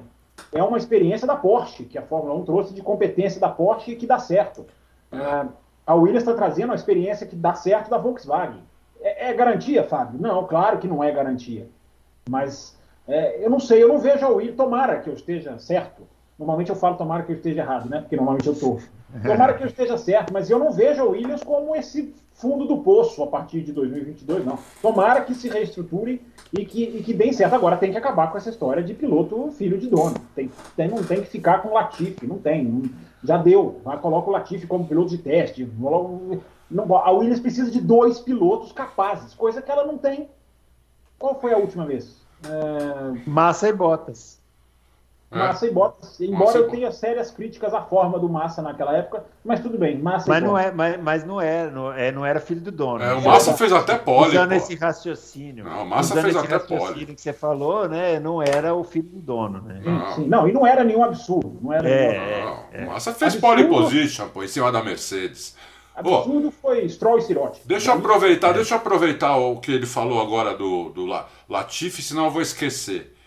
é 0.52 0.62
uma 0.62 0.78
experiência 0.78 1.26
da 1.26 1.36
Porsche, 1.36 1.84
que 1.84 1.98
a 1.98 2.02
Fórmula 2.02 2.34
1 2.36 2.44
trouxe 2.44 2.74
de 2.74 2.82
competência 2.82 3.40
da 3.40 3.48
Porsche 3.48 3.92
e 3.92 3.96
que 3.96 4.06
dá 4.06 4.18
certo. 4.18 4.66
É, 5.12 5.46
a 5.86 5.94
Williams 5.94 6.22
está 6.22 6.34
trazendo 6.34 6.70
uma 6.70 6.74
experiência 6.74 7.26
que 7.26 7.34
dá 7.34 7.54
certo 7.54 7.90
da 7.90 7.98
Volkswagen. 7.98 8.62
É, 9.00 9.30
é, 9.30 9.34
garantia, 9.34 9.84
Fábio? 9.84 10.20
Não, 10.20 10.46
claro 10.46 10.78
que 10.78 10.88
não 10.88 11.02
é 11.02 11.10
garantia. 11.10 11.68
Mas 12.28 12.76
é, 13.06 13.44
eu 13.44 13.50
não 13.50 13.58
sei, 13.58 13.82
eu 13.82 13.88
não 13.88 13.98
vejo 13.98 14.24
a 14.24 14.28
Williams, 14.28 14.56
tomara 14.56 15.00
que 15.00 15.08
eu 15.08 15.14
esteja 15.14 15.58
certo, 15.58 16.02
Normalmente 16.38 16.70
eu 16.70 16.76
falo 16.76 16.96
tomara 16.96 17.24
que 17.24 17.32
eu 17.32 17.36
esteja 17.36 17.62
errado, 17.62 17.88
né? 17.88 18.00
Porque 18.00 18.16
normalmente 18.16 18.46
eu 18.46 18.54
tô. 18.54 18.78
Tomara 19.26 19.54
que 19.54 19.62
eu 19.62 19.66
esteja 19.66 19.96
certo, 19.96 20.32
mas 20.32 20.50
eu 20.50 20.58
não 20.58 20.70
vejo 20.70 21.02
a 21.02 21.06
Williams 21.06 21.42
como 21.42 21.74
esse 21.74 22.14
fundo 22.34 22.66
do 22.66 22.78
poço 22.78 23.22
a 23.22 23.26
partir 23.26 23.62
de 23.62 23.72
2022, 23.72 24.44
não. 24.44 24.58
Tomara 24.80 25.22
que 25.22 25.34
se 25.34 25.48
reestruture 25.48 26.22
e 26.52 26.64
que, 26.64 26.84
e 26.84 27.02
que 27.02 27.12
deem 27.12 27.32
certo. 27.32 27.54
Agora 27.54 27.76
tem 27.76 27.90
que 27.90 27.98
acabar 27.98 28.30
com 28.30 28.38
essa 28.38 28.50
história 28.50 28.82
de 28.82 28.94
piloto 28.94 29.50
filho 29.52 29.78
de 29.78 29.88
dono. 29.88 30.14
Tem, 30.34 30.50
tem, 30.76 30.88
não 30.88 31.02
tem 31.02 31.22
que 31.22 31.28
ficar 31.28 31.62
com 31.62 31.70
o 31.70 31.74
Latifi, 31.74 32.26
não 32.26 32.38
tem. 32.38 32.64
Não, 32.64 32.82
já 33.24 33.36
deu. 33.38 33.80
Vai, 33.82 33.98
coloca 33.98 34.28
o 34.28 34.32
Latifi 34.32 34.66
como 34.66 34.86
piloto 34.86 35.10
de 35.10 35.18
teste. 35.18 35.68
Não, 36.70 36.94
a 36.94 37.10
Williams 37.10 37.40
precisa 37.40 37.70
de 37.70 37.80
dois 37.80 38.20
pilotos 38.20 38.70
capazes, 38.72 39.34
coisa 39.34 39.60
que 39.60 39.70
ela 39.70 39.84
não 39.84 39.98
tem. 39.98 40.28
Qual 41.18 41.40
foi 41.40 41.52
a 41.52 41.58
última 41.58 41.84
vez? 41.84 42.24
É... 42.44 43.28
Massa 43.28 43.68
e 43.68 43.72
Bottas. 43.72 44.37
É. 45.30 45.38
Massa 45.38 45.66
e 45.66 45.70
Bottas. 45.70 46.18
Embora 46.20 46.46
Massa 46.46 46.58
eu 46.58 46.68
tenha 46.68 46.90
sérias 46.90 47.30
críticas 47.30 47.74
à 47.74 47.82
forma 47.82 48.18
do 48.18 48.28
Massa 48.28 48.62
naquela 48.62 48.96
época, 48.96 49.24
mas 49.44 49.60
tudo 49.60 49.76
bem, 49.76 49.98
Massa 49.98 50.26
mas 50.26 50.42
não 50.42 50.56
é, 50.56 50.72
mas, 50.72 51.02
mas 51.02 51.24
não 51.24 51.38
é, 51.38 51.70
não 51.70 51.92
é, 51.92 52.10
não 52.10 52.24
era 52.24 52.40
filho 52.40 52.62
do 52.62 52.72
dono. 52.72 53.04
É, 53.04 53.12
o 53.12 53.22
Massa 53.22 53.52
fez 53.52 53.70
até 53.70 53.98
pole. 53.98 54.30
Usando 54.30 54.48
pô. 54.48 54.54
esse 54.54 54.74
raciocínio. 54.74 55.64
Não, 55.64 55.82
o 55.82 55.86
Massa 55.86 56.14
fez 56.14 56.34
esse 56.34 56.38
até 56.46 56.58
pole. 56.58 57.06
que 57.06 57.20
você 57.20 57.34
falou, 57.34 57.86
né? 57.86 58.18
Não 58.18 58.42
era 58.42 58.74
o 58.74 58.82
filho 58.82 59.08
do 59.08 59.20
dono, 59.20 59.60
né? 59.60 59.82
Não. 59.84 60.14
Sim, 60.14 60.26
não, 60.26 60.48
e 60.48 60.52
não 60.52 60.66
era 60.66 60.82
nenhum 60.82 61.04
absurdo. 61.04 61.58
Não 61.60 61.74
era 61.74 61.86
é, 61.86 62.44
não, 62.44 62.64
é, 62.72 62.84
O 62.84 62.86
Massa 62.88 63.12
fez 63.12 63.34
absurdo, 63.34 63.68
pole 63.68 63.68
position, 63.68 64.28
pô, 64.28 64.42
em 64.42 64.48
cima 64.48 64.72
da 64.72 64.82
Mercedes. 64.82 65.54
Absurdo 65.94 66.48
oh, 66.48 66.50
foi 66.52 66.88
Stroll 66.88 67.18
e 67.18 67.22
Sirotti. 67.22 67.60
Deixa 67.66 67.90
eu 67.90 67.96
aproveitar, 67.96 68.52
deixa 68.52 68.74
eu 68.74 68.78
aproveitar 68.78 69.36
o 69.36 69.58
que 69.58 69.72
ele 69.72 69.84
falou 69.84 70.22
agora 70.22 70.56
do, 70.56 70.90
do 70.90 71.04
Latifi, 71.48 72.00
senão 72.00 72.26
eu 72.26 72.30
vou 72.30 72.40
esquecer. 72.40 73.17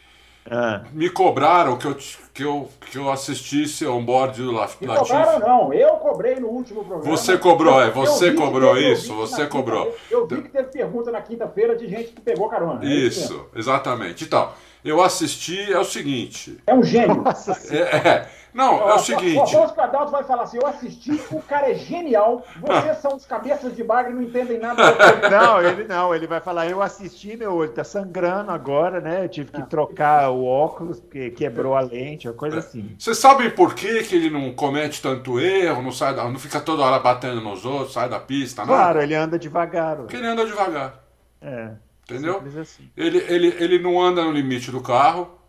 Ah. 0.49 0.81
Me 0.91 1.09
cobraram 1.09 1.77
que 1.77 1.85
eu, 1.85 1.95
que, 2.33 2.43
eu, 2.43 2.69
que 2.89 2.97
eu 2.97 3.11
assistisse 3.11 3.85
ao 3.85 4.01
board 4.01 4.41
do 4.41 4.51
Latifi. 4.51 4.87
Me 4.87 4.95
cobraram 4.95 5.39
não, 5.39 5.73
eu 5.73 5.91
cobrei 5.91 6.35
no 6.35 6.47
último 6.47 6.83
programa. 6.83 7.15
Você 7.15 7.37
cobrou, 7.37 7.81
é, 7.81 7.91
você 7.91 8.33
cobrou 8.33 8.73
teve, 8.73 8.91
isso, 8.91 9.13
você 9.13 9.45
cobrou. 9.45 9.95
Eu, 10.09 10.25
vi 10.25 10.41
que 10.41 10.49
teve 10.49 10.69
pergunta 10.69 11.11
na 11.11 11.21
quinta-feira 11.21 11.75
de 11.75 11.87
gente 11.87 12.09
que 12.09 12.21
pegou 12.21 12.49
carona. 12.49 12.83
É 12.83 12.87
isso, 12.87 13.47
é 13.55 13.59
exatamente. 13.59 14.23
Então, 14.23 14.49
eu 14.83 15.01
assisti, 15.01 15.71
é 15.71 15.79
o 15.79 15.85
seguinte... 15.85 16.57
É 16.65 16.73
um 16.73 16.83
gênio. 16.83 17.23
é, 17.69 18.09
é 18.09 18.27
não, 18.53 18.89
é 18.89 18.95
o 18.95 18.99
seguinte. 18.99 19.37
O 19.37 19.43
Afonso 19.43 19.73
Cadalto 19.73 20.11
vai 20.11 20.23
falar 20.23 20.43
assim: 20.43 20.57
eu 20.57 20.67
assisti, 20.67 21.21
o 21.31 21.41
cara 21.41 21.71
é 21.71 21.75
genial, 21.75 22.45
vocês 22.59 22.97
são 22.97 23.15
os 23.15 23.25
cabeças 23.25 23.75
de 23.75 23.83
bagre 23.83 24.11
e 24.11 24.15
não 24.15 24.21
entendem 24.21 24.59
nada. 24.59 24.81
Não, 25.29 25.61
ele 25.61 25.85
não, 25.85 26.13
ele 26.13 26.27
vai 26.27 26.41
falar: 26.41 26.67
eu 26.67 26.81
assisti, 26.81 27.37
meu 27.37 27.53
olho 27.53 27.71
tá 27.71 27.83
sangrando 27.83 28.51
agora, 28.51 28.99
né? 28.99 29.23
Eu 29.23 29.29
tive 29.29 29.51
que 29.51 29.61
trocar 29.63 30.29
o 30.29 30.45
óculos, 30.45 30.99
porque 30.99 31.29
quebrou 31.29 31.75
a 31.75 31.81
lente, 31.81 32.27
uma 32.27 32.33
coisa 32.33 32.59
assim. 32.59 32.95
Vocês 32.97 33.17
sabem 33.17 33.49
por 33.49 33.73
que, 33.73 34.03
que 34.03 34.15
ele 34.15 34.29
não 34.29 34.53
comete 34.53 35.01
tanto 35.01 35.39
erro, 35.39 35.81
não, 35.81 35.91
sai 35.91 36.13
da, 36.13 36.23
não 36.25 36.39
fica 36.39 36.59
toda 36.59 36.83
hora 36.83 36.99
batendo 36.99 37.39
nos 37.41 37.65
outros, 37.65 37.93
sai 37.93 38.09
da 38.09 38.19
pista, 38.19 38.63
nada? 38.63 38.73
Claro, 38.73 39.01
ele 39.01 39.15
anda 39.15 39.39
devagar. 39.39 39.97
Porque 39.97 40.15
ele 40.15 40.27
anda 40.27 40.45
devagar. 40.45 40.99
É. 41.41 41.71
Entendeu? 42.03 42.43
Assim. 42.59 42.89
Ele, 42.97 43.19
ele, 43.27 43.55
ele 43.59 43.79
não 43.79 44.01
anda 44.01 44.23
no 44.23 44.31
limite 44.31 44.71
do 44.71 44.81
carro 44.81 45.40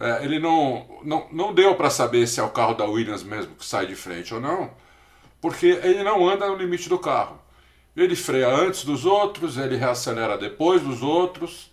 é, 0.00 0.24
ele 0.24 0.38
não, 0.38 0.86
não, 1.04 1.26
não 1.30 1.54
deu 1.54 1.74
para 1.74 1.90
saber 1.90 2.26
se 2.26 2.40
é 2.40 2.42
o 2.42 2.48
carro 2.48 2.72
da 2.72 2.86
Williams 2.86 3.22
mesmo 3.22 3.54
que 3.54 3.64
sai 3.66 3.86
de 3.86 3.94
frente 3.94 4.32
ou 4.32 4.40
não, 4.40 4.70
porque 5.42 5.66
ele 5.66 6.02
não 6.02 6.26
anda 6.26 6.48
no 6.48 6.56
limite 6.56 6.88
do 6.88 6.98
carro. 6.98 7.38
Ele 7.94 8.16
freia 8.16 8.48
antes 8.48 8.82
dos 8.84 9.04
outros, 9.04 9.58
ele 9.58 9.76
reacelera 9.76 10.38
depois 10.38 10.80
dos 10.80 11.02
outros. 11.02 11.70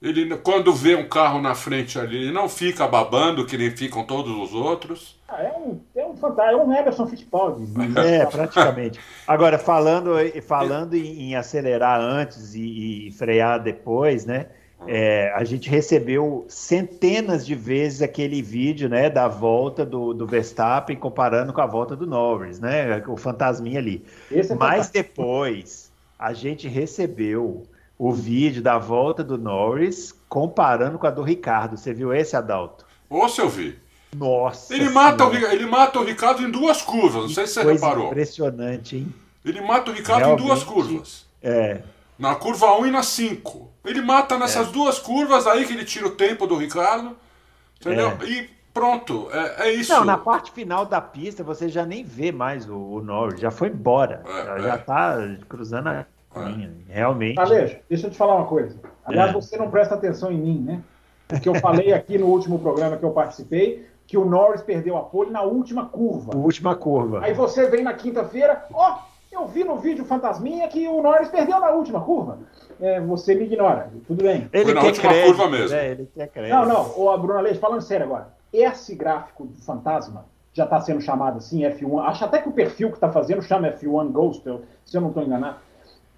Ele, 0.00 0.34
quando 0.38 0.72
vê 0.72 0.94
um 0.94 1.06
carro 1.06 1.42
na 1.42 1.54
frente 1.54 1.98
ali, 1.98 2.16
ele 2.22 2.32
não 2.32 2.48
fica 2.48 2.88
babando 2.88 3.44
que 3.44 3.58
nem 3.58 3.70
ficam 3.70 4.04
todos 4.04 4.34
os 4.34 4.54
outros. 4.54 5.20
Ah, 5.28 5.42
é 5.42 5.52
um, 5.52 5.78
é 5.94 6.06
um 6.06 6.16
fantástico, 6.16 6.60
é 6.60 6.64
um 6.64 6.72
Emerson 6.72 7.06
Fittipaldi. 7.06 7.66
É, 8.00 8.24
praticamente. 8.24 8.98
Agora, 9.26 9.58
falando, 9.58 10.14
falando 10.46 10.96
em, 10.96 11.30
em 11.30 11.36
acelerar 11.36 12.00
antes 12.00 12.54
e, 12.54 13.08
e 13.08 13.12
frear 13.12 13.62
depois, 13.62 14.24
né? 14.24 14.46
É, 14.86 15.32
a 15.34 15.44
gente 15.44 15.68
recebeu 15.68 16.46
centenas 16.48 17.44
de 17.44 17.54
vezes 17.54 18.02
aquele 18.02 18.40
vídeo 18.40 18.88
né, 18.88 19.10
da 19.10 19.28
volta 19.28 19.84
do, 19.84 20.14
do 20.14 20.26
Verstappen 20.26 20.96
comparando 20.96 21.52
com 21.52 21.60
a 21.60 21.66
volta 21.66 21.94
do 21.94 22.06
Norris, 22.06 22.58
né? 22.58 23.02
O 23.06 23.16
fantasminha 23.16 23.78
ali. 23.78 24.04
É 24.30 24.54
Mas 24.54 24.88
depois 24.88 25.90
a 26.18 26.32
gente 26.32 26.66
recebeu 26.66 27.64
o 27.98 28.12
vídeo 28.12 28.62
da 28.62 28.78
volta 28.78 29.22
do 29.22 29.36
Norris 29.36 30.14
comparando 30.28 30.98
com 30.98 31.06
a 31.06 31.10
do 31.10 31.22
Ricardo. 31.22 31.76
Você 31.76 31.92
viu 31.92 32.14
esse, 32.14 32.34
Adalto? 32.34 32.86
Ou 33.08 33.28
se 33.28 33.40
eu 33.40 33.48
vi. 33.48 33.78
Nossa. 34.16 34.74
Ele 34.74 34.88
mata, 34.88 35.26
o, 35.26 35.34
ele 35.34 35.66
mata 35.66 36.00
o 36.00 36.04
Ricardo 36.04 36.42
em 36.42 36.50
duas 36.50 36.82
curvas, 36.82 37.22
não 37.22 37.28
sei 37.28 37.46
se 37.46 37.54
você 37.54 37.62
Coisa 37.62 37.86
reparou. 37.86 38.06
Impressionante, 38.08 38.96
hein? 38.96 39.14
Ele 39.44 39.60
mata 39.60 39.90
o 39.90 39.94
Ricardo 39.94 40.20
Realmente, 40.20 40.42
em 40.42 40.46
duas 40.46 40.64
curvas. 40.64 41.26
É. 41.42 41.82
Na 42.18 42.34
curva 42.34 42.76
1 42.78 42.86
e 42.86 42.90
na 42.90 43.02
5. 43.02 43.69
Ele 43.84 44.00
mata 44.02 44.38
nessas 44.38 44.68
é. 44.68 44.72
duas 44.72 44.98
curvas, 44.98 45.46
aí 45.46 45.66
que 45.66 45.72
ele 45.72 45.84
tira 45.84 46.06
o 46.06 46.10
tempo 46.10 46.46
do 46.46 46.56
Ricardo. 46.56 47.16
Entendeu? 47.80 48.12
É. 48.20 48.24
E 48.26 48.50
pronto, 48.74 49.28
é, 49.32 49.68
é, 49.68 49.72
isso. 49.72 49.92
Não, 49.92 50.04
na 50.04 50.18
parte 50.18 50.52
final 50.52 50.84
da 50.84 51.00
pista 51.00 51.42
você 51.42 51.68
já 51.68 51.86
nem 51.86 52.04
vê 52.04 52.30
mais 52.30 52.68
o, 52.68 52.76
o 52.76 53.02
Norris, 53.02 53.40
já 53.40 53.50
foi 53.50 53.68
embora. 53.68 54.22
É, 54.26 54.44
já, 54.44 54.58
já 54.58 54.74
é. 54.74 54.78
tá 54.78 55.16
cruzando 55.48 55.88
a 55.88 56.06
linha. 56.36 56.72
Realmente. 56.88 57.40
Alejo, 57.40 57.78
deixa 57.88 58.06
eu 58.06 58.10
te 58.10 58.16
falar 58.16 58.36
uma 58.36 58.46
coisa. 58.46 58.76
Aliás, 59.04 59.30
é. 59.30 59.32
você 59.32 59.56
não 59.56 59.70
presta 59.70 59.94
atenção 59.94 60.30
em 60.30 60.38
mim, 60.38 60.58
né? 60.60 60.82
Porque 61.26 61.48
eu 61.48 61.54
falei 61.56 61.92
aqui 61.92 62.18
no 62.18 62.26
último 62.26 62.58
programa 62.58 62.96
que 62.96 63.04
eu 63.04 63.10
participei 63.12 63.88
que 64.06 64.18
o 64.18 64.24
Norris 64.24 64.60
perdeu 64.60 64.96
a 64.96 65.02
pole 65.02 65.30
na 65.30 65.42
última 65.42 65.86
curva. 65.86 66.36
Última 66.36 66.74
curva. 66.74 67.20
Aí 67.22 67.32
você 67.32 67.70
vem 67.70 67.84
na 67.84 67.94
quinta-feira, 67.94 68.66
ó, 68.74 68.98
eu 69.30 69.46
vi 69.46 69.62
no 69.62 69.76
vídeo 69.76 70.04
Fantasminha 70.04 70.66
que 70.66 70.88
o 70.88 71.00
Norris 71.00 71.28
perdeu 71.28 71.60
na 71.60 71.70
última 71.70 72.00
curva. 72.00 72.38
É, 72.80 73.00
você 73.00 73.34
me 73.34 73.44
ignora, 73.44 73.90
tudo 74.06 74.22
bem. 74.22 74.48
Ele 74.52 74.72
Foi 74.72 74.86
última 74.86 75.08
crédito, 75.10 75.36
curva 75.36 75.50
mesmo. 75.50 75.76
É, 75.76 75.90
ele 75.90 76.10
quer 76.14 76.28
crédito. 76.28 76.54
Não, 76.54 76.66
não, 76.66 76.98
ô, 76.98 77.18
Bruna 77.18 77.40
Leite, 77.40 77.58
falando 77.58 77.82
sério 77.82 78.06
agora. 78.06 78.28
Esse 78.52 78.94
gráfico 78.94 79.44
do 79.44 79.60
fantasma 79.62 80.24
já 80.52 80.64
está 80.64 80.80
sendo 80.80 81.00
chamado 81.00 81.38
assim, 81.38 81.62
F1. 81.62 82.02
Acho 82.06 82.24
até 82.24 82.38
que 82.38 82.48
o 82.48 82.52
perfil 82.52 82.88
que 82.88 82.96
está 82.96 83.10
fazendo 83.12 83.42
chama 83.42 83.70
F1 83.70 84.10
Ghost, 84.10 84.42
se 84.84 84.96
eu 84.96 85.00
não 85.00 85.08
estou 85.08 85.22
enganado. 85.22 85.56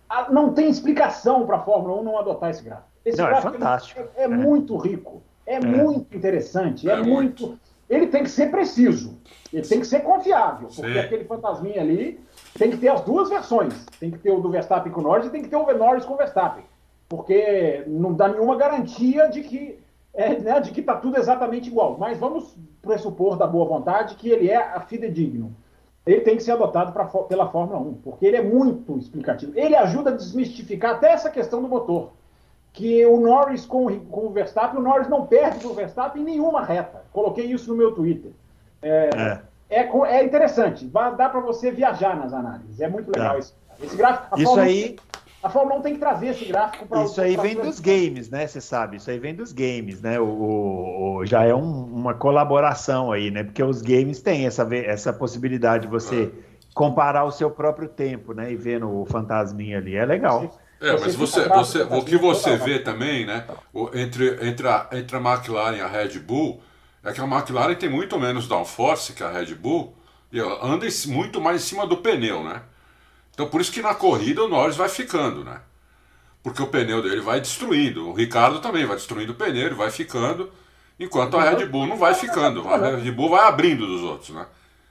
Ah, 0.09 0.29
não 0.31 0.53
tem 0.53 0.69
explicação 0.69 1.47
para 1.47 1.57
a 1.57 1.61
Fórmula 1.61 2.01
1 2.01 2.05
não 2.05 2.19
adotar 2.19 2.51
esse 2.51 2.63
gráfico. 2.63 2.89
Esse 3.05 3.19
não, 3.19 3.27
é 3.27 3.31
gráfico 3.31 3.49
é 3.49 3.59
fantástico. 3.59 4.01
É, 4.01 4.23
é, 4.23 4.25
é, 4.25 4.29
muito 4.29 4.77
rico, 4.77 5.23
é, 5.47 5.55
é, 5.57 5.61
muito 5.61 6.17
interessante, 6.17 6.89
é, 6.89 6.97
muito... 6.97 7.47
muito. 7.47 7.59
Ele 7.91 8.07
tem 8.07 8.23
que 8.23 8.31
ser 8.31 8.51
preciso, 8.51 9.19
ele 9.53 9.67
tem 9.67 9.81
que 9.81 9.87
ser 9.87 10.01
confiável, 10.01 10.69
porque 10.75 10.93
Sim. 10.93 10.99
aquele 10.99 11.25
fantasminha 11.25 11.81
ali 11.81 12.19
tem 12.59 12.71
que 12.71 12.77
ter 12.77 12.89
as 12.89 13.01
duas 13.03 13.29
versões. 13.29 13.87
Tem 13.99 14.11
que 14.11 14.19
ter 14.19 14.31
o 14.31 14.41
do 14.41 14.51
Verstappen 14.51 14.93
com 14.93 15.01
o 15.01 15.05
Norris 15.05 15.27
e 15.27 15.31
tem 15.31 15.43
que 15.43 15.49
ter 15.49 15.57
o 15.57 15.79
Norris 15.79 16.05
com 16.05 16.15
o 16.15 16.17
Verstappen. 16.17 16.65
Porque 17.09 17.85
não 17.87 18.13
dá 18.13 18.29
nenhuma 18.29 18.57
garantia 18.57 19.29
de 19.29 19.43
que 19.43 19.79
é, 20.15 20.39
né, 20.39 20.61
de 20.61 20.71
que 20.71 20.81
está 20.81 20.97
tudo 20.97 21.19
exatamente 21.19 21.69
igual. 21.69 21.97
Mas 21.99 22.19
vamos 22.19 22.55
pressupor 22.83 23.37
da 23.37 23.47
boa 23.47 23.67
vontade 23.67 24.17
que 24.17 24.29
ele 24.29 24.51
é 24.51 24.79
fidedigno. 24.81 25.55
Ele 26.05 26.21
tem 26.21 26.37
que 26.37 26.43
ser 26.43 26.53
adotado 26.53 26.93
pra, 26.93 27.05
pela 27.05 27.49
Fórmula 27.49 27.79
1, 27.79 27.95
porque 28.03 28.27
ele 28.27 28.37
é 28.37 28.43
muito 28.43 28.99
explicativo. 28.99 29.53
Ele 29.55 29.77
ajuda 29.77 30.11
a 30.11 30.15
desmistificar 30.15 30.97
até 30.97 31.13
essa 31.13 31.31
questão 31.31 31.63
do 31.63 31.69
motor. 31.69 32.11
Que 32.73 33.05
o 33.07 33.21
Norris 33.21 33.65
com, 33.65 34.01
com 34.07 34.27
o 34.27 34.31
Verstappen, 34.31 34.81
o 34.81 34.83
Norris 34.83 35.09
não 35.09 35.27
perde 35.27 35.61
para 35.61 35.69
o 35.69 35.75
Verstappen 35.75 36.23
em 36.23 36.25
nenhuma 36.25 36.65
reta. 36.65 37.05
Coloquei 37.13 37.47
isso 37.47 37.71
no 37.71 37.77
meu 37.77 37.93
Twitter. 37.93 38.33
É, 38.83 39.11
é 39.15 39.52
é, 39.73 40.17
é 40.17 40.25
interessante. 40.25 40.87
Dá 40.87 41.29
para 41.29 41.41
você 41.41 41.71
viajar 41.71 42.17
nas 42.17 42.33
análises. 42.33 42.81
É 42.81 42.89
muito 42.89 43.11
legal 43.15 43.33
tá. 43.33 43.39
esse, 43.39 43.53
esse 43.83 43.97
gráfico. 43.97 44.41
Isso 44.41 44.61
aí. 44.61 44.97
A 45.43 45.51
Fórmula 45.51 45.81
1 45.81 45.83
tem 45.83 45.95
que 45.95 45.99
trazer 45.99 46.29
esse 46.29 46.45
gráfico 46.45 46.87
para 46.87 47.03
Isso 47.03 47.21
aí 47.21 47.37
vem 47.37 47.57
dos 47.57 47.81
games, 47.81 48.31
né? 48.31 48.47
Você 48.47 48.61
sabe, 48.61 48.99
isso 48.99 49.11
aí 49.11 49.19
vem 49.19 49.35
dos 49.35 49.53
games, 49.53 50.01
né? 50.01 50.21
O, 50.21 50.25
o, 50.25 51.17
o 51.17 51.27
já 51.27 51.43
é 51.43 51.53
um, 51.53 51.85
uma 51.85 52.15
colaboração 52.15 53.11
aí, 53.11 53.29
né? 53.29 53.43
Porque 53.43 53.61
os 53.61 53.83
games 53.83 54.21
têm 54.21 54.47
essa, 54.47 54.69
essa 54.73 55.13
possibilidade 55.13 55.87
de 55.87 55.89
você 55.91 56.31
comparar 56.75 57.25
o 57.25 57.33
seu 57.33 57.51
próprio 57.51 57.89
tempo, 57.89 58.33
né? 58.33 58.53
E 58.53 58.57
vendo 58.57 58.89
o 58.89 59.05
fantasminha 59.05 59.79
ali. 59.79 59.97
É 59.97 60.05
legal. 60.05 60.61
É, 60.81 60.93
mas 60.93 61.17
você, 61.17 61.49
você, 61.49 61.83
o 61.83 62.05
que 62.05 62.17
você 62.17 62.57
vê 62.57 62.79
também, 62.79 63.27
né? 63.27 63.45
Entre, 63.95 64.47
entre, 64.47 64.69
a, 64.69 64.89
entre 64.93 65.17
a 65.17 65.21
McLaren 65.21 65.77
e 65.77 65.81
a 65.81 65.89
Red 65.89 66.21
Bull 66.21 66.61
é 67.05 67.13
que 67.13 67.21
a 67.21 67.25
McLaren 67.25 67.75
tem 67.75 67.89
muito 67.89 68.19
menos 68.19 68.47
downforce 68.47 69.13
que 69.13 69.23
a 69.23 69.31
Red 69.31 69.55
Bull 69.55 69.97
e 70.33 70.41
anda 70.41 70.87
muito 71.07 71.41
mais 71.41 71.63
em 71.63 71.67
cima 71.67 71.87
do 71.87 71.99
pneu, 71.99 72.43
né? 72.45 72.63
Então 73.35 73.49
por 73.49 73.61
isso 73.61 73.73
que 73.73 73.83
na 73.83 73.95
corrida 73.95 74.43
o 74.45 74.49
Norris 74.49 74.77
vai 74.77 74.89
ficando, 74.89 75.45
né? 75.45 75.61
Porque 76.43 76.63
o 76.63 76.67
pneu 76.67 77.03
dele 77.03 77.21
vai 77.21 77.41
destruindo. 77.41 78.09
O 78.09 78.13
Ricardo 78.13 78.61
também 78.61 78.87
vai 78.87 78.97
destruindo 78.97 79.33
o 79.33 79.35
pneu, 79.35 79.67
ele 79.67 79.75
vai 79.75 79.91
ficando, 79.91 80.53
enquanto 80.99 81.37
a 81.37 81.43
Red 81.43 81.67
Bull 81.67 81.87
não 81.87 81.97
vai 81.97 82.15
ficando. 82.15 82.67
A 82.69 82.77
Red 82.77 83.11
Bull 83.11 83.31
vai 83.31 83.47
abrindo 83.47 83.87
dos 83.87 84.03
outros, 84.03 84.31
né? 84.31 84.47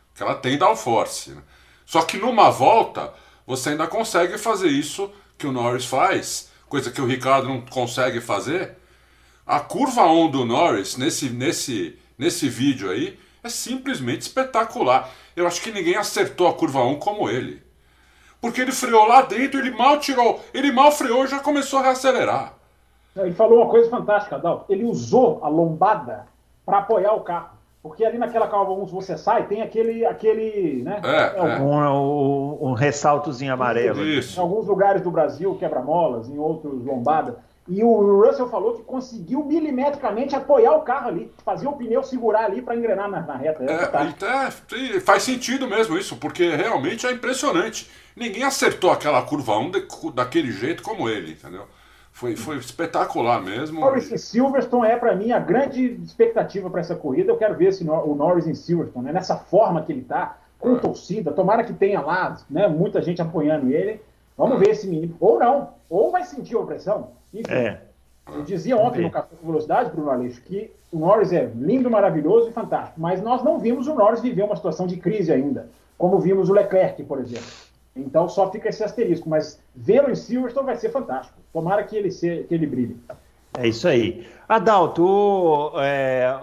Porque 0.09 0.23
ela 0.23 0.35
tem 0.35 0.57
downforce. 0.57 1.31
Né? 1.31 1.41
Só 1.85 2.01
que 2.03 2.17
numa 2.17 2.49
volta 2.49 3.13
você 3.45 3.69
ainda 3.69 3.87
consegue 3.87 4.37
fazer 4.37 4.69
isso 4.69 5.11
que 5.37 5.47
o 5.47 5.51
Norris 5.51 5.85
faz, 5.85 6.49
coisa 6.69 6.91
que 6.91 7.01
o 7.01 7.05
Ricardo 7.05 7.47
não 7.47 7.61
consegue 7.61 8.21
fazer. 8.21 8.77
A 9.45 9.59
curva 9.59 10.05
1 10.05 10.31
do 10.31 10.45
Norris, 10.45 10.95
nesse, 10.95 11.29
nesse 11.29 11.99
nesse 12.21 12.47
vídeo 12.47 12.91
aí 12.91 13.17
é 13.43 13.49
simplesmente 13.49 14.21
espetacular. 14.21 15.09
Eu 15.35 15.47
acho 15.47 15.59
que 15.59 15.71
ninguém 15.71 15.95
acertou 15.95 16.47
a 16.47 16.53
curva 16.53 16.83
1 16.83 16.99
como 16.99 17.27
ele. 17.27 17.63
Porque 18.39 18.61
ele 18.61 18.71
freou 18.71 19.07
lá 19.07 19.23
dentro, 19.23 19.59
ele 19.59 19.71
mal 19.71 19.99
tirou, 19.99 20.39
ele 20.53 20.71
mal 20.71 20.91
freou 20.91 21.25
e 21.25 21.27
já 21.27 21.39
começou 21.39 21.79
a 21.79 21.83
reacelerar. 21.83 22.53
Ele 23.15 23.33
falou 23.33 23.61
uma 23.61 23.69
coisa 23.69 23.89
fantástica, 23.89 24.35
Adalto. 24.35 24.71
Ele 24.71 24.83
usou 24.83 25.39
a 25.43 25.47
lombada 25.47 26.27
para 26.63 26.77
apoiar 26.77 27.13
o 27.13 27.21
carro. 27.21 27.59
Porque 27.81 28.05
ali 28.05 28.19
naquela 28.19 28.47
curva 28.47 28.71
1, 28.71 28.87
se 28.87 28.93
você 28.93 29.17
sai, 29.17 29.47
tem 29.47 29.63
aquele. 29.63 30.05
aquele 30.05 30.83
né? 30.83 31.01
É, 31.03 31.39
é. 31.39 31.59
Um, 31.59 31.73
um, 31.73 32.69
um 32.69 32.73
ressaltozinho 32.73 33.51
amarelo. 33.51 34.05
Isso. 34.05 34.39
Em 34.39 34.43
alguns 34.43 34.67
lugares 34.67 35.01
do 35.01 35.09
Brasil, 35.09 35.55
quebra-molas, 35.55 36.29
em 36.29 36.37
outros, 36.37 36.85
lombada. 36.85 37.39
E 37.67 37.83
o 37.83 38.21
Russell 38.21 38.49
falou 38.49 38.75
que 38.75 38.83
conseguiu 38.83 39.45
milimetricamente 39.45 40.35
apoiar 40.35 40.75
o 40.75 40.81
carro 40.81 41.09
ali, 41.09 41.31
fazer 41.45 41.67
o 41.67 41.73
pneu 41.73 42.03
segurar 42.03 42.45
ali 42.45 42.61
para 42.61 42.75
engrenar 42.75 43.09
na, 43.09 43.21
na 43.21 43.35
reta. 43.35 43.63
É, 43.63 43.67
É, 43.73 44.03
então, 44.07 44.29
é, 44.29 44.99
faz 44.99 45.23
sentido 45.23 45.67
mesmo 45.67 45.97
isso, 45.97 46.17
porque 46.17 46.55
realmente 46.55 47.05
é 47.05 47.11
impressionante. 47.11 47.89
Ninguém 48.15 48.43
acertou 48.43 48.91
aquela 48.91 49.21
curva 49.21 49.57
1 49.57 49.71
de- 49.71 49.87
daquele 50.13 50.51
jeito 50.51 50.81
como 50.81 51.07
ele, 51.07 51.33
entendeu? 51.33 51.65
Foi, 52.11 52.35
foi 52.35 52.57
espetacular 52.57 53.41
mesmo. 53.41 53.79
Norris 53.79 54.11
em 54.11 54.17
Silverstone 54.17 54.87
é, 54.87 54.97
para 54.97 55.15
mim, 55.15 55.31
a 55.31 55.39
grande 55.39 55.97
expectativa 56.03 56.69
para 56.69 56.81
essa 56.81 56.95
corrida. 56.95 57.31
Eu 57.31 57.37
quero 57.37 57.55
ver 57.55 57.69
esse, 57.69 57.87
o 57.87 58.15
Norris 58.15 58.47
em 58.47 58.53
Silverstone, 58.53 59.05
né? 59.05 59.13
nessa 59.13 59.37
forma 59.37 59.83
que 59.83 59.91
ele 59.91 60.01
tá, 60.03 60.37
com 60.59 60.77
torcida. 60.77 61.31
Tomara 61.31 61.63
que 61.63 61.73
tenha 61.73 62.01
lá 62.01 62.37
né, 62.49 62.67
muita 62.67 63.01
gente 63.01 63.21
apoiando 63.21 63.71
ele. 63.71 64.01
Vamos 64.41 64.57
ver 64.57 64.69
esse 64.69 64.87
menino. 64.87 65.15
Ou 65.19 65.37
não. 65.37 65.69
Ou 65.87 66.09
vai 66.09 66.23
sentir 66.23 66.55
a 66.55 66.59
opressão. 66.59 67.09
Enfim, 67.31 67.53
É. 67.53 67.79
Eu 68.33 68.43
dizia 68.43 68.75
ontem 68.77 69.01
no 69.01 69.11
Café 69.11 69.35
com 69.39 69.45
Velocidade, 69.45 69.91
Bruno 69.91 70.09
Aleixo, 70.09 70.41
que 70.43 70.71
o 70.91 70.97
Norris 70.97 71.31
é 71.31 71.51
lindo, 71.55 71.91
maravilhoso 71.91 72.49
e 72.49 72.53
fantástico. 72.53 72.99
Mas 72.99 73.21
nós 73.21 73.43
não 73.43 73.59
vimos 73.59 73.87
o 73.87 73.93
Norris 73.93 74.21
viver 74.21 74.43
uma 74.43 74.55
situação 74.55 74.87
de 74.87 74.97
crise 74.97 75.31
ainda, 75.31 75.69
como 75.97 76.17
vimos 76.17 76.49
o 76.49 76.53
Leclerc, 76.53 77.03
por 77.03 77.19
exemplo. 77.19 77.51
Então 77.95 78.27
só 78.29 78.49
fica 78.49 78.69
esse 78.69 78.83
asterisco. 78.83 79.29
Mas 79.29 79.59
vê-lo 79.75 80.09
em 80.09 80.15
Silverstone 80.15 80.65
vai 80.65 80.75
ser 80.77 80.89
fantástico. 80.89 81.37
Tomara 81.53 81.83
que 81.83 81.95
ele, 81.95 82.09
se, 82.09 82.45
que 82.47 82.55
ele 82.55 82.65
brilhe. 82.65 82.97
É 83.59 83.67
isso 83.67 83.87
aí. 83.87 84.25
Adalto, 84.49 85.73
é, 85.75 86.39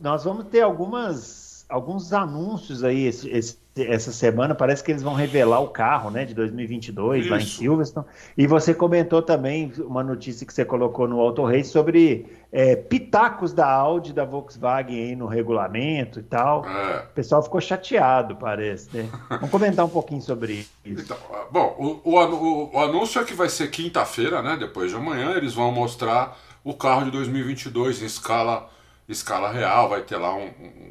nós 0.00 0.24
vamos 0.24 0.46
ter 0.46 0.60
algumas, 0.60 1.47
alguns 1.68 2.12
anúncios 2.12 2.82
aí 2.82 3.06
esse- 3.06 3.28
esse- 3.30 3.58
essa 3.76 4.10
semana. 4.10 4.54
Parece 4.54 4.82
que 4.82 4.90
eles 4.90 5.02
vão 5.02 5.14
revelar 5.14 5.60
o 5.60 5.68
carro 5.68 6.10
né, 6.10 6.24
de 6.24 6.34
2022 6.34 7.28
lá 7.28 7.36
em 7.36 7.40
Isso. 7.42 7.58
Silverstone. 7.58 8.06
E 8.36 8.46
você 8.46 8.74
comentou 8.74 9.20
também 9.22 9.72
uma 9.78 10.02
notícia 10.02 10.44
que 10.46 10.52
você 10.52 10.64
colocou 10.64 11.06
no 11.06 11.20
Auto 11.20 11.44
Race 11.44 11.68
sobre 11.70 12.26
é, 12.50 12.74
pitacos 12.74 13.52
da 13.52 13.70
Audi, 13.70 14.12
da 14.12 14.24
Volkswagen 14.24 14.96
aí 14.98 15.14
no 15.14 15.26
regulamento 15.26 16.18
e 16.18 16.22
tal. 16.22 16.64
É. 16.66 17.04
O 17.10 17.14
pessoal 17.14 17.42
ficou 17.42 17.60
chateado, 17.60 18.34
parece. 18.36 18.88
Né? 18.96 19.08
Vamos 19.28 19.50
comentar 19.50 19.84
um 19.84 19.88
pouquinho 19.90 20.22
sobre 20.22 20.54
isso. 20.54 20.70
Então, 20.84 21.16
ah, 21.32 21.44
bom, 21.50 22.00
o, 22.04 22.10
o- 22.10 22.70
o 22.74 22.78
anúncio 22.80 23.20
é 23.20 23.24
que 23.24 23.34
vai 23.34 23.48
ser 23.50 23.70
quinta-feira, 23.70 24.40
né? 24.42 24.56
Depois 24.58 24.90
de 24.90 24.96
amanhã, 24.96 25.34
eles 25.36 25.52
vão 25.54 25.70
mostrar 25.70 26.36
o 26.64 26.72
carro 26.74 27.04
de 27.04 27.10
2022 27.10 28.02
em 28.02 28.06
escala, 28.06 28.68
escala 29.08 29.52
real. 29.52 29.88
Vai 29.90 30.00
ter 30.00 30.16
lá 30.16 30.34
um, 30.34 30.46
um, 30.46 30.46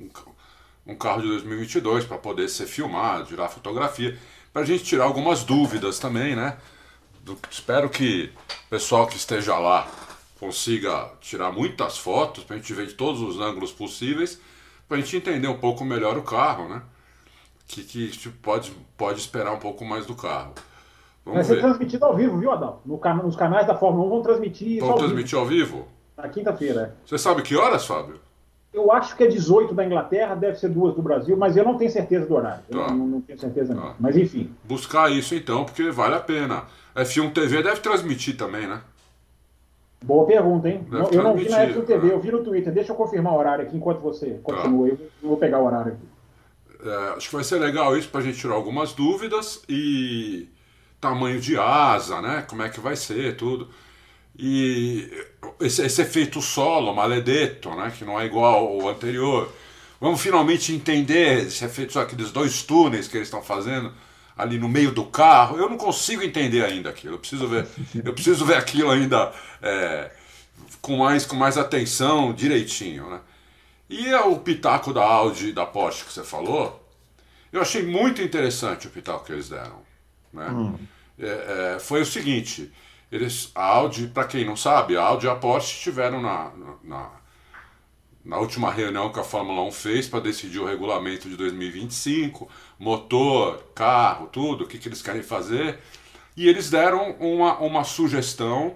um 0.05 0.09
carro 0.95 1.21
de 1.21 1.27
2022 1.27 2.05
para 2.05 2.17
poder 2.17 2.47
ser 2.49 2.65
filmado, 2.67 3.25
tirar 3.25 3.49
fotografia, 3.49 4.17
para 4.53 4.61
a 4.61 4.65
gente 4.65 4.83
tirar 4.83 5.05
algumas 5.05 5.43
dúvidas 5.43 5.99
também, 5.99 6.35
né? 6.35 6.57
Do- 7.21 7.37
espero 7.51 7.89
que 7.89 8.31
o 8.65 8.69
pessoal 8.69 9.05
que 9.07 9.17
esteja 9.17 9.57
lá 9.57 9.87
consiga 10.39 11.09
tirar 11.19 11.51
muitas 11.51 11.97
fotos 11.97 12.43
para 12.43 12.55
a 12.55 12.59
gente 12.59 12.73
ver 12.73 12.87
de 12.87 12.93
todos 12.93 13.21
os 13.21 13.39
ângulos 13.39 13.71
possíveis, 13.71 14.39
para 14.87 14.97
a 14.97 15.01
gente 15.01 15.17
entender 15.17 15.47
um 15.47 15.57
pouco 15.57 15.83
melhor 15.83 16.17
o 16.17 16.23
carro, 16.23 16.69
né? 16.69 16.81
que, 17.67 17.83
que 17.83 18.09
tipo, 18.11 18.37
pode, 18.41 18.71
pode 18.95 19.19
esperar 19.19 19.51
um 19.53 19.59
pouco 19.59 19.83
mais 19.83 20.05
do 20.05 20.15
carro. 20.15 20.53
Vai 21.25 21.33
Vamos 21.33 21.47
ser 21.47 21.55
ver. 21.55 21.61
transmitido 21.61 22.05
ao 22.05 22.15
vivo, 22.15 22.37
viu, 22.39 22.51
Adão? 22.51 22.79
No 22.85 22.97
nos 23.23 23.35
canais 23.35 23.67
da 23.67 23.75
Fórmula 23.75 24.05
1 24.05 24.09
vão 24.09 24.21
transmitir 24.21 24.81
vivo, 24.81 24.93
transmitir 24.95 25.37
ao 25.37 25.45
vivo? 25.45 25.87
na 26.15 26.29
quinta-feira. 26.29 26.95
é. 27.03 27.07
Você 27.07 27.17
sabe 27.17 27.41
que 27.43 27.55
horas, 27.55 27.85
Fábio? 27.85 28.19
Eu 28.77 28.91
acho 28.91 29.15
que 29.17 29.23
é 29.23 29.27
18 29.27 29.73
da 29.73 29.83
Inglaterra, 29.83 30.35
deve 30.35 30.59
ser 30.59 30.69
duas 30.69 30.93
do 30.93 31.01
Brasil, 31.01 31.35
mas 31.35 31.57
eu 31.57 31.65
não 31.65 31.75
tenho 31.77 31.89
certeza 31.89 32.27
do 32.27 32.35
horário. 32.35 32.61
Eu 32.69 32.79
Tá. 32.79 32.93
não, 32.93 33.07
não 33.07 33.21
tenho 33.21 33.39
certeza. 33.39 33.73
Tá. 33.73 33.95
Mas 33.99 34.15
enfim. 34.15 34.51
Buscar 34.63 35.11
isso 35.11 35.33
então, 35.33 35.65
porque 35.65 35.89
vale 35.89 36.13
a 36.13 36.19
pena. 36.19 36.65
F1 36.95 37.33
TV 37.33 37.63
deve 37.63 37.79
transmitir 37.79 38.37
também, 38.37 38.67
né? 38.67 38.81
Boa 40.03 40.27
pergunta, 40.27 40.69
hein? 40.69 40.85
Deve 40.91 41.17
eu 41.17 41.23
não 41.23 41.35
vi 41.35 41.49
na 41.49 41.57
transmitir, 41.57 41.83
F1 41.83 41.85
TV, 41.87 42.09
é. 42.09 42.13
eu 42.13 42.19
vi 42.19 42.31
no 42.31 42.43
Twitter. 42.43 42.71
Deixa 42.71 42.91
eu 42.91 42.95
confirmar 42.95 43.33
o 43.33 43.37
horário 43.37 43.65
aqui 43.65 43.75
enquanto 43.75 43.99
você 43.99 44.39
continua. 44.43 44.89
Eu 44.89 44.99
vou 45.23 45.37
pegar 45.37 45.59
o 45.59 45.65
horário 45.65 45.93
aqui. 45.93 46.87
É, 46.87 47.13
acho 47.17 47.29
que 47.29 47.35
vai 47.35 47.43
ser 47.43 47.57
legal 47.57 47.97
isso 47.97 48.09
pra 48.09 48.21
gente 48.21 48.37
tirar 48.37 48.53
algumas 48.53 48.93
dúvidas 48.93 49.63
e 49.67 50.47
tamanho 51.01 51.41
de 51.41 51.57
asa, 51.57 52.21
né? 52.21 52.45
Como 52.47 52.61
é 52.61 52.69
que 52.69 52.79
vai 52.79 52.95
ser, 52.95 53.35
tudo. 53.37 53.69
E 54.37 55.09
esse, 55.59 55.81
esse 55.81 56.01
efeito 56.01 56.41
solo, 56.41 56.93
maledetto, 56.93 57.69
né? 57.71 57.91
Que 57.97 58.05
não 58.05 58.19
é 58.19 58.25
igual 58.25 58.67
ao 58.67 58.89
anterior. 58.89 59.51
Vamos 59.99 60.21
finalmente 60.21 60.73
entender 60.73 61.47
esse 61.47 61.65
efeito, 61.65 61.99
aqueles 61.99 62.31
dois 62.31 62.61
túneis 62.61 63.07
que 63.07 63.17
eles 63.17 63.27
estão 63.27 63.41
fazendo 63.41 63.91
ali 64.37 64.59
no 64.59 64.69
meio 64.69 64.91
do 64.91 65.05
carro. 65.05 65.57
Eu 65.57 65.69
não 65.69 65.77
consigo 65.77 66.21
entender 66.21 66.63
ainda 66.63 66.89
aquilo. 66.89 67.15
Eu 67.15 67.19
preciso 67.19 67.47
ver, 67.47 67.67
eu 68.03 68.13
preciso 68.13 68.45
ver 68.45 68.57
aquilo 68.57 68.91
ainda 68.91 69.33
é, 69.61 70.11
com, 70.81 70.97
mais, 70.97 71.25
com 71.25 71.35
mais 71.35 71.57
atenção, 71.57 72.31
direitinho, 72.33 73.09
né? 73.09 73.19
E 73.89 74.13
o 74.13 74.37
pitaco 74.37 74.93
da 74.93 75.03
Audi 75.03 75.47
e 75.47 75.53
da 75.53 75.65
Porsche 75.65 76.03
que 76.03 76.11
você 76.11 76.23
falou, 76.23 76.85
eu 77.53 77.61
achei 77.61 77.83
muito 77.83 78.21
interessante 78.21 78.85
o 78.85 78.89
pitaco 78.89 79.25
que 79.25 79.31
eles 79.31 79.47
deram. 79.47 79.81
Né? 80.33 80.73
É, 81.17 81.75
é, 81.75 81.79
foi 81.79 82.01
o 82.01 82.05
seguinte: 82.05 82.71
eles, 83.11 83.51
a 83.55 83.63
Audi, 83.63 84.07
para 84.07 84.25
quem 84.25 84.45
não 84.45 84.55
sabe, 84.55 84.97
a 84.97 85.03
Audi 85.03 85.25
e 85.25 85.29
a 85.29 85.35
Porsche 85.35 85.75
estiveram 85.77 86.21
na, 86.21 86.51
na, 86.83 87.11
na 88.23 88.37
última 88.37 88.69
reunião 88.71 89.11
que 89.11 89.19
a 89.19 89.23
Fórmula 89.23 89.61
1 89.63 89.71
fez 89.71 90.07
para 90.07 90.19
decidir 90.19 90.59
o 90.59 90.65
regulamento 90.65 91.29
de 91.29 91.37
2025, 91.37 92.49
motor, 92.77 93.63
carro, 93.73 94.27
tudo, 94.27 94.65
o 94.65 94.67
que, 94.67 94.77
que 94.77 94.89
eles 94.89 95.01
querem 95.01 95.23
fazer. 95.23 95.79
E 96.35 96.47
eles 96.49 96.69
deram 96.69 97.11
uma, 97.13 97.57
uma 97.59 97.83
sugestão 97.85 98.75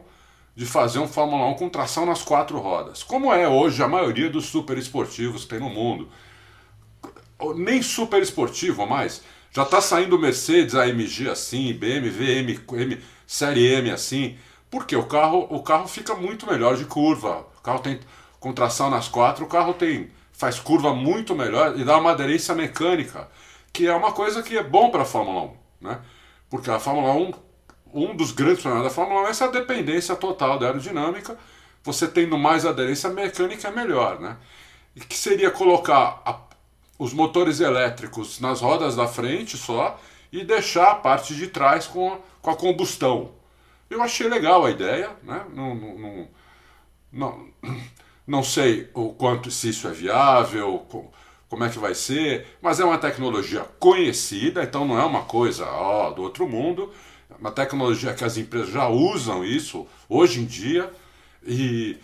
de 0.55 0.65
fazer 0.65 0.99
um 0.99 1.07
Fórmula 1.07 1.45
1 1.47 1.55
com 1.55 1.69
tração 1.69 2.05
nas 2.05 2.23
quatro 2.23 2.57
rodas, 2.59 3.03
como 3.03 3.33
é 3.33 3.47
hoje 3.47 3.83
a 3.83 3.87
maioria 3.87 4.29
dos 4.29 4.45
super 4.45 4.77
esportivos 4.77 5.45
tem 5.45 5.59
no 5.59 5.69
mundo. 5.69 6.09
Nem 7.55 7.81
super 7.81 8.21
esportivo 8.21 8.85
mais. 8.85 9.23
Já 9.51 9.63
está 9.63 9.81
saindo 9.81 10.17
Mercedes 10.19 10.75
AMG 10.75 11.29
assim, 11.29 11.73
BMW 11.73 12.39
M, 12.39 12.59
M, 12.73 13.01
Série 13.27 13.65
M 13.67 13.91
assim. 13.91 14.37
Porque 14.69 14.95
o 14.95 15.05
carro, 15.05 15.47
o 15.49 15.61
carro 15.61 15.87
fica 15.87 16.15
muito 16.15 16.45
melhor 16.49 16.77
de 16.77 16.85
curva. 16.85 17.45
O 17.57 17.61
carro 17.61 17.79
tem 17.79 17.99
com 18.39 18.53
tração 18.53 18.89
nas 18.89 19.07
quatro, 19.07 19.45
o 19.45 19.47
carro 19.47 19.73
tem 19.73 20.09
faz 20.31 20.59
curva 20.59 20.93
muito 20.95 21.35
melhor 21.35 21.77
e 21.79 21.83
dá 21.83 21.97
uma 21.97 22.11
aderência 22.11 22.55
mecânica, 22.55 23.29
que 23.71 23.85
é 23.87 23.93
uma 23.93 24.11
coisa 24.11 24.41
que 24.41 24.57
é 24.57 24.63
bom 24.63 24.89
para 24.89 25.03
a 25.03 25.05
Fórmula 25.05 25.41
1, 25.81 25.87
né? 25.87 25.99
Porque 26.49 26.71
a 26.71 26.79
Fórmula 26.79 27.13
1 27.13 27.31
um 27.93 28.15
dos 28.15 28.31
grandes 28.31 28.61
problemas 28.61 28.87
da 28.87 28.93
Fórmula 28.93 29.21
1 29.23 29.27
é 29.27 29.29
essa 29.31 29.47
dependência 29.49 30.15
total 30.15 30.57
da 30.57 30.67
aerodinâmica. 30.67 31.37
Você 31.83 32.07
tendo 32.07 32.37
mais 32.37 32.65
aderência 32.65 33.09
mecânica 33.09 33.67
é 33.67 33.71
melhor, 33.71 34.19
né? 34.19 34.37
E 34.95 35.01
que 35.01 35.17
seria 35.17 35.51
colocar 35.51 36.21
a- 36.25 36.40
os 37.01 37.13
motores 37.13 37.59
elétricos 37.59 38.39
nas 38.39 38.61
rodas 38.61 38.95
da 38.95 39.07
frente 39.07 39.57
só 39.57 39.99
e 40.31 40.43
deixar 40.43 40.91
a 40.91 40.95
parte 40.95 41.33
de 41.33 41.47
trás 41.47 41.87
com 41.87 42.13
a, 42.13 42.19
com 42.39 42.51
a 42.51 42.55
combustão. 42.55 43.31
Eu 43.89 44.03
achei 44.03 44.29
legal 44.29 44.63
a 44.63 44.69
ideia, 44.69 45.09
né? 45.23 45.43
Não, 45.51 45.73
não, 45.73 46.27
não, 47.11 47.49
não, 48.27 48.43
sei 48.43 48.87
o 48.93 49.13
quanto 49.13 49.49
se 49.49 49.69
isso 49.69 49.87
é 49.87 49.91
viável, 49.91 50.85
co- 50.87 51.11
como 51.49 51.63
é 51.63 51.69
que 51.69 51.79
vai 51.79 51.95
ser, 51.95 52.45
mas 52.61 52.79
é 52.79 52.85
uma 52.85 52.99
tecnologia 52.99 53.61
conhecida, 53.79 54.61
então 54.63 54.85
não 54.85 54.99
é 54.99 55.03
uma 55.03 55.23
coisa 55.23 55.65
ó, 55.65 56.11
do 56.11 56.21
outro 56.21 56.47
mundo, 56.47 56.93
é 57.31 57.33
uma 57.39 57.51
tecnologia 57.51 58.13
que 58.13 58.23
as 58.23 58.37
empresas 58.37 58.69
já 58.69 58.87
usam 58.87 59.43
isso 59.43 59.87
hoje 60.07 60.39
em 60.39 60.45
dia 60.45 60.93
e, 61.43 61.97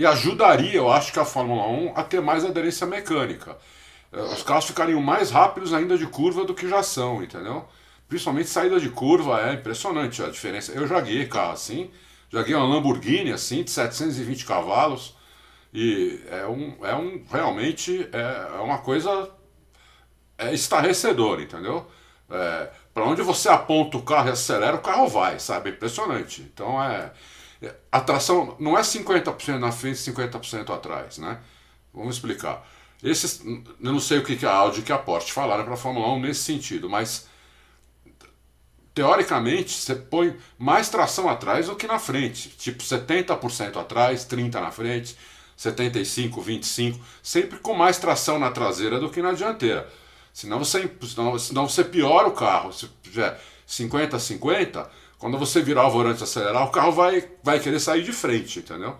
e 0.00 0.06
ajudaria, 0.06 0.74
eu 0.76 0.90
acho 0.90 1.12
que 1.12 1.18
a 1.20 1.24
Fórmula 1.24 1.66
1 1.68 1.92
a 1.96 2.02
ter 2.04 2.20
mais 2.20 2.44
aderência 2.44 2.86
mecânica. 2.86 3.56
Eh, 4.12 4.20
Os 4.22 4.42
carros 4.42 4.66
ficariam 4.66 5.00
mais 5.00 5.30
rápidos 5.30 5.72
ainda 5.72 5.98
de 5.98 6.06
curva 6.06 6.44
do 6.44 6.54
que 6.54 6.68
já 6.68 6.82
são, 6.82 7.22
entendeu? 7.22 7.66
Principalmente 8.08 8.48
saída 8.48 8.80
de 8.80 8.90
curva, 8.90 9.40
é 9.40 9.54
impressionante 9.54 10.22
a 10.22 10.30
diferença. 10.30 10.72
Eu 10.72 10.86
já 10.86 11.00
carro 11.28 11.52
assim, 11.52 11.90
já 12.30 12.42
uma 12.58 12.66
Lamborghini 12.66 13.32
assim, 13.32 13.62
de 13.64 13.70
720 13.70 14.44
cavalos, 14.46 15.16
e 15.74 16.20
é 16.30 16.46
um, 16.46 16.86
é 16.86 16.94
um 16.96 17.24
realmente 17.30 18.08
é, 18.12 18.56
é 18.58 18.60
uma 18.60 18.78
coisa 18.78 19.30
é 20.38 20.52
estarrecedor, 20.54 21.40
entendeu? 21.40 21.86
É, 22.30 22.70
para 22.94 23.04
onde 23.04 23.22
você 23.22 23.48
aponta 23.48 23.96
o 23.96 24.02
carro 24.02 24.28
e 24.28 24.32
acelera, 24.32 24.76
o 24.76 24.80
carro 24.80 25.08
vai, 25.08 25.38
sabe? 25.38 25.70
É 25.70 25.72
impressionante. 25.72 26.42
Então 26.42 26.82
é. 26.82 27.12
A 27.92 28.00
tração 28.00 28.56
não 28.58 28.76
é 28.76 28.80
50% 28.80 29.58
na 29.58 29.70
frente 29.72 29.96
e 29.96 30.12
50% 30.12 30.70
atrás, 30.70 31.18
né? 31.18 31.40
Vamos 31.92 32.16
explicar. 32.16 32.66
Esses, 33.02 33.42
eu 33.44 33.62
não 33.80 34.00
sei 34.00 34.18
o 34.18 34.24
que, 34.24 34.44
a 34.44 34.52
Audi 34.52 34.84
e 34.86 34.92
a 34.92 34.98
Porsche 34.98 35.32
falaram 35.32 35.64
para 35.64 35.74
a 35.74 35.76
Fórmula 35.76 36.12
1 36.14 36.20
nesse 36.20 36.40
sentido, 36.40 36.88
mas 36.88 37.26
teoricamente 38.94 39.72
você 39.72 39.94
põe 39.94 40.36
mais 40.58 40.88
tração 40.88 41.28
atrás 41.28 41.66
do 41.66 41.76
que 41.76 41.86
na 41.86 41.98
frente, 41.98 42.50
tipo 42.50 42.82
70% 42.82 43.76
atrás, 43.76 44.26
30% 44.26 44.60
na 44.60 44.70
frente, 44.70 45.16
75, 45.56 46.40
25, 46.40 47.00
sempre 47.22 47.58
com 47.58 47.74
mais 47.74 47.98
tração 47.98 48.38
na 48.38 48.50
traseira 48.50 48.98
do 48.98 49.10
que 49.10 49.22
na 49.22 49.32
dianteira. 49.32 49.90
Senão 50.32 50.58
você, 50.58 50.90
senão, 51.06 51.38
senão 51.38 51.68
você 51.68 51.84
piora 51.84 52.28
o 52.28 52.32
carro. 52.32 52.72
Se 52.72 52.88
tiver 53.02 53.40
50 53.66 54.18
50, 54.18 54.90
quando 55.20 55.38
você 55.38 55.60
virar 55.60 55.86
o 55.86 55.90
volante 55.90 56.24
acelerar, 56.24 56.64
o 56.64 56.70
carro 56.70 56.92
vai, 56.92 57.28
vai 57.42 57.60
querer 57.60 57.78
sair 57.78 58.02
de 58.02 58.10
frente, 58.10 58.60
entendeu? 58.60 58.96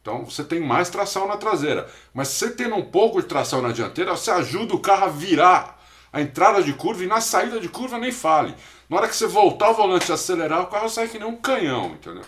Então 0.00 0.24
você 0.24 0.44
tem 0.44 0.60
mais 0.60 0.88
tração 0.88 1.26
na 1.26 1.36
traseira. 1.36 1.90
Mas 2.14 2.28
você 2.28 2.50
tendo 2.50 2.76
um 2.76 2.84
pouco 2.84 3.20
de 3.20 3.26
tração 3.26 3.60
na 3.60 3.72
dianteira, 3.72 4.12
você 4.12 4.30
ajuda 4.30 4.72
o 4.72 4.78
carro 4.78 5.06
a 5.06 5.08
virar 5.08 5.82
a 6.12 6.20
entrada 6.20 6.62
de 6.62 6.72
curva 6.74 7.02
e 7.02 7.08
na 7.08 7.20
saída 7.20 7.58
de 7.58 7.68
curva 7.68 7.98
nem 7.98 8.12
fale. 8.12 8.54
Na 8.88 8.98
hora 8.98 9.08
que 9.08 9.16
você 9.16 9.26
voltar 9.26 9.70
o 9.70 9.74
volante 9.74 10.08
e 10.08 10.12
acelerar, 10.12 10.62
o 10.62 10.68
carro 10.68 10.88
sai 10.88 11.08
que 11.08 11.18
nem 11.18 11.26
um 11.26 11.36
canhão, 11.36 11.86
entendeu? 11.86 12.24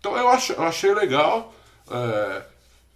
Então 0.00 0.16
eu, 0.16 0.28
ach, 0.28 0.50
eu 0.50 0.64
achei 0.64 0.92
legal. 0.92 1.54
É, 1.88 2.42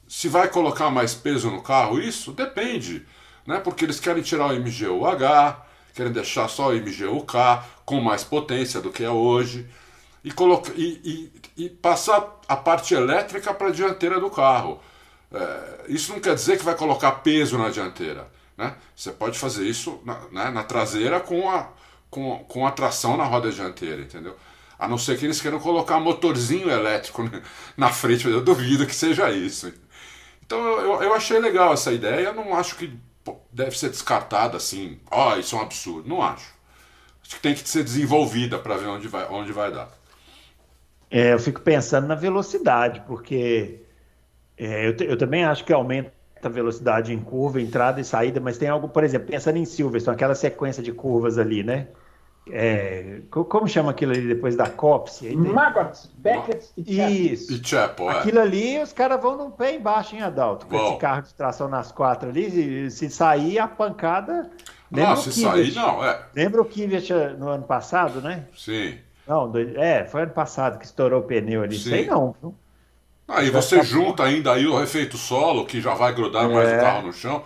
se 0.08 0.28
vai 0.28 0.48
colocar 0.48 0.90
mais 0.90 1.14
peso 1.14 1.52
no 1.52 1.62
carro, 1.62 2.00
isso 2.00 2.32
depende. 2.32 3.06
Né? 3.46 3.60
Porque 3.60 3.84
eles 3.84 4.00
querem 4.00 4.24
tirar 4.24 4.46
o 4.46 4.58
MGU-H, 4.58 5.64
querem 5.94 6.10
deixar 6.10 6.48
só 6.48 6.70
o 6.70 6.72
MGU-K 6.72 7.64
com 7.84 8.00
mais 8.00 8.24
potência 8.24 8.80
do 8.80 8.90
que 8.90 9.04
é 9.04 9.10
hoje 9.10 9.68
e, 10.24 10.32
coloca, 10.32 10.72
e, 10.74 11.30
e, 11.56 11.64
e 11.66 11.68
passar 11.68 12.40
a 12.48 12.56
parte 12.56 12.94
elétrica 12.94 13.52
para 13.52 13.68
a 13.68 13.70
dianteira 13.70 14.18
do 14.18 14.30
carro. 14.30 14.80
É, 15.30 15.84
isso 15.88 16.12
não 16.12 16.20
quer 16.20 16.34
dizer 16.34 16.56
que 16.56 16.64
vai 16.64 16.74
colocar 16.74 17.12
peso 17.12 17.58
na 17.58 17.68
dianteira. 17.68 18.26
Né? 18.56 18.74
Você 18.96 19.12
pode 19.12 19.38
fazer 19.38 19.66
isso 19.66 20.00
na, 20.04 20.20
né, 20.32 20.50
na 20.50 20.62
traseira 20.62 21.20
com 21.20 21.50
a, 21.50 21.68
com, 22.08 22.38
com 22.44 22.66
a 22.66 22.70
tração 22.70 23.16
na 23.16 23.24
roda 23.24 23.52
dianteira, 23.52 24.00
entendeu? 24.00 24.34
A 24.78 24.88
não 24.88 24.96
ser 24.96 25.18
que 25.18 25.26
eles 25.26 25.40
queiram 25.40 25.60
colocar 25.60 26.00
motorzinho 26.00 26.70
elétrico 26.70 27.22
na 27.76 27.90
frente, 27.90 28.26
eu 28.26 28.42
duvido 28.42 28.86
que 28.86 28.94
seja 28.94 29.30
isso. 29.30 29.72
Então 30.44 30.58
eu, 30.58 31.02
eu 31.02 31.14
achei 31.14 31.38
legal 31.38 31.74
essa 31.74 31.92
ideia, 31.92 32.32
não 32.32 32.54
acho 32.56 32.76
que 32.76 32.98
deve 33.52 33.78
ser 33.78 33.90
descartada 33.90 34.56
assim, 34.56 34.98
ó, 35.10 35.34
oh, 35.34 35.38
isso 35.38 35.54
é 35.54 35.58
um 35.58 35.62
absurdo. 35.62 36.08
Não 36.08 36.22
acho. 36.22 36.52
Acho 37.22 37.36
que 37.36 37.40
tem 37.40 37.54
que 37.54 37.68
ser 37.68 37.84
desenvolvida 37.84 38.58
para 38.58 38.76
ver 38.76 38.86
onde 38.86 39.08
vai, 39.08 39.26
onde 39.30 39.52
vai 39.52 39.72
dar. 39.72 39.88
É, 41.14 41.32
eu 41.32 41.38
fico 41.38 41.60
pensando 41.60 42.08
na 42.08 42.16
velocidade, 42.16 43.00
porque 43.06 43.82
é, 44.58 44.88
eu, 44.88 44.96
eu, 45.10 45.16
também 45.16 45.44
acho 45.44 45.64
que 45.64 45.72
aumenta 45.72 46.10
a 46.42 46.48
velocidade 46.48 47.12
em 47.14 47.20
curva, 47.20 47.60
entrada 47.60 48.00
e 48.00 48.04
saída, 48.04 48.40
mas 48.40 48.58
tem 48.58 48.68
algo, 48.68 48.88
por 48.88 49.04
exemplo, 49.04 49.28
pensando 49.28 49.56
em 49.56 49.64
Silverstone, 49.64 50.16
aquela 50.16 50.34
sequência 50.34 50.82
de 50.82 50.90
curvas 50.90 51.38
ali, 51.38 51.62
né? 51.62 51.86
É, 52.50 53.20
como 53.30 53.68
chama 53.68 53.92
aquilo 53.92 54.10
ali 54.10 54.26
depois 54.26 54.56
da 54.56 54.68
Copse? 54.68 55.36
Maggot, 55.36 56.10
Beckett 56.16 56.66
e 56.76 56.96
Chapel. 56.96 57.10
Isso. 57.12 57.52
E 57.52 57.64
Chapel, 57.64 58.10
é. 58.10 58.18
Aquilo 58.18 58.40
ali, 58.40 58.82
os 58.82 58.92
caras 58.92 59.22
vão 59.22 59.36
no 59.36 59.52
pé 59.52 59.76
embaixo 59.76 60.16
em 60.16 60.20
Adalto, 60.20 60.66
com 60.66 60.76
Bom. 60.76 60.88
esse 60.88 60.96
carro 60.96 61.22
de 61.22 61.32
tração 61.32 61.68
nas 61.68 61.92
quatro 61.92 62.28
ali. 62.28 62.90
Se 62.90 63.08
sair 63.08 63.60
a 63.60 63.68
pancada. 63.68 64.50
Não, 64.90 65.14
se 65.14 65.32
sair, 65.32 65.72
não, 65.76 66.04
é. 66.04 66.20
Lembra 66.34 66.60
o 66.60 66.64
Kvyat 66.64 67.08
no 67.38 67.50
ano 67.50 67.62
passado, 67.62 68.20
né? 68.20 68.46
Sim. 68.52 68.98
Não, 69.26 69.52
é, 69.76 70.04
foi 70.04 70.22
ano 70.22 70.32
passado 70.32 70.78
que 70.78 70.84
estourou 70.84 71.20
o 71.20 71.24
pneu 71.24 71.62
ali. 71.62 71.78
Sim. 71.78 71.90
Sei 71.90 72.06
não. 72.06 72.34
Viu? 72.40 72.54
Aí 73.26 73.50
você 73.50 73.82
junta 73.82 74.24
ainda 74.24 74.52
aí 74.52 74.66
o 74.66 74.82
efeito 74.82 75.16
solo, 75.16 75.64
que 75.64 75.80
já 75.80 75.94
vai 75.94 76.14
grudar 76.14 76.48
mais 76.48 76.68
é. 76.68 76.76
o 76.76 76.80
carro 76.80 77.06
no 77.06 77.12
chão. 77.12 77.42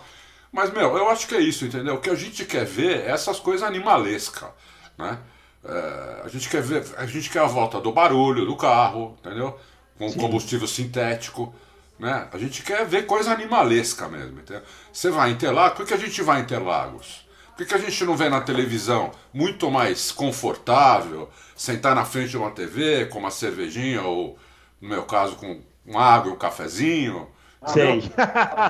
Mas, 0.51 0.71
meu, 0.71 0.97
eu 0.97 1.09
acho 1.09 1.27
que 1.27 1.35
é 1.35 1.39
isso, 1.39 1.65
entendeu? 1.65 1.95
O 1.95 2.01
que 2.01 2.09
a 2.09 2.15
gente 2.15 2.43
quer 2.43 2.65
ver 2.65 3.01
é 3.01 3.11
essas 3.11 3.39
coisas 3.39 3.65
animalescas, 3.65 4.49
né? 4.97 5.19
É, 5.63 6.21
a 6.25 6.27
gente 6.27 6.49
quer 6.49 6.61
ver, 6.61 6.83
a 6.97 7.05
gente 7.05 7.29
quer 7.29 7.39
a 7.39 7.47
volta 7.47 7.79
do 7.79 7.91
barulho 7.91 8.45
do 8.45 8.55
carro, 8.55 9.17
entendeu? 9.19 9.57
Com 9.97 10.09
Sim. 10.09 10.19
combustível 10.19 10.67
sintético, 10.67 11.53
né? 11.99 12.27
A 12.31 12.37
gente 12.37 12.63
quer 12.63 12.85
ver 12.85 13.05
coisa 13.05 13.31
animalesca 13.31 14.07
mesmo, 14.07 14.39
entendeu? 14.39 14.63
Você 14.91 15.09
vai 15.09 15.29
em 15.29 15.33
Interlagos, 15.33 15.77
por 15.77 15.85
que 15.85 15.93
a 15.93 15.97
gente 15.97 16.21
vai 16.21 16.39
em 16.39 16.43
Interlagos? 16.43 17.27
Por 17.59 17.67
que 17.67 17.75
a 17.75 17.77
gente 17.77 18.05
não 18.05 18.15
vê 18.15 18.29
na 18.29 18.39
televisão 18.39 19.11
muito 19.33 19.69
mais 19.69 20.13
confortável, 20.13 21.29
sentar 21.57 21.93
na 21.93 22.05
frente 22.05 22.29
de 22.29 22.37
uma 22.37 22.51
TV 22.51 23.07
com 23.07 23.19
uma 23.19 23.29
cervejinha 23.29 24.01
ou, 24.01 24.39
no 24.79 24.87
meu 24.87 25.03
caso, 25.03 25.35
com 25.35 25.59
uma 25.85 26.01
água 26.01 26.31
e 26.31 26.33
um 26.35 26.37
cafezinho? 26.37 27.27
Sei. 27.67 27.99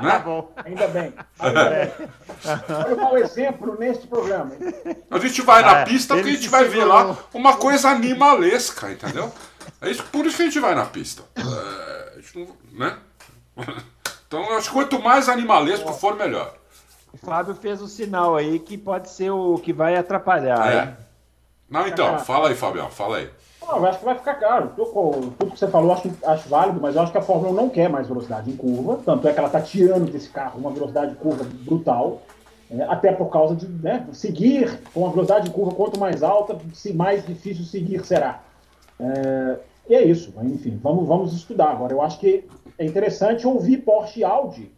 Né? 0.02 0.12
Tá 0.12 0.20
bom. 0.26 0.52
Ainda 0.66 0.88
bem. 0.88 1.14
Ainda 1.38 1.70
bem. 1.70 1.92
Olha 2.68 2.96
o 2.96 2.98
mau 2.98 3.18
exemplo 3.20 3.78
neste 3.78 4.08
programa. 4.08 4.54
A 5.12 5.20
gente 5.20 5.44
vai 5.44 5.62
na 5.62 5.82
é, 5.82 5.86
pista 5.86 6.16
porque 6.16 6.30
a 6.30 6.34
gente 6.34 6.50
vai 6.50 6.64
ver 6.66 6.84
lá 6.84 7.16
uma 7.32 7.58
coisa 7.58 7.90
animalesca, 7.90 8.92
entendeu? 8.92 9.32
É 9.82 9.92
isso, 9.92 10.04
por 10.06 10.26
isso 10.26 10.38
que 10.38 10.42
a 10.42 10.46
gente 10.46 10.60
vai 10.60 10.74
na 10.74 10.86
pista. 10.86 11.22
É, 11.38 12.22
né? 12.72 12.98
Então 14.28 14.46
eu 14.46 14.58
acho 14.58 14.68
que 14.68 14.76
quanto 14.76 15.02
mais 15.02 15.28
animalesco 15.28 15.92
for, 15.92 16.16
melhor. 16.16 16.59
O 17.14 17.18
Fábio 17.18 17.55
fez 17.55 17.82
o 17.82 17.88
sinal 17.88 18.36
aí 18.36 18.60
que 18.60 18.78
pode 18.78 19.10
ser 19.10 19.32
o 19.32 19.57
que 19.57 19.74
vai 19.74 19.95
atrapalhar. 19.95 20.72
É. 20.72 20.97
Não, 21.70 21.88
então, 21.88 22.20
fala 22.20 22.49
aí, 22.49 22.55
Fabião, 22.55 22.89
fala 22.89 23.18
aí. 23.18 23.30
Não, 23.62 23.78
eu 23.78 23.86
acho 23.86 23.99
que 23.99 24.05
vai 24.05 24.16
ficar 24.16 24.36
caro. 24.36 24.72
Tudo 24.76 25.51
que 25.51 25.60
você 25.60 25.68
falou 25.68 25.93
acho, 25.93 26.12
acho 26.26 26.49
válido, 26.49 26.80
mas 26.82 26.95
eu 26.95 27.01
acho 27.01 27.12
que 27.12 27.18
a 27.18 27.22
Fórmula 27.22 27.51
1 27.51 27.53
não 27.53 27.70
quer 27.70 27.89
mais 27.89 28.07
velocidade 28.07 28.49
em 28.49 28.55
curva. 28.55 28.99
Tanto 29.05 29.28
é 29.28 29.34
que 29.34 29.38
ela 29.38 29.47
está 29.47 29.62
tirando 29.62 30.12
desse 30.12 30.30
carro 30.30 30.60
uma 30.60 30.72
velocidade 30.72 31.12
de 31.12 31.18
curva 31.18 31.43
brutal. 31.64 32.22
É, 32.72 32.84
até 32.84 33.12
por 33.12 33.30
causa 33.30 33.55
de 33.55 33.68
né, 33.68 34.07
seguir 34.14 34.80
com 34.93 35.07
a 35.07 35.10
velocidade 35.10 35.45
de 35.45 35.51
curva 35.51 35.74
quanto 35.74 35.99
mais 35.99 36.22
alta, 36.22 36.55
se 36.74 36.93
mais 36.93 37.26
difícil 37.26 37.66
seguir 37.66 38.05
será. 38.05 38.41
É, 38.99 39.60
e 39.89 39.95
é 39.95 40.03
isso. 40.03 40.34
Enfim, 40.43 40.80
vamos, 40.82 41.07
vamos 41.07 41.34
estudar. 41.34 41.72
Agora, 41.72 41.93
eu 41.93 42.01
acho 42.01 42.20
que 42.20 42.47
é 42.78 42.86
interessante 42.86 43.45
ouvir 43.45 43.78
Porsche 43.78 44.20
e 44.20 44.24
Audi 44.24 44.72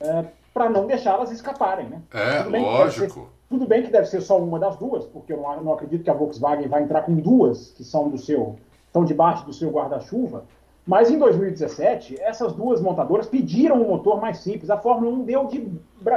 é, 0.00 0.24
para 0.52 0.68
não 0.68 0.86
deixá-las 0.86 1.30
escaparem. 1.30 1.86
Né? 1.86 2.02
É, 2.12 2.42
lógico. 2.42 3.28
Tudo 3.48 3.66
bem 3.66 3.82
que 3.82 3.90
deve 3.90 4.06
ser 4.06 4.20
só 4.20 4.38
uma 4.38 4.58
das 4.58 4.76
duas, 4.76 5.04
porque 5.06 5.32
eu 5.32 5.38
não, 5.38 5.64
não 5.64 5.72
acredito 5.72 6.04
que 6.04 6.10
a 6.10 6.14
Volkswagen 6.14 6.68
vai 6.68 6.82
entrar 6.82 7.02
com 7.02 7.14
duas 7.16 7.70
que 7.70 7.82
são 7.82 8.08
do 8.08 8.16
seu, 8.16 8.56
estão 8.86 9.04
debaixo 9.04 9.44
do 9.44 9.52
seu 9.52 9.70
guarda-chuva. 9.70 10.44
Mas 10.86 11.10
em 11.10 11.18
2017, 11.18 12.20
essas 12.20 12.52
duas 12.52 12.80
montadoras 12.80 13.26
pediram 13.26 13.80
um 13.80 13.88
motor 13.88 14.20
mais 14.20 14.38
simples. 14.38 14.70
A 14.70 14.78
Fórmula 14.78 15.12
1 15.18 15.24
deu 15.24 15.46
de, 15.46 15.72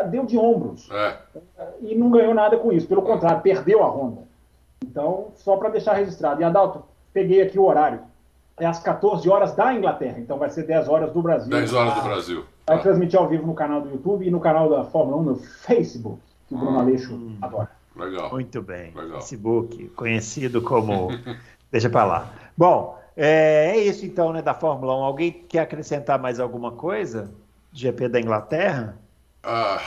deu 0.09 0.25
de 0.25 0.37
ombros. 0.37 0.89
É. 0.91 1.17
E 1.81 1.95
não 1.95 2.09
ganhou 2.09 2.33
nada 2.33 2.57
com 2.57 2.71
isso. 2.71 2.87
Pelo 2.87 3.01
contrário, 3.01 3.41
perdeu 3.41 3.83
a 3.83 3.89
Honda. 3.89 4.21
Então, 4.83 5.27
só 5.35 5.57
para 5.57 5.69
deixar 5.69 5.93
registrado. 5.93 6.41
E 6.41 6.43
Adalto, 6.43 6.83
peguei 7.13 7.41
aqui 7.41 7.59
o 7.59 7.65
horário. 7.65 8.01
É 8.57 8.65
às 8.65 8.79
14 8.79 9.27
horas 9.29 9.55
da 9.55 9.73
Inglaterra. 9.73 10.19
Então 10.19 10.37
vai 10.37 10.49
ser 10.49 10.63
10 10.63 10.87
horas 10.87 11.11
do 11.11 11.21
Brasil. 11.21 11.49
10 11.49 11.73
horas 11.73 11.95
do 11.95 12.01
Brasil. 12.01 12.45
Vai 12.65 12.81
transmitir 12.81 13.19
ao 13.19 13.27
vivo 13.27 13.45
no 13.45 13.53
canal 13.53 13.81
do 13.81 13.89
YouTube 13.89 14.25
e 14.25 14.31
no 14.31 14.39
canal 14.39 14.69
da 14.69 14.85
Fórmula 14.85 15.17
1 15.17 15.23
no 15.23 15.35
Facebook 15.35 16.19
que 16.47 16.55
o 16.55 16.57
Bruno 16.57 16.79
Aleixo 16.79 17.13
hum, 17.13 17.37
adora. 17.41 17.69
Legal. 17.95 18.31
Muito 18.31 18.61
bem. 18.61 18.93
Legal. 18.93 19.19
Facebook, 19.19 19.89
conhecido 19.89 20.61
como. 20.61 21.09
Deixa 21.71 21.89
para 21.89 22.05
lá. 22.05 22.33
Bom, 22.55 22.99
é, 23.15 23.73
é, 23.75 23.77
isso 23.77 24.05
então, 24.05 24.31
né, 24.31 24.41
da 24.41 24.53
Fórmula 24.53 24.95
1. 24.97 25.03
Alguém 25.03 25.31
quer 25.31 25.59
acrescentar 25.59 26.19
mais 26.19 26.39
alguma 26.39 26.71
coisa? 26.71 27.31
GP 27.71 28.07
da 28.07 28.19
Inglaterra? 28.19 28.97
Ah, 29.43 29.81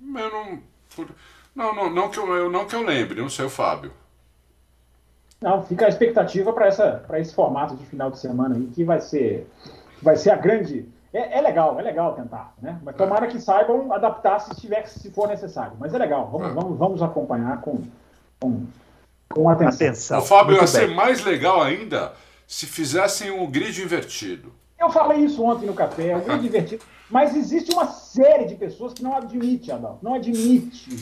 eu 0.00 0.30
não, 0.30 0.62
não, 1.54 1.74
não, 1.74 1.90
não, 1.90 2.10
que 2.10 2.18
eu, 2.18 2.50
não 2.50 2.66
que 2.66 2.74
eu 2.74 2.82
lembre, 2.82 3.20
não 3.20 3.28
sei 3.28 3.46
o 3.46 3.50
Fábio. 3.50 3.92
Não, 5.40 5.62
fica 5.62 5.86
a 5.86 5.88
expectativa 5.88 6.52
para 6.52 7.18
esse 7.18 7.34
formato 7.34 7.76
de 7.76 7.84
final 7.86 8.10
de 8.10 8.18
semana 8.18 8.56
aí, 8.56 8.66
que 8.66 8.82
vai 8.82 9.00
ser, 9.00 9.48
vai 10.02 10.16
ser 10.16 10.30
a 10.30 10.36
grande 10.36 10.86
é, 11.14 11.38
é, 11.38 11.40
legal, 11.40 11.78
é 11.78 11.82
legal 11.82 12.12
tentar, 12.14 12.52
né? 12.60 12.76
Mas 12.82 12.96
tomara 12.96 13.28
que 13.28 13.40
saibam 13.40 13.92
adaptar 13.92 14.40
se 14.40 14.52
tiver, 14.56 14.84
se 14.88 15.12
for 15.12 15.28
necessário. 15.28 15.74
Mas 15.78 15.94
é 15.94 15.98
legal, 15.98 16.28
vamos, 16.28 16.52
vamos, 16.52 16.76
vamos 16.76 17.02
acompanhar 17.02 17.60
com, 17.60 17.82
com, 18.40 18.66
com 19.28 19.48
atenção. 19.48 19.86
atenção. 19.86 20.18
O 20.18 20.22
Fábio, 20.22 20.56
ia 20.56 20.66
ser 20.66 20.88
mais 20.88 21.24
legal 21.24 21.62
ainda 21.62 22.12
se 22.48 22.66
fizessem 22.66 23.30
um 23.30 23.48
grid 23.48 23.80
invertido. 23.80 24.52
Eu 24.76 24.90
falei 24.90 25.20
isso 25.20 25.40
ontem 25.44 25.66
no 25.66 25.72
café, 25.72 26.16
um 26.16 26.20
grid 26.20 26.46
invertido. 26.48 26.84
Mas 27.08 27.36
existe 27.36 27.72
uma 27.72 27.86
série 27.86 28.46
de 28.46 28.56
pessoas 28.56 28.92
que 28.92 29.02
não 29.02 29.16
admite, 29.16 29.70
Adão, 29.70 30.00
não 30.02 30.14
admite, 30.14 30.98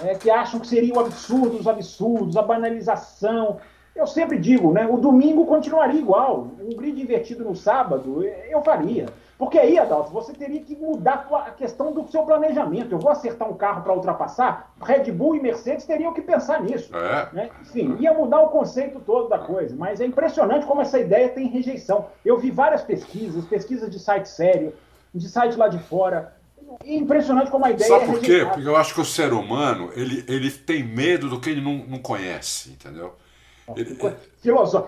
é, 0.00 0.14
que 0.14 0.30
acham 0.30 0.60
que 0.60 0.68
seria 0.68 0.94
o 0.94 1.00
absurdo 1.00 1.56
dos 1.56 1.66
absurdos, 1.66 2.36
a 2.36 2.42
banalização. 2.42 3.58
Eu 3.96 4.06
sempre 4.06 4.38
digo, 4.38 4.72
né? 4.72 4.86
O 4.86 4.96
domingo 4.96 5.44
continuaria 5.44 5.98
igual. 5.98 6.52
Um 6.60 6.76
grid 6.76 7.02
invertido 7.02 7.42
no 7.42 7.56
sábado, 7.56 8.22
eu 8.22 8.62
faria. 8.62 9.06
Porque 9.38 9.58
aí, 9.58 9.78
Adalto, 9.78 10.10
você 10.10 10.32
teria 10.32 10.60
que 10.62 10.74
mudar 10.74 11.28
a 11.30 11.50
questão 11.50 11.92
do 11.92 12.10
seu 12.10 12.22
planejamento. 12.22 12.92
Eu 12.92 12.98
vou 12.98 13.10
acertar 13.10 13.48
um 13.48 13.54
carro 13.54 13.82
para 13.82 13.92
ultrapassar, 13.92 14.72
Red 14.82 15.12
Bull 15.12 15.36
e 15.36 15.40
Mercedes 15.40 15.84
teriam 15.84 16.14
que 16.14 16.22
pensar 16.22 16.62
nisso. 16.62 16.94
É. 16.96 17.28
Né? 17.34 17.50
Enfim, 17.60 17.96
ia 18.00 18.14
mudar 18.14 18.40
o 18.40 18.48
conceito 18.48 18.98
todo 19.00 19.28
da 19.28 19.38
coisa. 19.38 19.76
Mas 19.76 20.00
é 20.00 20.06
impressionante 20.06 20.64
como 20.64 20.80
essa 20.80 20.98
ideia 20.98 21.28
tem 21.28 21.48
rejeição. 21.48 22.06
Eu 22.24 22.38
vi 22.38 22.50
várias 22.50 22.82
pesquisas, 22.82 23.44
pesquisas 23.44 23.90
de 23.90 23.98
site 23.98 24.26
sério, 24.26 24.72
de 25.14 25.28
site 25.28 25.56
lá 25.56 25.68
de 25.68 25.78
fora. 25.80 26.34
É 26.82 26.94
impressionante 26.94 27.50
como 27.50 27.66
a 27.66 27.70
ideia 27.70 27.90
Sabe 27.90 28.04
é 28.04 28.06
por 28.06 28.20
quê? 28.20 28.46
Porque 28.46 28.66
eu 28.66 28.76
acho 28.76 28.94
que 28.94 29.00
o 29.00 29.04
ser 29.04 29.34
humano, 29.34 29.90
ele, 29.94 30.24
ele 30.26 30.50
tem 30.50 30.82
medo 30.82 31.28
do 31.28 31.38
que 31.38 31.50
ele 31.50 31.60
não, 31.60 31.84
não 31.86 31.98
conhece, 31.98 32.70
entendeu? 32.70 33.14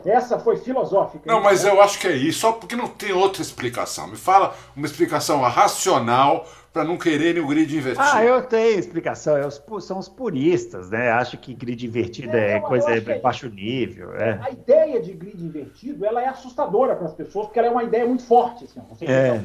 Essa 0.06 0.38
foi 0.38 0.56
filosófica. 0.56 1.24
Não, 1.26 1.42
mas 1.42 1.64
eu 1.64 1.82
acho 1.82 1.98
que 1.98 2.06
é 2.06 2.16
isso, 2.16 2.40
só 2.40 2.52
porque 2.52 2.76
não 2.76 2.86
tem 2.86 3.12
outra 3.12 3.42
explicação. 3.42 4.06
Me 4.06 4.16
fala 4.16 4.54
uma 4.76 4.86
explicação 4.86 5.40
racional 5.40 6.46
para 6.72 6.84
não 6.84 6.96
quererem 6.96 7.42
o 7.42 7.46
grid 7.48 7.76
invertido. 7.76 8.06
Ah, 8.08 8.24
eu 8.24 8.42
tenho 8.42 8.78
explicação. 8.78 9.36
Eu, 9.36 9.50
são 9.80 9.98
os 9.98 10.08
puristas, 10.08 10.90
né? 10.90 11.10
Acho 11.10 11.36
que 11.36 11.52
grid 11.54 11.84
invertido 11.84 12.36
é, 12.36 12.52
é 12.52 12.60
coisa 12.60 13.00
de 13.00 13.10
é 13.10 13.18
baixo 13.18 13.48
nível. 13.48 14.14
É. 14.14 14.38
A 14.42 14.50
ideia 14.50 15.02
de 15.02 15.12
grid 15.12 15.42
invertido 15.42 16.06
ela 16.06 16.22
é 16.22 16.28
assustadora 16.28 16.94
para 16.94 17.06
as 17.06 17.14
pessoas, 17.14 17.46
porque 17.46 17.58
ela 17.58 17.68
é 17.68 17.70
uma 17.70 17.82
ideia 17.82 18.06
muito 18.06 18.24
forte. 18.24 18.64
Assim, 18.64 19.06
é. 19.06 19.44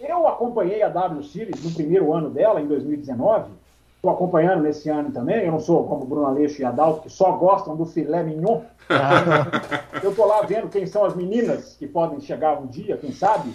Eu 0.00 0.26
acompanhei 0.26 0.82
a 0.82 0.88
W 0.88 1.22
Series 1.22 1.62
no 1.62 1.70
primeiro 1.70 2.12
ano 2.12 2.28
dela, 2.28 2.60
em 2.60 2.66
2019 2.66 3.63
estou 4.04 4.12
acompanhando 4.12 4.62
nesse 4.62 4.90
ano 4.90 5.10
também. 5.10 5.44
Eu 5.44 5.52
não 5.52 5.60
sou 5.60 5.84
como 5.86 6.04
Bruno 6.04 6.26
Aleixo 6.26 6.60
e 6.60 6.64
Adalto, 6.64 7.00
que 7.00 7.10
só 7.10 7.32
gostam 7.32 7.74
do 7.74 7.86
filé 7.86 8.22
mignon. 8.22 8.60
eu 10.02 10.10
estou 10.10 10.26
lá 10.26 10.42
vendo 10.42 10.68
quem 10.68 10.86
são 10.86 11.04
as 11.04 11.16
meninas 11.16 11.74
que 11.76 11.86
podem 11.86 12.20
chegar 12.20 12.60
um 12.60 12.66
dia, 12.66 12.98
quem 12.98 13.12
sabe. 13.12 13.50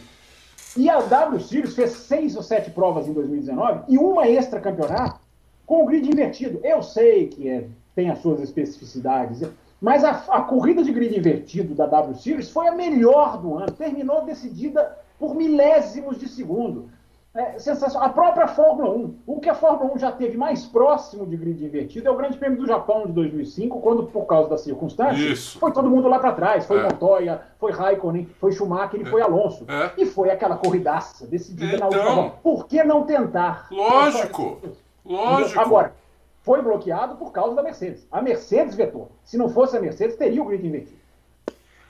E 0.75 0.89
a 0.89 1.01
W 1.01 1.39
Series 1.39 1.75
fez 1.75 1.91
seis 1.91 2.35
ou 2.35 2.41
sete 2.41 2.71
provas 2.71 3.07
em 3.07 3.13
2019 3.13 3.83
e 3.87 3.97
uma 3.97 4.27
extra 4.27 4.59
campeonato 4.59 5.19
com 5.65 5.83
o 5.83 5.85
grid 5.85 6.09
invertido. 6.09 6.59
Eu 6.63 6.81
sei 6.81 7.27
que 7.27 7.47
é, 7.47 7.67
tem 7.95 8.09
as 8.09 8.19
suas 8.19 8.41
especificidades, 8.41 9.47
mas 9.79 10.03
a, 10.03 10.11
a 10.29 10.41
corrida 10.41 10.83
de 10.83 10.91
grid 10.91 11.15
invertido 11.15 11.75
da 11.75 11.85
W 11.85 12.15
Series 12.15 12.49
foi 12.49 12.67
a 12.67 12.71
melhor 12.71 13.39
do 13.39 13.55
ano. 13.55 13.71
Terminou 13.71 14.25
decidida 14.25 14.97
por 15.19 15.35
milésimos 15.35 16.17
de 16.17 16.27
segundo. 16.27 16.89
É, 17.35 17.59
sensacional. 17.59 18.09
A 18.09 18.11
própria 18.11 18.47
Fórmula 18.47 18.89
1. 18.89 19.19
O 19.27 19.39
que 19.39 19.49
a 19.49 19.53
Fórmula 19.53 19.93
1 19.93 19.99
já 19.99 20.11
teve 20.11 20.35
mais 20.35 20.65
próximo 20.65 21.27
de 21.27 21.37
grid 21.37 21.63
invertido 21.63 22.07
é 22.07 22.11
o 22.11 22.15
Grande 22.15 22.37
Prêmio 22.37 22.57
do 22.57 22.65
Japão 22.65 23.05
de 23.05 23.13
2005, 23.13 23.79
quando, 23.81 24.03
por 24.03 24.25
causa 24.25 24.49
das 24.49 24.61
circunstâncias, 24.61 25.19
Isso. 25.19 25.59
foi 25.59 25.71
todo 25.71 25.89
mundo 25.89 26.07
lá 26.07 26.17
para 26.17 26.31
trás. 26.31 26.65
Foi 26.65 26.79
é. 26.79 26.83
Montoya, 26.83 27.41
foi 27.59 27.71
Raikkonen, 27.71 28.25
foi 28.39 28.51
Schumacher 28.51 28.99
e 28.99 29.03
é. 29.03 29.05
foi 29.05 29.21
Alonso. 29.21 29.63
É. 29.67 29.91
E 30.01 30.05
foi 30.07 30.31
aquela 30.31 30.57
corridaça 30.57 31.27
decidida 31.27 31.75
então, 31.75 31.79
na 31.79 31.85
última 31.85 32.15
volta. 32.15 32.37
Por 32.41 32.67
que 32.67 32.83
não 32.83 33.03
tentar? 33.03 33.67
Lógico. 33.69 34.57
Lógico. 35.05 35.59
Agora, 35.59 35.93
foi 36.41 36.63
bloqueado 36.63 37.15
por 37.15 37.31
causa 37.31 37.55
da 37.55 37.61
Mercedes. 37.61 38.07
A 38.11 38.23
Mercedes 38.23 38.73
vetou. 38.73 39.11
Se 39.23 39.37
não 39.37 39.49
fosse 39.49 39.77
a 39.77 39.79
Mercedes, 39.79 40.15
teria 40.15 40.41
o 40.41 40.45
grid 40.45 40.65
invertido. 40.65 40.98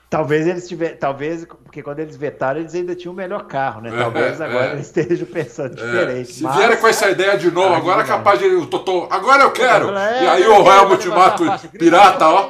Talvez 0.10 0.48
eles 0.48 0.68
tivessem, 0.68 0.98
talvez, 0.98 1.46
porque 1.46 1.84
quando 1.84 2.00
eles 2.00 2.18
vetaram, 2.18 2.60
eles 2.60 2.74
ainda 2.74 2.96
tinham 2.96 3.14
o 3.14 3.16
melhor 3.16 3.46
carro, 3.46 3.80
né? 3.80 3.92
Talvez 3.96 4.42
é, 4.42 4.46
agora 4.46 4.66
é. 4.70 4.72
eles 4.72 4.88
estejam 4.88 5.28
pensando 5.28 5.74
é. 5.74 5.86
diferente. 5.86 6.34
Se 6.34 6.44
mas... 6.44 6.56
vierem 6.56 6.78
com 6.78 6.88
essa 6.88 7.12
ideia 7.12 7.38
de 7.38 7.52
novo, 7.52 7.76
agora 7.76 8.02
é 8.02 8.08
capaz 8.08 8.40
de. 8.40 8.48
O 8.48 8.66
Totô, 8.66 9.08
agora 9.12 9.44
eu 9.44 9.52
quero! 9.52 9.92
e 9.92 10.28
aí 10.28 10.48
o 10.48 10.64
Royal 10.64 10.90
Multimato 10.90 11.44
pirata, 11.78 12.28
ó. 12.28 12.50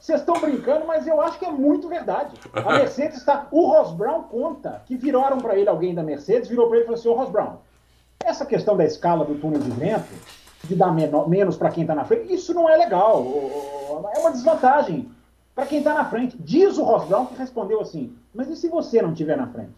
Vocês 0.00 0.18
estão 0.18 0.40
brincando, 0.40 0.86
mas 0.88 1.06
eu 1.06 1.20
acho 1.20 1.38
que 1.38 1.44
é 1.44 1.52
muito 1.52 1.88
verdade. 1.88 2.34
A 2.52 2.72
Mercedes 2.72 3.18
está. 3.18 3.46
O 3.52 3.68
Ross 3.68 3.92
Brown 3.92 4.24
conta 4.24 4.82
que 4.84 4.96
viraram 4.96 5.38
para 5.38 5.56
ele 5.56 5.68
alguém 5.68 5.94
da 5.94 6.02
Mercedes, 6.02 6.48
virou 6.48 6.66
para 6.66 6.78
ele 6.78 6.84
e 6.84 6.86
falou 6.86 6.98
assim: 6.98 7.08
Ô 7.10 7.14
Ross 7.14 7.30
Brown, 7.30 7.58
essa 8.24 8.44
questão 8.44 8.76
da 8.76 8.84
escala 8.84 9.24
do 9.24 9.36
túnel 9.36 9.60
de 9.60 9.70
vento, 9.70 10.08
de 10.64 10.74
dar 10.74 10.92
menor, 10.92 11.28
menos 11.28 11.56
para 11.56 11.70
quem 11.70 11.82
está 11.84 11.94
na 11.94 12.04
frente, 12.04 12.34
isso 12.34 12.52
não 12.52 12.68
é 12.68 12.76
legal. 12.76 13.24
É 14.16 14.18
uma 14.18 14.32
desvantagem 14.32 15.08
para 15.58 15.66
quem 15.66 15.78
está 15.78 15.92
na 15.92 16.04
frente. 16.04 16.36
Diz 16.38 16.78
o 16.78 16.84
Ross 16.84 17.08
Brown 17.08 17.26
que 17.26 17.34
respondeu 17.34 17.80
assim, 17.80 18.16
mas 18.32 18.48
e 18.48 18.54
se 18.54 18.68
você 18.68 19.02
não 19.02 19.10
estiver 19.10 19.36
na 19.36 19.48
frente? 19.48 19.74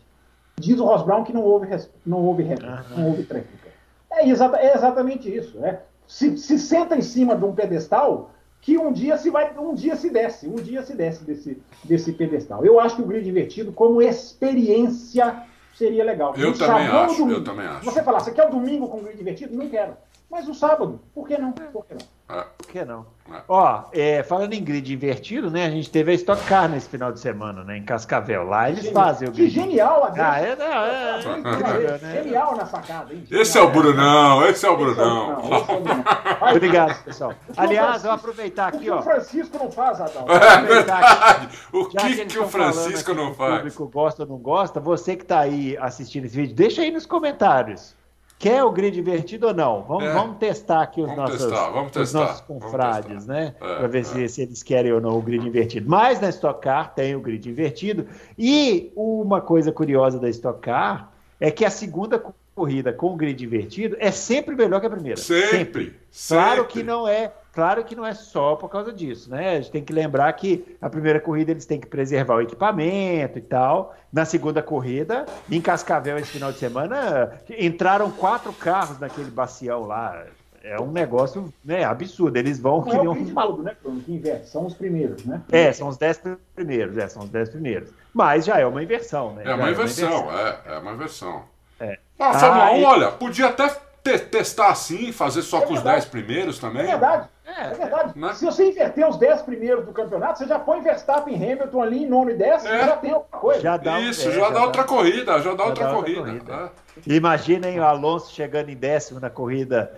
Diz 0.59 0.78
o 0.78 0.85
Ross 0.85 1.03
Brown 1.03 1.24
que 1.24 1.33
não 1.33 1.43
houve, 1.43 1.68
não 2.05 2.18
houve 2.18 2.43
réplica, 2.43 2.85
não 2.95 3.07
houve 3.07 3.22
tréplica. 3.22 3.70
É, 4.12 4.28
exata, 4.28 4.59
é 4.59 4.74
exatamente 4.74 5.35
isso. 5.35 5.64
É. 5.64 5.81
Se, 6.07 6.37
se 6.37 6.59
senta 6.59 6.99
em 6.99 7.01
cima 7.01 7.35
de 7.35 7.47
um 7.47 7.55
pedestal 7.55 8.31
que 8.61 8.76
um 8.76 8.93
dia 8.93 9.16
se 9.16 9.31
vai, 9.31 9.57
um 9.59 9.72
dia 9.72 9.97
se 9.97 10.11
desce, 10.11 10.47
um 10.49 10.57
dia 10.57 10.83
se 10.83 10.95
desce 10.95 11.24
desse, 11.24 11.62
desse 11.83 12.12
pedestal. 12.12 12.62
Eu 12.62 12.78
acho 12.78 12.97
que 12.97 13.03
o 13.03 13.07
grid 13.07 13.26
invertido, 13.26 13.72
como 13.72 14.03
experiência, 14.03 15.45
seria 15.74 16.05
legal. 16.05 16.35
Eu 16.37 16.53
também 16.53 16.89
acho, 16.89 17.31
eu 17.31 17.43
também 17.43 17.66
acho. 17.66 17.87
Você 17.87 18.03
falar, 18.03 18.20
você 18.20 18.33
quer 18.33 18.47
o 18.47 18.51
domingo 18.51 18.87
com 18.87 19.01
grid 19.03 19.18
invertido? 19.18 19.57
Não 19.57 19.66
quero. 19.70 19.95
Mas 20.31 20.47
o 20.47 20.53
sábado, 20.53 21.01
por 21.14 21.26
que 21.26 21.39
não? 21.39 21.53
Por 21.53 21.87
que 21.87 21.95
não? 21.95 22.07
É. 22.31 22.45
Por 22.57 22.66
que 22.68 22.85
não? 22.85 23.05
É. 23.28 23.43
Ó, 23.49 23.85
é, 23.93 24.22
falando 24.22 24.53
em 24.53 24.62
grid 24.62 24.93
invertido, 24.93 25.51
né? 25.51 25.66
A 25.66 25.70
gente 25.70 25.91
teve 25.91 26.12
a 26.12 26.14
Stock 26.14 26.43
Car 26.45 26.68
nesse 26.68 26.89
final 26.89 27.11
de 27.12 27.18
semana, 27.18 27.64
né? 27.64 27.76
Em 27.76 27.85
Cascavel. 27.85 28.45
Lá 28.45 28.68
eles 28.68 28.85
genial. 28.85 29.05
fazem 29.05 29.28
o 29.28 29.33
grid. 29.33 29.49
Que 29.49 29.61
genial, 29.61 30.05
Adriano. 30.05 30.31
Ah, 30.31 30.41
é, 30.41 30.57
não, 30.57 30.66
é, 30.66 32.18
é, 32.18 32.22
Genial 32.22 32.57
na 32.57 32.66
sacada, 32.66 33.12
hein? 33.12 33.24
Esse 33.31 33.59
é 33.59 33.61
o 33.61 33.70
Brunão, 33.70 34.47
esse 34.47 34.64
é 34.64 34.70
o 34.70 34.76
Brunão. 34.76 35.43
Obrigado, 36.55 37.03
pessoal. 37.05 37.35
Aliás, 37.57 38.03
vou 38.03 38.12
aproveitar 38.12 38.68
aqui, 38.68 38.89
ó. 38.91 38.99
O 38.99 39.03
que 39.03 39.09
o 39.09 39.12
Francisco 39.12 39.59
não 39.59 39.70
faz, 39.70 40.01
Adão? 40.01 40.26
É 40.28 40.62
verdade. 40.62 41.49
O 41.72 41.85
que, 41.87 42.24
que 42.26 42.39
o 42.39 42.49
Francisco 42.49 43.14
não 43.14 43.35
faz? 43.35 43.55
O 43.55 43.57
público 43.57 43.89
gosta 43.89 44.22
ou 44.22 44.28
não 44.28 44.39
gosta, 44.39 44.81
você 44.81 45.16
que 45.16 45.24
tá 45.24 45.41
aí 45.41 45.76
assistindo 45.78 46.26
esse 46.26 46.37
vídeo, 46.37 46.55
deixa 46.55 46.83
aí 46.83 46.91
nos 46.91 47.07
comentários. 47.07 47.99
Quer 48.41 48.64
o 48.64 48.72
grid 48.72 48.99
invertido 48.99 49.49
ou 49.49 49.53
não? 49.53 49.82
Vamos, 49.82 50.05
é. 50.05 50.14
vamos 50.14 50.38
testar 50.38 50.80
aqui 50.80 51.03
os 51.03 51.09
vamos 51.09 51.24
nossos, 51.24 51.45
testar, 51.45 51.68
vamos 51.68 51.93
testar, 51.93 52.03
os 52.03 52.12
nossos 52.26 52.41
confrades, 52.41 53.26
né? 53.26 53.55
É, 53.61 53.76
Para 53.76 53.86
ver 53.86 53.99
é. 53.99 54.03
se, 54.03 54.28
se, 54.30 54.41
eles 54.41 54.62
querem 54.62 54.91
ou 54.93 54.99
não 54.99 55.18
o 55.18 55.20
grid 55.20 55.47
invertido. 55.47 55.91
Mas 55.91 56.18
na 56.22 56.30
Stock 56.30 56.59
Car 56.62 56.95
tem 56.95 57.14
o 57.14 57.20
grid 57.20 57.47
invertido. 57.47 58.07
E 58.38 58.91
uma 58.97 59.43
coisa 59.43 59.70
curiosa 59.70 60.18
da 60.18 60.30
Stock 60.30 60.59
Car 60.59 61.12
é 61.38 61.51
que 61.51 61.66
a 61.66 61.70
segunda 61.70 62.18
corrida 62.55 62.95
com 62.95 63.12
o 63.12 63.16
grid 63.16 63.45
invertido 63.45 63.95
é 64.01 64.11
sempre 64.11 64.57
melhor 64.57 64.80
que 64.80 64.86
a 64.86 64.91
primeira. 64.91 65.20
Sempre. 65.20 65.51
sempre. 65.51 65.95
Claro 66.26 66.64
que 66.64 66.82
não 66.82 67.07
é 67.07 67.30
Claro 67.53 67.85
que 67.85 67.97
não 67.97 68.07
é 68.07 68.15
só 68.15 68.55
por 68.55 68.69
causa 68.69 68.93
disso, 68.93 69.31
né? 69.31 69.57
A 69.57 69.61
gente 69.61 69.73
tem 69.73 69.85
que 69.85 69.93
lembrar 69.93 70.33
que 70.35 70.77
a 70.81 70.89
primeira 70.89 71.19
corrida 71.19 71.51
eles 71.51 71.67
têm 71.67 71.81
que 71.81 71.87
preservar 71.87 72.37
o 72.37 72.41
equipamento 72.41 73.39
e 73.39 73.43
tal. 73.43 73.95
Na 74.13 74.25
segunda 74.25 74.63
corrida, 74.63 75.27
em 75.51 75.61
Cascavel 75.61 76.19
esse 76.19 76.31
final 76.31 76.53
de 76.53 76.59
semana, 76.59 77.33
entraram 77.59 78.11
quatro 78.11 78.53
carros 78.53 78.99
naquele 78.99 79.31
bacião 79.31 79.87
lá. 79.87 80.25
É 80.63 80.81
um 80.81 80.93
negócio 80.93 81.53
né, 81.65 81.85
absurdo. 81.85 82.37
Eles 82.37 82.61
vão. 82.61 82.85
Não 82.85 82.93
é 82.93 83.09
o 83.09 83.13
um... 83.13 83.35
todo, 83.35 83.63
né, 83.63 83.75
Bruno? 83.83 84.01
Que 84.01 84.13
inverte. 84.13 84.49
São 84.49 84.67
os 84.67 84.75
primeiros, 84.75 85.25
né? 85.25 85.41
É, 85.51 85.73
são 85.73 85.89
os 85.89 85.97
dez 85.97 86.21
primeiros, 86.55 86.99
é, 86.99 87.09
são 87.09 87.23
os 87.23 87.31
dez 87.31 87.49
primeiros. 87.49 87.91
Mas 88.13 88.45
já 88.45 88.59
é 88.59 88.67
uma 88.67 88.83
inversão, 88.83 89.33
né? 89.33 89.43
É 89.47 89.55
uma, 89.55 89.71
inversão, 89.71 90.09
é 90.09 90.17
uma 90.17 90.23
inversão, 90.23 90.39
é, 90.39 90.75
é 90.75 90.79
uma 90.79 90.93
inversão. 90.93 91.43
É. 91.81 91.99
Ah, 92.19 92.39
Fórmula 92.39 92.67
ah, 92.67 92.73
1, 92.73 92.85
olha, 92.85 93.11
podia 93.13 93.49
até 93.49 93.75
te 94.03 94.19
testar 94.19 94.71
assim, 94.71 95.13
fazer 95.13 95.43
só 95.43 95.59
é 95.59 95.61
com 95.63 95.75
verdade. 95.75 95.99
os 95.99 96.05
10 96.05 96.05
primeiros 96.07 96.59
também. 96.59 96.83
É 96.83 96.87
verdade. 96.87 97.29
É, 97.45 97.65
é 97.65 97.75
verdade. 97.75 98.19
Né? 98.19 98.33
Se 98.35 98.45
você 98.45 98.71
inverter 98.71 99.09
os 99.09 99.17
10 99.17 99.43
primeiros 99.43 99.85
do 99.85 99.93
campeonato, 99.93 100.39
você 100.39 100.47
já 100.47 100.59
põe 100.59 100.81
Verstappen 100.81 101.35
e 101.35 101.53
Hamilton 101.53 101.83
ali 101.83 102.05
em 102.05 102.07
nono 102.07 102.31
e 102.31 102.35
10, 102.35 102.65
é. 102.65 102.87
já 102.87 102.97
tem 102.97 103.11
alguma 103.11 103.41
coisa. 103.41 103.61
Já 103.61 103.77
dá, 103.77 104.01
Isso, 104.01 104.29
é, 104.29 104.33
já, 104.33 104.41
já, 104.41 104.51
dá 104.51 104.63
outra 104.65 104.85
corrida, 104.85 105.39
já 105.41 105.55
dá 105.55 105.65
já 105.65 105.69
outra 105.69 105.87
dá 105.87 105.95
corrida. 105.95 106.21
Outra 106.21 106.35
corrida. 106.35 106.73
É. 107.07 107.15
Imaginem 107.15 107.81
o 107.81 107.85
Alonso 107.85 108.33
chegando 108.33 108.71
em 108.71 108.77
décimo 108.77 109.21
na 109.21 109.31
corrida 109.31 109.93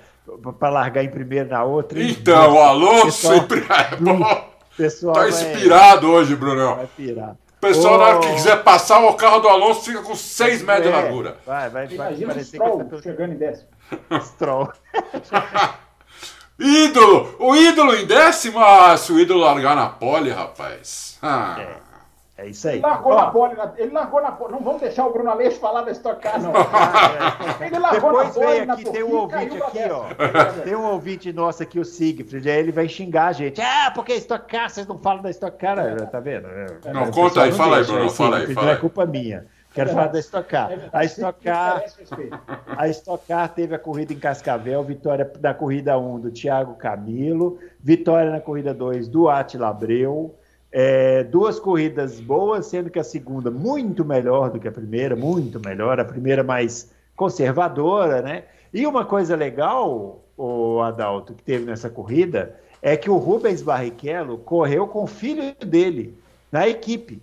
para 0.58 0.68
largar 0.70 1.04
em 1.04 1.10
primeiro 1.10 1.48
na 1.50 1.62
outra. 1.62 2.00
Então, 2.02 2.54
o 2.54 2.58
Alonso 2.58 3.06
pessoal, 3.06 3.34
sempre 3.34 3.60
é 3.60 3.96
bom. 3.96 4.52
Pessoal 4.76 5.14
tá 5.14 5.28
inspirado 5.28 6.10
hoje, 6.10 6.34
Brunão. 6.34 6.76
Vai 6.76 6.86
pirar. 6.96 7.32
O 7.32 7.60
pessoal, 7.60 7.94
oh. 7.94 7.98
na 7.98 8.04
hora 8.04 8.20
que 8.20 8.34
quiser 8.34 8.62
passar, 8.62 9.04
o 9.04 9.14
carro 9.14 9.40
do 9.40 9.48
Alonso 9.48 9.82
fica 9.82 10.02
com 10.02 10.16
6 10.16 10.62
metros 10.62 10.86
de 10.86 10.92
largura. 10.92 11.36
Vai, 11.46 11.68
vai, 11.68 11.86
vai. 11.86 12.14
Imagina 12.14 12.34
o 12.34 12.44
Stroll 12.44 12.84
tá... 12.84 13.02
chegando 13.02 13.34
em 13.34 13.36
décimo. 13.36 13.68
Stroll. 14.20 14.72
ídolo! 16.58 17.36
O 17.38 17.56
ídolo 17.56 17.94
em 17.94 18.06
décimo? 18.06 18.58
Ah, 18.58 18.96
se 18.96 19.12
o 19.12 19.18
ídolo 19.18 19.40
largar 19.40 19.74
na 19.76 19.88
pole, 19.88 20.30
rapaz. 20.30 21.18
Ah. 21.22 21.56
É. 21.58 21.92
É 22.42 22.48
isso 22.48 22.66
aí. 22.66 22.78
Ele 22.78 22.82
largou, 22.82 23.14
na 23.14 23.26
pole, 23.30 23.54
ele 23.76 23.92
largou 23.92 24.20
na 24.20 24.32
pole. 24.32 24.52
Não 24.52 24.60
vamos 24.60 24.80
deixar 24.80 25.06
o 25.06 25.12
Bruno 25.12 25.30
Aleixo 25.30 25.60
falar 25.60 25.82
da 25.82 25.92
Stock 25.92 26.20
Car, 26.20 26.42
não. 26.42 26.52
ele 27.64 27.78
largou 27.78 28.10
Depois 28.10 28.26
na 28.26 28.32
pole, 28.34 28.46
vem 28.46 28.70
aqui, 28.70 28.84
tem 28.90 29.02
um 29.04 29.14
ouvinte 29.14 29.62
aqui, 29.62 29.78
ó. 29.90 30.04
Tem 30.64 30.74
um 30.74 30.84
ouvinte 30.86 31.32
nosso 31.32 31.62
aqui, 31.62 31.78
o 31.78 31.84
Siegfried. 31.84 32.50
Aí 32.50 32.58
ele 32.58 32.72
vai 32.72 32.88
xingar 32.88 33.26
a 33.26 33.32
gente. 33.32 33.60
Ah, 33.60 33.92
porque 33.94 34.14
Stock 34.14 34.46
Car, 34.48 34.68
vocês 34.68 34.86
não 34.88 34.98
falam 34.98 35.22
da 35.22 35.30
Stock 35.30 35.56
Car. 35.56 35.76
Tá 36.10 36.18
vendo? 36.18 36.48
Não, 36.92 37.10
conta 37.12 37.42
aí, 37.42 37.52
fala 37.52 37.76
aí, 37.76 37.84
Bruno. 37.84 38.10
Fala 38.10 38.38
aí, 38.38 38.46
fala 38.52 38.60
aí. 38.60 38.66
Não 38.66 38.72
é 38.72 38.76
culpa 38.76 39.06
minha. 39.06 39.46
Quero 39.72 39.90
é 39.90 39.92
falar 39.92 40.08
da 40.08 40.18
Stock 40.18 40.48
Car. 40.48 40.70
É 40.70 40.88
a 40.92 41.04
Stock 41.04 41.42
Car, 41.42 41.84
a 42.76 42.88
Stock 42.88 43.26
Car 43.26 43.48
teve 43.54 43.74
a 43.74 43.78
corrida 43.78 44.12
em 44.12 44.18
Cascavel, 44.18 44.82
vitória 44.84 45.30
da 45.38 45.54
corrida 45.54 45.98
1 45.98 46.20
do 46.20 46.30
Thiago 46.30 46.74
Camilo, 46.74 47.58
vitória 47.82 48.30
na 48.30 48.40
corrida 48.40 48.74
2 48.74 49.08
do 49.08 49.28
Atila 49.28 49.68
Abreu, 49.68 50.34
É, 50.74 51.22
duas 51.24 51.60
corridas 51.60 52.18
boas, 52.18 52.64
sendo 52.64 52.88
que 52.88 52.98
a 52.98 53.04
segunda 53.04 53.50
muito 53.50 54.06
melhor 54.06 54.50
do 54.50 54.58
que 54.58 54.66
a 54.66 54.72
primeira, 54.72 55.14
muito 55.14 55.60
melhor, 55.60 56.00
a 56.00 56.04
primeira 56.04 56.42
mais 56.42 56.90
conservadora, 57.14 58.22
né? 58.22 58.44
E 58.72 58.86
uma 58.86 59.04
coisa 59.04 59.36
legal, 59.36 60.24
o 60.34 60.80
Adalto, 60.80 61.34
que 61.34 61.42
teve 61.42 61.66
nessa 61.66 61.90
corrida, 61.90 62.58
é 62.80 62.96
que 62.96 63.10
o 63.10 63.18
Rubens 63.18 63.60
Barrichello 63.60 64.38
correu 64.38 64.86
com 64.88 65.04
o 65.04 65.06
filho 65.06 65.54
dele 65.64 66.16
na 66.50 66.66
equipe. 66.66 67.20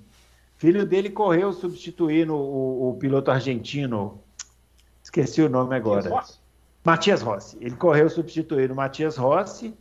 Filho 0.60 0.86
dele 0.86 1.10
correu 1.10 1.52
substituindo 1.52 2.36
o, 2.36 2.92
o 2.92 2.98
piloto 2.98 3.32
argentino, 3.32 4.22
esqueci 5.02 5.42
o 5.42 5.50
nome 5.50 5.76
agora. 5.76 6.04
Matias 6.04 6.12
Rossi. 6.14 6.40
Matias 6.86 7.22
Rossi. 7.22 7.58
Ele 7.60 7.76
correu 7.76 8.08
substituindo 8.10 8.74
o 8.74 8.76
Matias 8.76 9.18
Rossi 9.18 9.74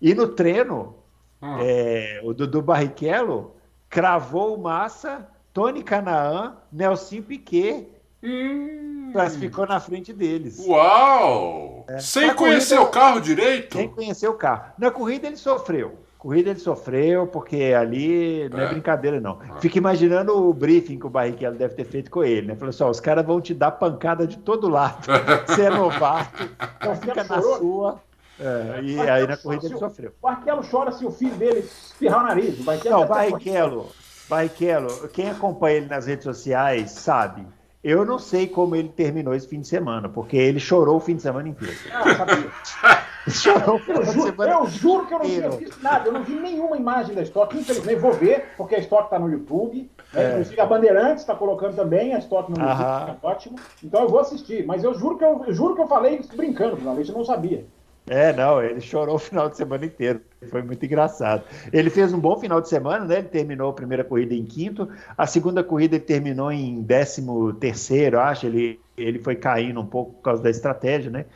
e 0.00 0.14
no 0.14 0.28
treino 0.28 0.94
Hum. 1.42 1.58
É, 1.60 2.20
o 2.24 2.32
Dudu 2.32 2.62
Barrichello 2.62 3.54
cravou 3.88 4.56
o 4.56 4.62
Massa, 4.62 5.28
Tony 5.52 5.82
Canaan, 5.82 6.56
Nelson 6.72 7.22
Piquet. 7.22 7.88
Hum. 8.22 9.10
Classificou 9.12 9.66
na 9.66 9.78
frente 9.78 10.12
deles. 10.12 10.58
Uau! 10.66 11.84
É. 11.88 11.98
Sem 12.00 12.34
conhecer 12.34 12.76
corrida, 12.76 12.88
o 12.88 12.92
carro 12.92 13.20
direito? 13.20 13.76
Sem 13.76 13.88
conhecer 13.88 14.28
o 14.28 14.34
carro. 14.34 14.72
Na 14.78 14.90
corrida 14.90 15.26
ele 15.26 15.36
sofreu. 15.36 15.98
Corrida 16.26 16.50
ele 16.50 16.58
sofreu, 16.58 17.28
porque 17.28 17.72
ali 17.72 18.48
não 18.48 18.58
é, 18.58 18.64
é 18.64 18.68
brincadeira, 18.70 19.20
não. 19.20 19.38
É. 19.40 19.60
Fica 19.60 19.78
imaginando 19.78 20.36
o 20.36 20.52
briefing 20.52 20.98
que 20.98 21.06
o 21.06 21.08
Barrichello 21.08 21.56
deve 21.56 21.76
ter 21.76 21.84
feito 21.84 22.10
com 22.10 22.24
ele, 22.24 22.48
né? 22.48 22.56
Falou 22.56 22.70
assim: 22.70 22.82
ó, 22.82 22.90
os 22.90 22.98
caras 22.98 23.24
vão 23.24 23.40
te 23.40 23.54
dar 23.54 23.70
pancada 23.70 24.26
de 24.26 24.36
todo 24.38 24.68
lado. 24.68 25.06
Você 25.46 25.66
é 25.66 25.70
novato, 25.70 26.50
então 26.78 26.96
fica 26.96 27.22
na 27.22 27.40
sua. 27.40 28.00
É, 28.40 28.80
e 28.82 29.00
aí 29.08 29.24
na 29.24 29.36
corrida 29.36 29.66
ele 29.66 29.78
sofreu. 29.78 30.12
O 30.20 30.26
Barrichello 30.26 30.62
chora 30.68 30.90
se 30.90 31.06
o 31.06 31.12
filho 31.12 31.36
dele 31.36 31.60
espirrar 31.60 32.24
o 32.24 32.26
nariz. 32.26 32.58
O 32.58 32.64
Barrichello 32.64 33.00
não, 33.00 33.06
Barrichello, 33.06 33.86
Barrichello, 34.28 35.08
quem 35.10 35.30
acompanha 35.30 35.76
ele 35.76 35.86
nas 35.86 36.06
redes 36.06 36.24
sociais 36.24 36.90
sabe. 36.90 37.46
Eu 37.88 38.04
não 38.04 38.18
sei 38.18 38.48
como 38.48 38.74
ele 38.74 38.88
terminou 38.88 39.32
esse 39.32 39.46
fim 39.46 39.60
de 39.60 39.68
semana, 39.68 40.08
porque 40.08 40.36
ele 40.36 40.58
chorou 40.58 40.96
o 40.96 41.00
fim 41.00 41.14
de 41.14 41.22
semana 41.22 41.48
inteiro. 41.48 41.72
Ah, 41.94 42.16
sabia. 42.16 42.50
chorou 43.30 43.76
o 43.76 43.78
fim 43.78 44.00
de 44.00 44.22
semana 44.22 44.52
Eu 44.54 44.66
juro 44.66 45.06
que 45.06 45.14
eu 45.14 45.18
não 45.20 45.24
tinha 45.24 45.50
visto 45.50 45.80
nada, 45.80 46.08
eu 46.08 46.12
não 46.12 46.24
vi 46.24 46.34
nenhuma 46.34 46.76
imagem 46.76 47.14
da 47.14 47.22
Stock. 47.22 47.56
Infelizmente, 47.56 48.00
vou 48.00 48.12
ver, 48.12 48.48
porque 48.56 48.74
a 48.74 48.80
Stock 48.80 49.04
está 49.04 49.20
no 49.20 49.30
YouTube. 49.30 49.88
É. 50.12 50.30
Inclusive, 50.30 50.60
a 50.60 50.66
Bandeirantes 50.66 51.22
está 51.22 51.36
colocando 51.36 51.76
também 51.76 52.12
a 52.12 52.18
Stock 52.18 52.50
no 52.50 52.58
YouTube, 52.58 52.76
tá 52.76 53.16
ótimo. 53.22 53.56
Então 53.84 54.02
eu 54.02 54.08
vou 54.08 54.18
assistir. 54.18 54.66
Mas 54.66 54.82
eu 54.82 54.92
juro 54.92 55.16
que 55.16 55.24
eu, 55.24 55.44
eu 55.46 55.54
juro 55.54 55.76
que 55.76 55.82
eu 55.82 55.86
falei 55.86 56.20
brincando, 56.34 56.76
finalmente, 56.76 57.08
eu 57.08 57.16
não 57.16 57.24
sabia. 57.24 57.66
É, 58.08 58.32
não, 58.32 58.62
ele 58.62 58.80
chorou 58.80 59.16
o 59.16 59.18
final 59.18 59.50
de 59.50 59.56
semana 59.56 59.84
inteiro. 59.84 60.20
Foi 60.48 60.62
muito 60.62 60.84
engraçado. 60.84 61.42
Ele 61.72 61.90
fez 61.90 62.12
um 62.12 62.20
bom 62.20 62.38
final 62.38 62.60
de 62.60 62.68
semana, 62.68 63.04
né? 63.04 63.18
Ele 63.18 63.28
terminou 63.28 63.70
a 63.70 63.72
primeira 63.72 64.04
corrida 64.04 64.32
em 64.32 64.44
quinto, 64.44 64.88
a 65.18 65.26
segunda 65.26 65.64
corrida 65.64 65.96
ele 65.96 66.04
terminou 66.04 66.52
em 66.52 66.82
décimo 66.82 67.52
terceiro, 67.54 68.20
acho. 68.20 68.46
Ele, 68.46 68.80
ele 68.96 69.18
foi 69.18 69.34
caindo 69.34 69.80
um 69.80 69.86
pouco 69.86 70.12
por 70.12 70.22
causa 70.22 70.42
da 70.42 70.50
estratégia, 70.50 71.10
né? 71.10 71.26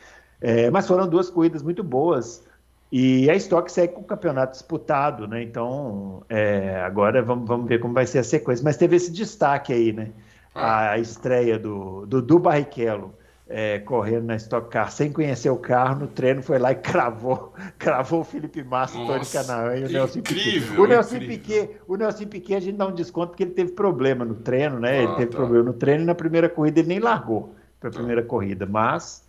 É, 0.40 0.70
mas 0.70 0.86
foram 0.86 1.08
duas 1.08 1.28
corridas 1.28 1.62
muito 1.62 1.82
boas. 1.82 2.44
E 2.92 3.28
a 3.28 3.34
Stock 3.34 3.70
segue 3.70 3.94
com 3.94 4.00
o 4.02 4.04
campeonato 4.04 4.52
disputado, 4.52 5.26
né? 5.26 5.42
Então, 5.42 6.22
é, 6.28 6.80
agora 6.82 7.20
vamos, 7.20 7.48
vamos 7.48 7.68
ver 7.68 7.80
como 7.80 7.94
vai 7.94 8.06
ser 8.06 8.18
a 8.18 8.24
sequência. 8.24 8.64
Mas 8.64 8.76
teve 8.76 8.94
esse 8.94 9.10
destaque 9.12 9.72
aí, 9.72 9.92
né? 9.92 10.10
A 10.54 10.98
estreia 10.98 11.58
do, 11.58 12.06
do, 12.06 12.22
do 12.22 12.38
Barrichello 12.38 13.14
é, 13.52 13.80
correndo 13.80 14.26
na 14.26 14.36
Stock 14.36 14.70
Car 14.70 14.92
sem 14.92 15.10
conhecer 15.12 15.50
o 15.50 15.56
carro, 15.56 16.02
no 16.02 16.06
treino 16.06 16.40
foi 16.40 16.56
lá 16.56 16.70
e 16.70 16.76
cravou, 16.76 17.52
cravou 17.76 18.20
o 18.20 18.24
Felipe 18.24 18.62
Massa, 18.62 18.96
o 18.96 19.04
Tony 19.04 19.26
Canaan 19.26 19.76
e 19.76 19.84
o 19.84 19.88
Nelson 19.88 20.20
Piquet. 20.20 20.78
O 20.78 20.86
Nelson 20.86 21.18
Piquet, 21.18 21.70
o 21.88 21.96
Nelson 21.96 22.26
Piquet 22.26 22.54
a 22.54 22.60
gente 22.60 22.76
dá 22.76 22.86
um 22.86 22.94
desconto 22.94 23.30
porque 23.30 23.42
ele 23.42 23.50
teve 23.50 23.72
problema 23.72 24.24
no 24.24 24.36
treino, 24.36 24.78
né? 24.78 25.00
Ah, 25.00 25.02
ele 25.02 25.14
teve 25.16 25.32
tá. 25.32 25.36
problema 25.36 25.64
no 25.64 25.72
treino 25.72 26.04
e 26.04 26.06
na 26.06 26.14
primeira 26.14 26.48
corrida 26.48 26.78
ele 26.78 26.88
nem 26.88 27.00
largou 27.00 27.52
para 27.80 27.88
a 27.88 27.92
tá. 27.92 27.98
primeira 27.98 28.22
corrida, 28.22 28.66
mas 28.66 29.26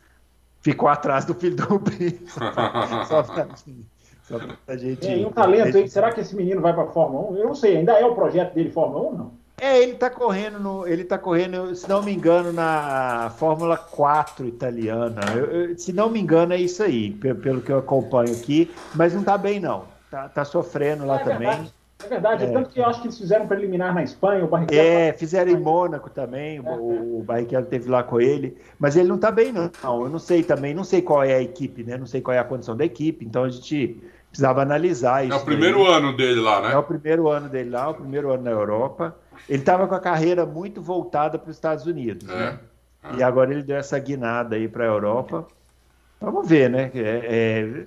ficou 0.61 0.87
atrás 0.87 1.25
do 1.25 1.33
filho 1.33 1.55
do 1.55 1.63
Rubinho. 1.63 2.19
só 3.07 3.23
pra, 3.23 3.47
só 4.21 4.39
pra 4.67 4.77
gente. 4.77 5.07
É, 5.07 5.17
e 5.17 5.25
um 5.25 5.31
talento, 5.31 5.75
hein? 5.75 5.87
Será 5.87 6.11
que 6.13 6.21
esse 6.21 6.35
menino 6.35 6.61
vai 6.61 6.73
para 6.73 6.83
a 6.83 6.91
Fórmula 6.91 7.31
1? 7.31 7.37
Eu 7.37 7.45
não 7.45 7.55
sei, 7.55 7.77
ainda 7.77 7.93
é 7.93 8.05
o 8.05 8.13
projeto 8.13 8.53
dele 8.53 8.69
Fórmula 8.69 9.09
1 9.09 9.17
não? 9.17 9.40
É, 9.61 9.79
ele 9.79 9.93
tá 9.93 10.09
correndo, 10.09 10.59
no, 10.59 10.87
ele 10.87 11.03
tá 11.03 11.19
correndo, 11.19 11.75
se 11.75 11.87
não 11.87 12.01
me 12.01 12.11
engano, 12.11 12.51
na 12.51 13.31
Fórmula 13.37 13.77
4 13.77 14.47
italiana. 14.47 15.21
Eu, 15.35 15.45
eu, 15.45 15.77
se 15.77 15.93
não 15.93 16.09
me 16.09 16.19
engano, 16.19 16.53
é 16.53 16.57
isso 16.57 16.81
aí, 16.81 17.11
pelo, 17.11 17.39
pelo, 17.39 17.61
que 17.61 17.71
eu 17.71 17.77
acompanho 17.77 18.35
aqui, 18.35 18.71
mas 18.95 19.13
não 19.13 19.23
tá 19.23 19.37
bem, 19.37 19.59
não. 19.59 19.83
Tá, 20.09 20.27
tá 20.27 20.43
sofrendo 20.43 21.05
lá 21.05 21.17
é 21.17 21.23
também. 21.23 21.47
Verdade. 21.47 21.73
É 22.03 22.07
verdade, 22.07 22.43
é. 22.45 22.47
tanto 22.51 22.71
que 22.71 22.79
eu 22.79 22.85
acho 22.87 23.01
que 23.01 23.07
eles 23.07 23.17
fizeram 23.19 23.45
preliminar 23.45 23.93
na 23.93 24.01
Espanha, 24.01 24.43
o 24.43 24.47
Barrichello. 24.47 24.81
É, 24.81 25.13
fizeram 25.13 25.51
em 25.51 25.59
Mônaco 25.59 26.09
também, 26.09 26.57
é, 26.57 26.61
o, 26.61 27.19
o 27.19 27.23
Barrichello 27.23 27.67
teve 27.67 27.87
lá 27.87 28.01
com 28.01 28.19
ele, 28.19 28.57
mas 28.79 28.95
ele 28.95 29.09
não 29.09 29.19
tá 29.19 29.29
bem, 29.29 29.51
não. 29.51 29.69
não. 29.83 30.01
Eu 30.01 30.09
não 30.09 30.17
sei 30.17 30.41
também, 30.41 30.73
não 30.73 30.83
sei 30.83 31.03
qual 31.03 31.23
é 31.23 31.35
a 31.35 31.41
equipe, 31.41 31.83
né? 31.83 31.97
Não 31.97 32.07
sei 32.07 32.19
qual 32.19 32.35
é 32.35 32.39
a 32.39 32.43
condição 32.43 32.75
da 32.75 32.83
equipe, 32.83 33.23
então 33.23 33.43
a 33.43 33.49
gente 33.49 34.01
precisava 34.27 34.63
analisar 34.63 35.23
isso. 35.23 35.35
É 35.35 35.37
o 35.37 35.45
primeiro 35.45 35.85
ano 35.85 36.17
dele 36.17 36.39
lá, 36.39 36.61
né? 36.61 36.73
É 36.73 36.77
o 36.77 36.83
primeiro 36.83 37.29
ano 37.29 37.47
dele 37.47 37.69
lá, 37.69 37.89
o 37.89 37.93
primeiro 37.93 38.31
ano 38.31 38.43
na 38.43 38.51
Europa. 38.51 39.15
Ele 39.49 39.59
estava 39.59 39.87
com 39.87 39.95
a 39.95 39.99
carreira 39.99 40.45
muito 40.45 40.81
voltada 40.81 41.37
para 41.37 41.49
os 41.49 41.55
Estados 41.55 41.85
Unidos, 41.85 42.29
é. 42.29 42.35
né? 42.35 42.59
É. 43.03 43.15
E 43.17 43.23
agora 43.23 43.51
ele 43.51 43.63
deu 43.63 43.77
essa 43.77 43.97
guinada 43.97 44.55
aí 44.55 44.67
para 44.67 44.83
a 44.83 44.87
Europa. 44.87 45.47
Vamos 46.19 46.47
ver, 46.47 46.69
né? 46.69 46.91
É, 46.93 47.21
é, 47.23 47.85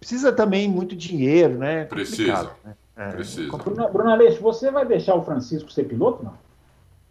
precisa 0.00 0.32
também 0.32 0.68
muito 0.68 0.96
dinheiro, 0.96 1.56
né? 1.56 1.84
Precisa. 1.84 2.50
Né? 2.64 2.74
É. 2.96 3.08
Precisa. 3.10 3.56
Bruno, 3.56 3.88
Bruno 3.92 4.10
Aleixo, 4.10 4.42
você 4.42 4.70
vai 4.70 4.84
deixar 4.84 5.14
o 5.14 5.24
Francisco 5.24 5.70
ser 5.70 5.84
piloto, 5.84 6.24
não? 6.24 6.34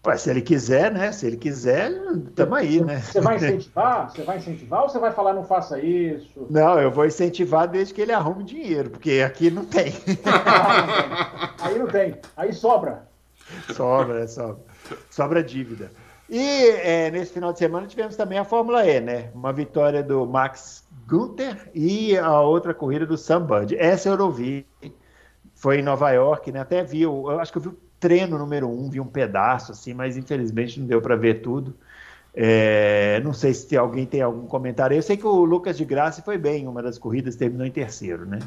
Ué, 0.06 0.18
se 0.18 0.30
ele 0.30 0.41
quiser, 0.41 0.91
né? 0.91 1.12
Se 1.12 1.26
ele 1.26 1.38
quiser, 1.38 1.91
estamos 1.91 2.58
aí, 2.58 2.84
né? 2.84 3.00
Você 3.00 3.22
vai 3.22 3.38
incentivar? 3.38 4.12
Você 4.12 4.22
vai 4.22 4.38
incentivar 4.38 4.84
ou 4.84 4.89
você 4.89 5.00
vai 5.00 5.12
falar 5.12 5.34
não 5.34 5.43
faça 5.43 5.80
isso? 5.80 6.46
Não, 6.50 6.80
eu 6.80 6.91
vou 6.91 7.06
incentivar 7.06 7.68
desde 7.68 7.93
que 7.93 8.02
ele 8.02 8.12
arrume 8.12 8.43
dinheiro, 8.43 8.91
porque 8.91 9.24
aqui 9.26 9.50
não 9.50 9.66
tem. 9.66 9.93
aí 11.60 11.80
não 11.80 11.88
tem. 11.88 12.18
Aí 12.38 12.54
sobra. 12.54 13.08
Sobra, 13.74 14.24
é, 14.24 14.28
sobra. 14.28 14.64
Sobra 15.10 15.43
dívida. 15.43 15.91
E 16.30 16.70
é, 16.82 17.12
nesse 17.12 17.34
final 17.34 17.54
de 17.54 17.60
semana 17.60 17.86
tivemos 17.86 18.16
também 18.16 18.39
a 18.39 18.43
Fórmula 18.43 18.86
E, 18.86 19.00
né? 19.00 19.30
Uma 19.34 19.54
vitória 19.54 20.02
do 20.02 20.26
Max 20.26 20.84
Gunther 21.08 21.70
e 21.74 22.18
a 22.18 22.41
outra 22.41 22.74
corrida 22.74 23.06
do 23.06 23.18
Sam 23.18 23.43
Bud. 23.43 23.76
Essa 23.78 24.10
eu 24.10 24.18
não 24.18 24.32
vi. 24.32 24.66
Foi 25.54 25.80
em 25.80 25.84
Nova 25.84 26.12
York, 26.12 26.52
né? 26.52 26.60
Até 26.60 26.84
vi, 26.84 27.04
eu 27.04 27.39
acho 27.39 27.52
que 27.52 27.60
eu 27.60 27.62
vi 27.62 27.68
o 27.70 27.78
treino 28.00 28.38
número 28.38 28.68
um, 28.68 28.89
vi 28.89 29.00
um 29.00 29.06
pedaço, 29.06 29.72
assim, 29.72 29.93
mas 29.93 30.18
infelizmente 30.18 30.80
não 30.80 30.88
deu 30.88 31.02
para 31.02 31.16
ver 31.16 31.41
tudo. 31.41 31.76
É, 32.34 33.22
não 33.24 33.32
sei 33.32 33.54
se 33.54 33.78
alguém 33.78 34.06
tem 34.06 34.22
algum 34.22 34.48
comentário. 34.48 34.98
Eu 34.98 35.02
sei 35.04 35.16
que 35.16 35.26
o 35.26 35.46
Lucas 35.46 35.78
de 35.78 35.86
Graça 35.86 36.22
foi 36.22 36.38
bem 36.38 36.64
em 36.64 36.68
uma 36.68 36.82
das 36.82 36.98
corridas, 36.98 37.36
terminou 37.36 37.66
em 37.66 37.72
terceiro, 37.72 38.26
né? 38.26 38.39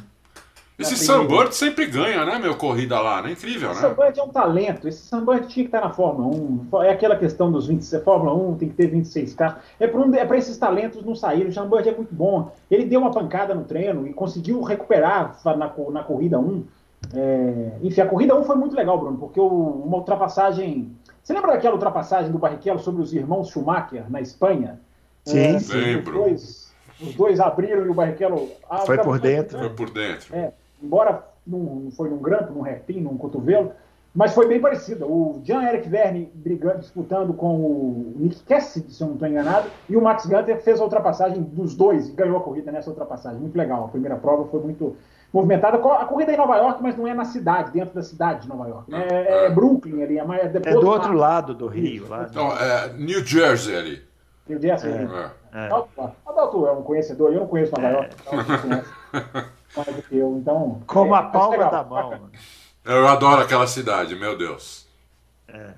Esse 0.78 0.96
Sunbird 0.96 1.56
sempre 1.56 1.86
ganha, 1.86 2.24
né, 2.24 2.38
meu? 2.38 2.54
Corrida 2.54 3.00
lá, 3.00 3.20
né? 3.20 3.32
Incrível, 3.32 3.72
esse 3.72 3.82
né? 3.82 3.88
Sunbird 3.88 4.20
é 4.20 4.22
um 4.22 4.28
talento. 4.28 4.86
Esse 4.86 5.08
Sunbird 5.08 5.48
tinha 5.48 5.64
que 5.64 5.68
estar 5.76 5.80
na 5.80 5.90
Fórmula 5.90 6.28
1. 6.72 6.84
É 6.84 6.90
aquela 6.90 7.16
questão 7.16 7.50
dos 7.50 7.66
26. 7.66 8.04
Fórmula 8.04 8.32
1 8.32 8.54
tem 8.58 8.68
que 8.68 8.76
ter 8.76 8.86
26 8.86 9.34
carros. 9.34 9.60
É 9.80 9.88
para 9.88 10.00
um, 10.00 10.14
é 10.14 10.38
esses 10.38 10.56
talentos 10.56 11.04
não 11.04 11.16
saírem. 11.16 11.48
O 11.48 11.52
Sunbird 11.52 11.88
é 11.88 11.96
muito 11.96 12.14
bom. 12.14 12.52
Ele 12.70 12.84
deu 12.84 13.00
uma 13.00 13.10
pancada 13.10 13.56
no 13.56 13.64
treino 13.64 14.06
e 14.06 14.12
conseguiu 14.12 14.62
recuperar 14.62 15.36
na, 15.44 15.72
na 15.90 16.04
corrida 16.04 16.38
1. 16.38 16.64
É, 17.12 17.72
enfim, 17.82 18.00
a 18.00 18.06
corrida 18.06 18.38
1 18.38 18.44
foi 18.44 18.54
muito 18.54 18.76
legal, 18.76 18.98
Bruno, 18.98 19.18
porque 19.18 19.40
o, 19.40 19.48
uma 19.48 19.96
ultrapassagem. 19.96 20.92
Você 21.20 21.32
lembra 21.32 21.52
daquela 21.52 21.74
ultrapassagem 21.74 22.30
do 22.30 22.38
Barrichello 22.38 22.78
sobre 22.78 23.02
os 23.02 23.12
irmãos 23.12 23.48
Schumacher 23.48 24.04
na 24.08 24.20
Espanha? 24.20 24.78
Sim, 25.24 25.38
é, 25.38 25.58
sim. 25.58 25.76
Lembro. 25.76 26.12
Os 26.12 26.24
dois, 26.24 26.74
os 27.00 27.14
dois 27.16 27.40
abriram 27.40 27.84
e 27.84 27.88
o 27.88 27.94
Barrichello. 27.94 28.48
foi 28.86 28.98
por 28.98 29.18
dentro. 29.18 29.58
Foi 29.58 29.70
por 29.70 29.90
dentro. 29.90 30.36
É 30.36 30.52
embora 30.82 31.24
não 31.46 31.90
foi 31.90 32.10
num 32.10 32.18
grampo, 32.18 32.52
num 32.52 32.60
repim, 32.60 33.00
num 33.00 33.16
cotovelo, 33.16 33.72
mas 34.14 34.34
foi 34.34 34.48
bem 34.48 34.60
parecida. 34.60 35.06
O 35.06 35.40
Jean-Eric 35.44 35.88
Verne 35.88 36.30
brigando, 36.34 36.78
disputando 36.78 37.32
com 37.34 37.56
o 37.56 38.12
Nick 38.16 38.42
Cassidy, 38.42 38.92
se 38.92 39.02
eu 39.02 39.08
não 39.08 39.14
estou 39.14 39.28
enganado, 39.28 39.68
e 39.88 39.96
o 39.96 40.02
Max 40.02 40.26
Gunter 40.26 40.60
fez 40.62 40.80
a 40.80 40.84
ultrapassagem 40.84 41.42
dos 41.42 41.74
dois 41.74 42.08
e 42.08 42.12
ganhou 42.12 42.36
a 42.38 42.42
corrida 42.42 42.72
nessa 42.72 42.90
ultrapassagem. 42.90 43.38
Muito 43.38 43.56
legal. 43.56 43.84
A 43.84 43.88
primeira 43.88 44.16
prova 44.16 44.46
foi 44.46 44.60
muito 44.60 44.96
movimentada. 45.32 45.76
A 45.76 46.04
corrida 46.04 46.32
é 46.32 46.34
em 46.34 46.38
Nova 46.38 46.56
York, 46.56 46.82
mas 46.82 46.96
não 46.96 47.06
é 47.06 47.14
na 47.14 47.24
cidade, 47.24 47.70
dentro 47.70 47.94
da 47.94 48.02
cidade 48.02 48.42
de 48.42 48.48
Nova 48.48 48.66
York. 48.66 48.92
É, 48.94 49.14
é, 49.14 49.46
é 49.46 49.50
Brooklyn 49.50 50.02
ali, 50.02 50.18
é, 50.18 50.24
mais, 50.24 50.54
é, 50.54 50.58
é 50.64 50.72
do 50.72 50.88
outro 50.88 51.12
lado 51.12 51.54
do 51.54 51.66
Rio. 51.66 52.08
Lá 52.08 52.26
então, 52.28 52.50
é 52.56 52.92
New 52.94 53.24
Jersey 53.24 53.76
ali. 53.76 54.02
New 54.48 54.60
Jersey. 54.60 54.90
É. 54.90 55.30
É. 55.52 55.66
Adalto 56.26 56.66
é 56.66 56.72
um 56.72 56.82
conhecedor, 56.82 57.32
eu 57.32 57.40
não 57.40 57.46
conheço 57.46 57.72
Nova 57.72 57.88
York. 57.88 58.16
Então, 58.20 59.44
mais 59.78 59.96
do 59.96 60.02
que 60.02 60.16
eu. 60.16 60.36
Então, 60.36 60.82
Como 60.86 61.14
é, 61.14 61.18
a 61.18 61.22
palma 61.22 61.70
da 61.70 61.84
mão. 61.84 62.30
Eu 62.84 63.06
adoro 63.06 63.42
aquela 63.42 63.66
cidade, 63.66 64.14
meu 64.16 64.36
Deus. 64.36 64.86
É. 65.46 65.72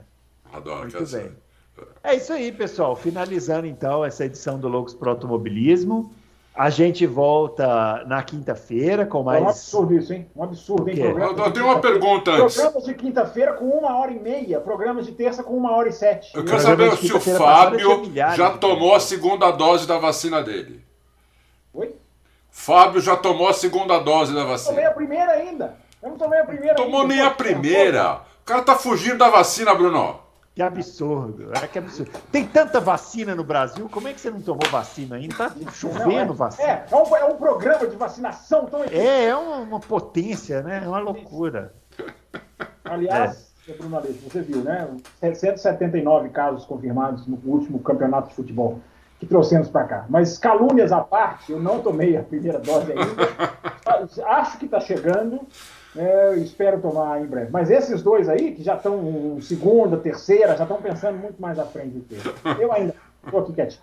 Adoro 0.53 0.81
Muito 0.81 0.97
aquela 0.97 1.11
bem. 1.11 1.21
cidade. 1.23 1.37
É 2.03 2.15
isso 2.15 2.33
aí, 2.33 2.53
pessoal. 2.53 2.97
Finalizando 2.97 3.67
então 3.67 4.05
essa 4.05 4.25
edição 4.25 4.59
do 4.59 4.69
Loucos 4.69 4.95
para 4.95 5.11
Automobilismo. 5.11 6.13
A 6.55 6.69
gente 6.69 7.07
volta 7.07 8.05
na 8.07 8.23
quinta-feira 8.23 9.07
com 9.07 9.23
mais. 9.23 9.41
É 9.41 9.47
um 9.47 9.49
absurdo 9.49 9.95
isso, 9.95 10.13
hein? 10.13 10.27
Um 10.35 10.43
absurdo, 10.43 10.91
hein? 10.91 10.99
Eu, 10.99 11.19
eu 11.19 11.53
tenho 11.53 11.67
uma 11.67 11.81
pergunta 11.81 12.33
antes. 12.33 12.57
Programas 12.57 12.85
de 12.85 12.95
quinta-feira 12.95 13.53
com 13.55 13.67
uma 13.67 13.97
hora 13.97 14.11
e 14.11 14.19
meia, 14.19 14.61
programas 14.61 15.07
de 15.07 15.13
terça 15.13 15.43
com 15.43 15.57
uma 15.57 15.71
hora 15.73 15.89
e 15.89 15.93
sete. 15.93 16.37
Eu 16.37 16.45
quero 16.45 16.61
saber 16.61 16.97
se 16.97 17.13
o 17.13 17.21
Fábio 17.21 18.13
já 18.37 18.59
tomou 18.59 18.95
a 18.95 19.01
segunda 19.01 19.51
dose 19.53 19.87
da 19.87 19.99
vacina 19.99 20.43
dele. 20.43 20.85
Fábio 22.51 23.01
já 23.01 23.17
tomou 23.17 23.49
a 23.49 23.53
segunda 23.53 23.99
dose 23.99 24.35
da 24.35 24.45
vacina. 24.45 24.71
Eu 24.71 24.75
tomei 24.75 24.87
a 24.87 24.95
primeira 24.95 25.33
ainda. 25.33 25.77
Eu 26.03 26.11
não 26.11 26.19
tomei 26.19 26.39
a 26.39 26.45
primeira 26.45 26.75
Tomou 26.75 27.03
ainda. 27.03 27.15
nem 27.15 27.23
a 27.23 27.31
primeira. 27.31 28.21
O 28.43 28.45
cara 28.45 28.63
tá 28.63 28.75
fugindo 28.75 29.19
da 29.19 29.29
vacina, 29.29 29.75
Bruno. 29.75 30.19
Que 30.55 30.63
absurdo, 30.63 31.53
é 31.55 31.67
que 31.67 31.79
absurdo. 31.79 32.11
Tem 32.33 32.45
tanta 32.45 32.81
vacina 32.81 33.35
no 33.35 33.45
Brasil, 33.45 33.89
como 33.89 34.09
é 34.09 34.13
que 34.13 34.21
você 34.21 34.31
não 34.31 34.43
tomou 34.43 34.69
vacina 34.69 35.17
ainda? 35.17 35.35
Tá 35.35 35.53
chovendo 35.73 36.33
é, 36.33 36.37
vacina. 36.37 36.69
É, 36.69 36.87
é 36.91 36.97
um, 36.97 37.17
é 37.17 37.25
um 37.25 37.37
programa 37.37 37.87
de 37.87 37.97
vacinação 37.97 38.67
tão 38.67 38.83
É, 38.85 39.27
é 39.27 39.37
uma, 39.37 39.59
uma 39.59 39.81
potência, 39.81 40.61
né? 40.63 40.83
É 40.85 40.89
uma 40.89 40.99
loucura. 40.99 41.73
Aliás, 42.85 43.53
é. 43.69 43.73
Bruno 43.75 43.97
Aleixo, 43.97 44.19
você 44.29 44.43
viu, 44.43 44.63
né? 44.63 44.89
179 45.21 46.31
casos 46.31 46.65
confirmados 46.65 47.27
no 47.27 47.41
último 47.45 47.79
campeonato 47.79 48.29
de 48.29 48.35
futebol 48.35 48.81
que 49.21 49.27
trouxemos 49.27 49.69
para 49.69 49.85
cá. 49.85 50.07
Mas 50.09 50.39
calúnias 50.39 50.91
à 50.91 51.01
parte, 51.01 51.53
eu 51.53 51.61
não 51.61 51.81
tomei 51.81 52.17
a 52.17 52.23
primeira 52.23 52.59
dose 52.59 52.91
ainda. 52.91 54.25
Acho 54.27 54.59
que 54.59 54.65
está 54.65 54.81
chegando. 54.81 55.41
É, 55.95 56.37
espero 56.37 56.81
tomar 56.81 57.21
em 57.21 57.27
breve. 57.27 57.51
Mas 57.53 57.71
esses 57.71 58.03
dois 58.03 58.29
aí, 58.29 58.53
que 58.53 58.63
já 58.63 58.77
estão 58.77 59.39
segunda, 59.43 59.99
terceira, 59.99 60.57
já 60.57 60.63
estão 60.63 60.81
pensando 60.81 61.19
muito 61.19 61.41
mais 61.41 61.59
à 61.59 61.67
frente 61.67 61.99
do 61.99 62.01
que 62.01 62.15
eu. 62.15 62.53
Eu 62.59 62.73
ainda 62.73 62.95
estou 63.25 63.41
aqui 63.41 63.53
quietinho. 63.53 63.83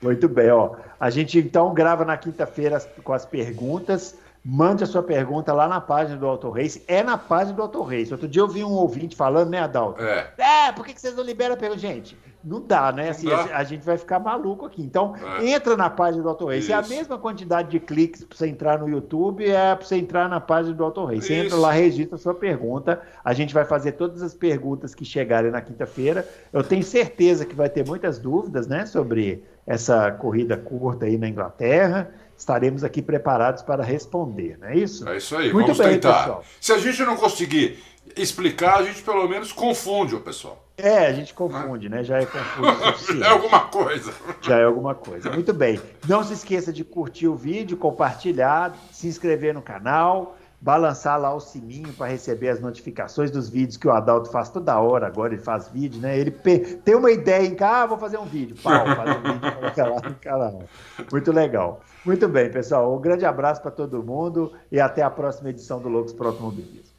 Muito 0.00 0.28
bem, 0.28 0.50
ó. 0.50 0.76
A 0.98 1.10
gente 1.10 1.38
então 1.38 1.74
grava 1.74 2.04
na 2.04 2.16
quinta-feira 2.16 2.80
com 3.04 3.12
as 3.12 3.26
perguntas. 3.26 4.16
Mande 4.42 4.82
a 4.82 4.86
sua 4.86 5.02
pergunta 5.02 5.52
lá 5.52 5.68
na 5.68 5.82
página 5.82 6.16
do 6.16 6.26
Auto 6.26 6.48
Race. 6.48 6.82
É 6.88 7.02
na 7.02 7.18
página 7.18 7.54
do 7.54 7.62
Auto 7.62 7.82
Race. 7.82 8.10
Outro 8.10 8.26
dia 8.26 8.40
eu 8.40 8.48
vi 8.48 8.64
um 8.64 8.72
ouvinte 8.72 9.14
falando, 9.14 9.50
né, 9.50 9.58
Adalto? 9.58 10.02
É. 10.02 10.32
É, 10.38 10.72
por 10.72 10.86
que 10.86 10.98
vocês 10.98 11.14
não 11.14 11.22
liberam 11.22 11.54
a 11.54 11.58
pergunta? 11.58 11.78
Gente, 11.78 12.16
não 12.42 12.58
dá, 12.58 12.90
né? 12.90 13.10
Assim, 13.10 13.28
dá. 13.28 13.54
A 13.54 13.62
gente 13.64 13.84
vai 13.84 13.98
ficar 13.98 14.18
maluco 14.18 14.64
aqui. 14.64 14.82
Então, 14.82 15.14
é. 15.38 15.50
entra 15.50 15.76
na 15.76 15.90
página 15.90 16.22
do 16.22 16.28
Auto 16.30 16.46
Race. 16.46 16.60
Isso. 16.60 16.72
É 16.72 16.74
a 16.74 16.80
mesma 16.80 17.18
quantidade 17.18 17.68
de 17.68 17.78
cliques 17.78 18.24
para 18.24 18.38
você 18.38 18.46
entrar 18.46 18.78
no 18.78 18.88
YouTube, 18.88 19.46
é 19.46 19.74
para 19.74 19.84
você 19.84 19.96
entrar 19.96 20.26
na 20.26 20.40
página 20.40 20.74
do 20.74 20.84
Auto 20.84 21.04
Race. 21.04 21.26
Você 21.26 21.34
entra 21.34 21.58
lá, 21.58 21.70
registra 21.70 22.16
a 22.16 22.18
sua 22.18 22.34
pergunta. 22.34 22.98
A 23.22 23.34
gente 23.34 23.52
vai 23.52 23.66
fazer 23.66 23.92
todas 23.92 24.22
as 24.22 24.32
perguntas 24.32 24.94
que 24.94 25.04
chegarem 25.04 25.50
na 25.50 25.60
quinta-feira. 25.60 26.26
Eu 26.50 26.64
tenho 26.64 26.82
certeza 26.82 27.44
que 27.44 27.54
vai 27.54 27.68
ter 27.68 27.86
muitas 27.86 28.18
dúvidas, 28.18 28.66
né, 28.66 28.86
sobre 28.86 29.44
essa 29.66 30.10
corrida 30.10 30.56
curta 30.56 31.04
aí 31.04 31.18
na 31.18 31.28
Inglaterra 31.28 32.10
estaremos 32.40 32.82
aqui 32.82 33.02
preparados 33.02 33.62
para 33.62 33.84
responder, 33.84 34.56
não 34.58 34.68
é 34.68 34.76
isso? 34.76 35.06
É 35.06 35.18
isso 35.18 35.36
aí, 35.36 35.52
Muito 35.52 35.66
vamos 35.66 35.78
bem, 35.78 35.90
tentar. 35.90 36.20
Pessoal. 36.20 36.44
Se 36.58 36.72
a 36.72 36.78
gente 36.78 37.02
não 37.02 37.16
conseguir 37.16 37.78
explicar, 38.16 38.78
a 38.78 38.82
gente 38.82 39.02
pelo 39.02 39.28
menos 39.28 39.52
confunde 39.52 40.14
o 40.14 40.20
pessoal. 40.20 40.64
É, 40.76 41.06
a 41.06 41.12
gente 41.12 41.34
confunde, 41.34 41.90
né? 41.90 42.02
Já 42.02 42.18
é 42.18 42.24
confuso. 42.24 43.20
é 43.22 43.28
alguma 43.28 43.60
coisa. 43.60 44.14
Já 44.40 44.58
é 44.58 44.64
alguma 44.64 44.94
coisa. 44.94 45.30
Muito 45.30 45.52
bem. 45.52 45.78
Não 46.08 46.24
se 46.24 46.32
esqueça 46.32 46.72
de 46.72 46.82
curtir 46.82 47.28
o 47.28 47.34
vídeo, 47.34 47.76
compartilhar, 47.76 48.74
se 48.90 49.06
inscrever 49.06 49.52
no 49.52 49.60
canal, 49.60 50.38
balançar 50.60 51.18
lá 51.18 51.34
o 51.34 51.40
sininho 51.40 51.92
para 51.94 52.10
receber 52.10 52.50
as 52.50 52.60
notificações 52.60 53.30
dos 53.30 53.48
vídeos 53.48 53.76
que 53.76 53.88
o 53.88 53.92
Adalto 53.92 54.30
faz 54.30 54.50
toda 54.50 54.78
hora. 54.78 55.06
Agora 55.06 55.32
ele 55.32 55.42
faz 55.42 55.68
vídeo, 55.68 56.00
né? 56.00 56.18
Ele 56.18 56.30
tem 56.30 56.94
uma 56.94 57.10
ideia 57.10 57.46
em 57.46 57.54
casa, 57.54 57.84
ah, 57.84 57.86
vou 57.86 57.98
fazer 57.98 58.18
um 58.18 58.26
vídeo. 58.26 58.56
Pau, 58.62 58.84
faz 58.84 59.16
um 59.16 59.22
vídeo 59.22 59.40
coloca 59.54 59.86
lá 59.86 60.00
no 60.08 60.14
canal. 60.16 60.62
Muito 61.10 61.32
legal. 61.32 61.80
Muito 62.04 62.28
bem, 62.28 62.50
pessoal. 62.50 62.94
Um 62.94 63.00
grande 63.00 63.24
abraço 63.24 63.62
para 63.62 63.70
todo 63.70 64.02
mundo 64.02 64.52
e 64.70 64.80
até 64.80 65.02
a 65.02 65.10
próxima 65.10 65.50
edição 65.50 65.80
do 65.80 65.88
Loucos 65.88 66.12
para 66.12 66.26
Automobilismo. 66.28 66.89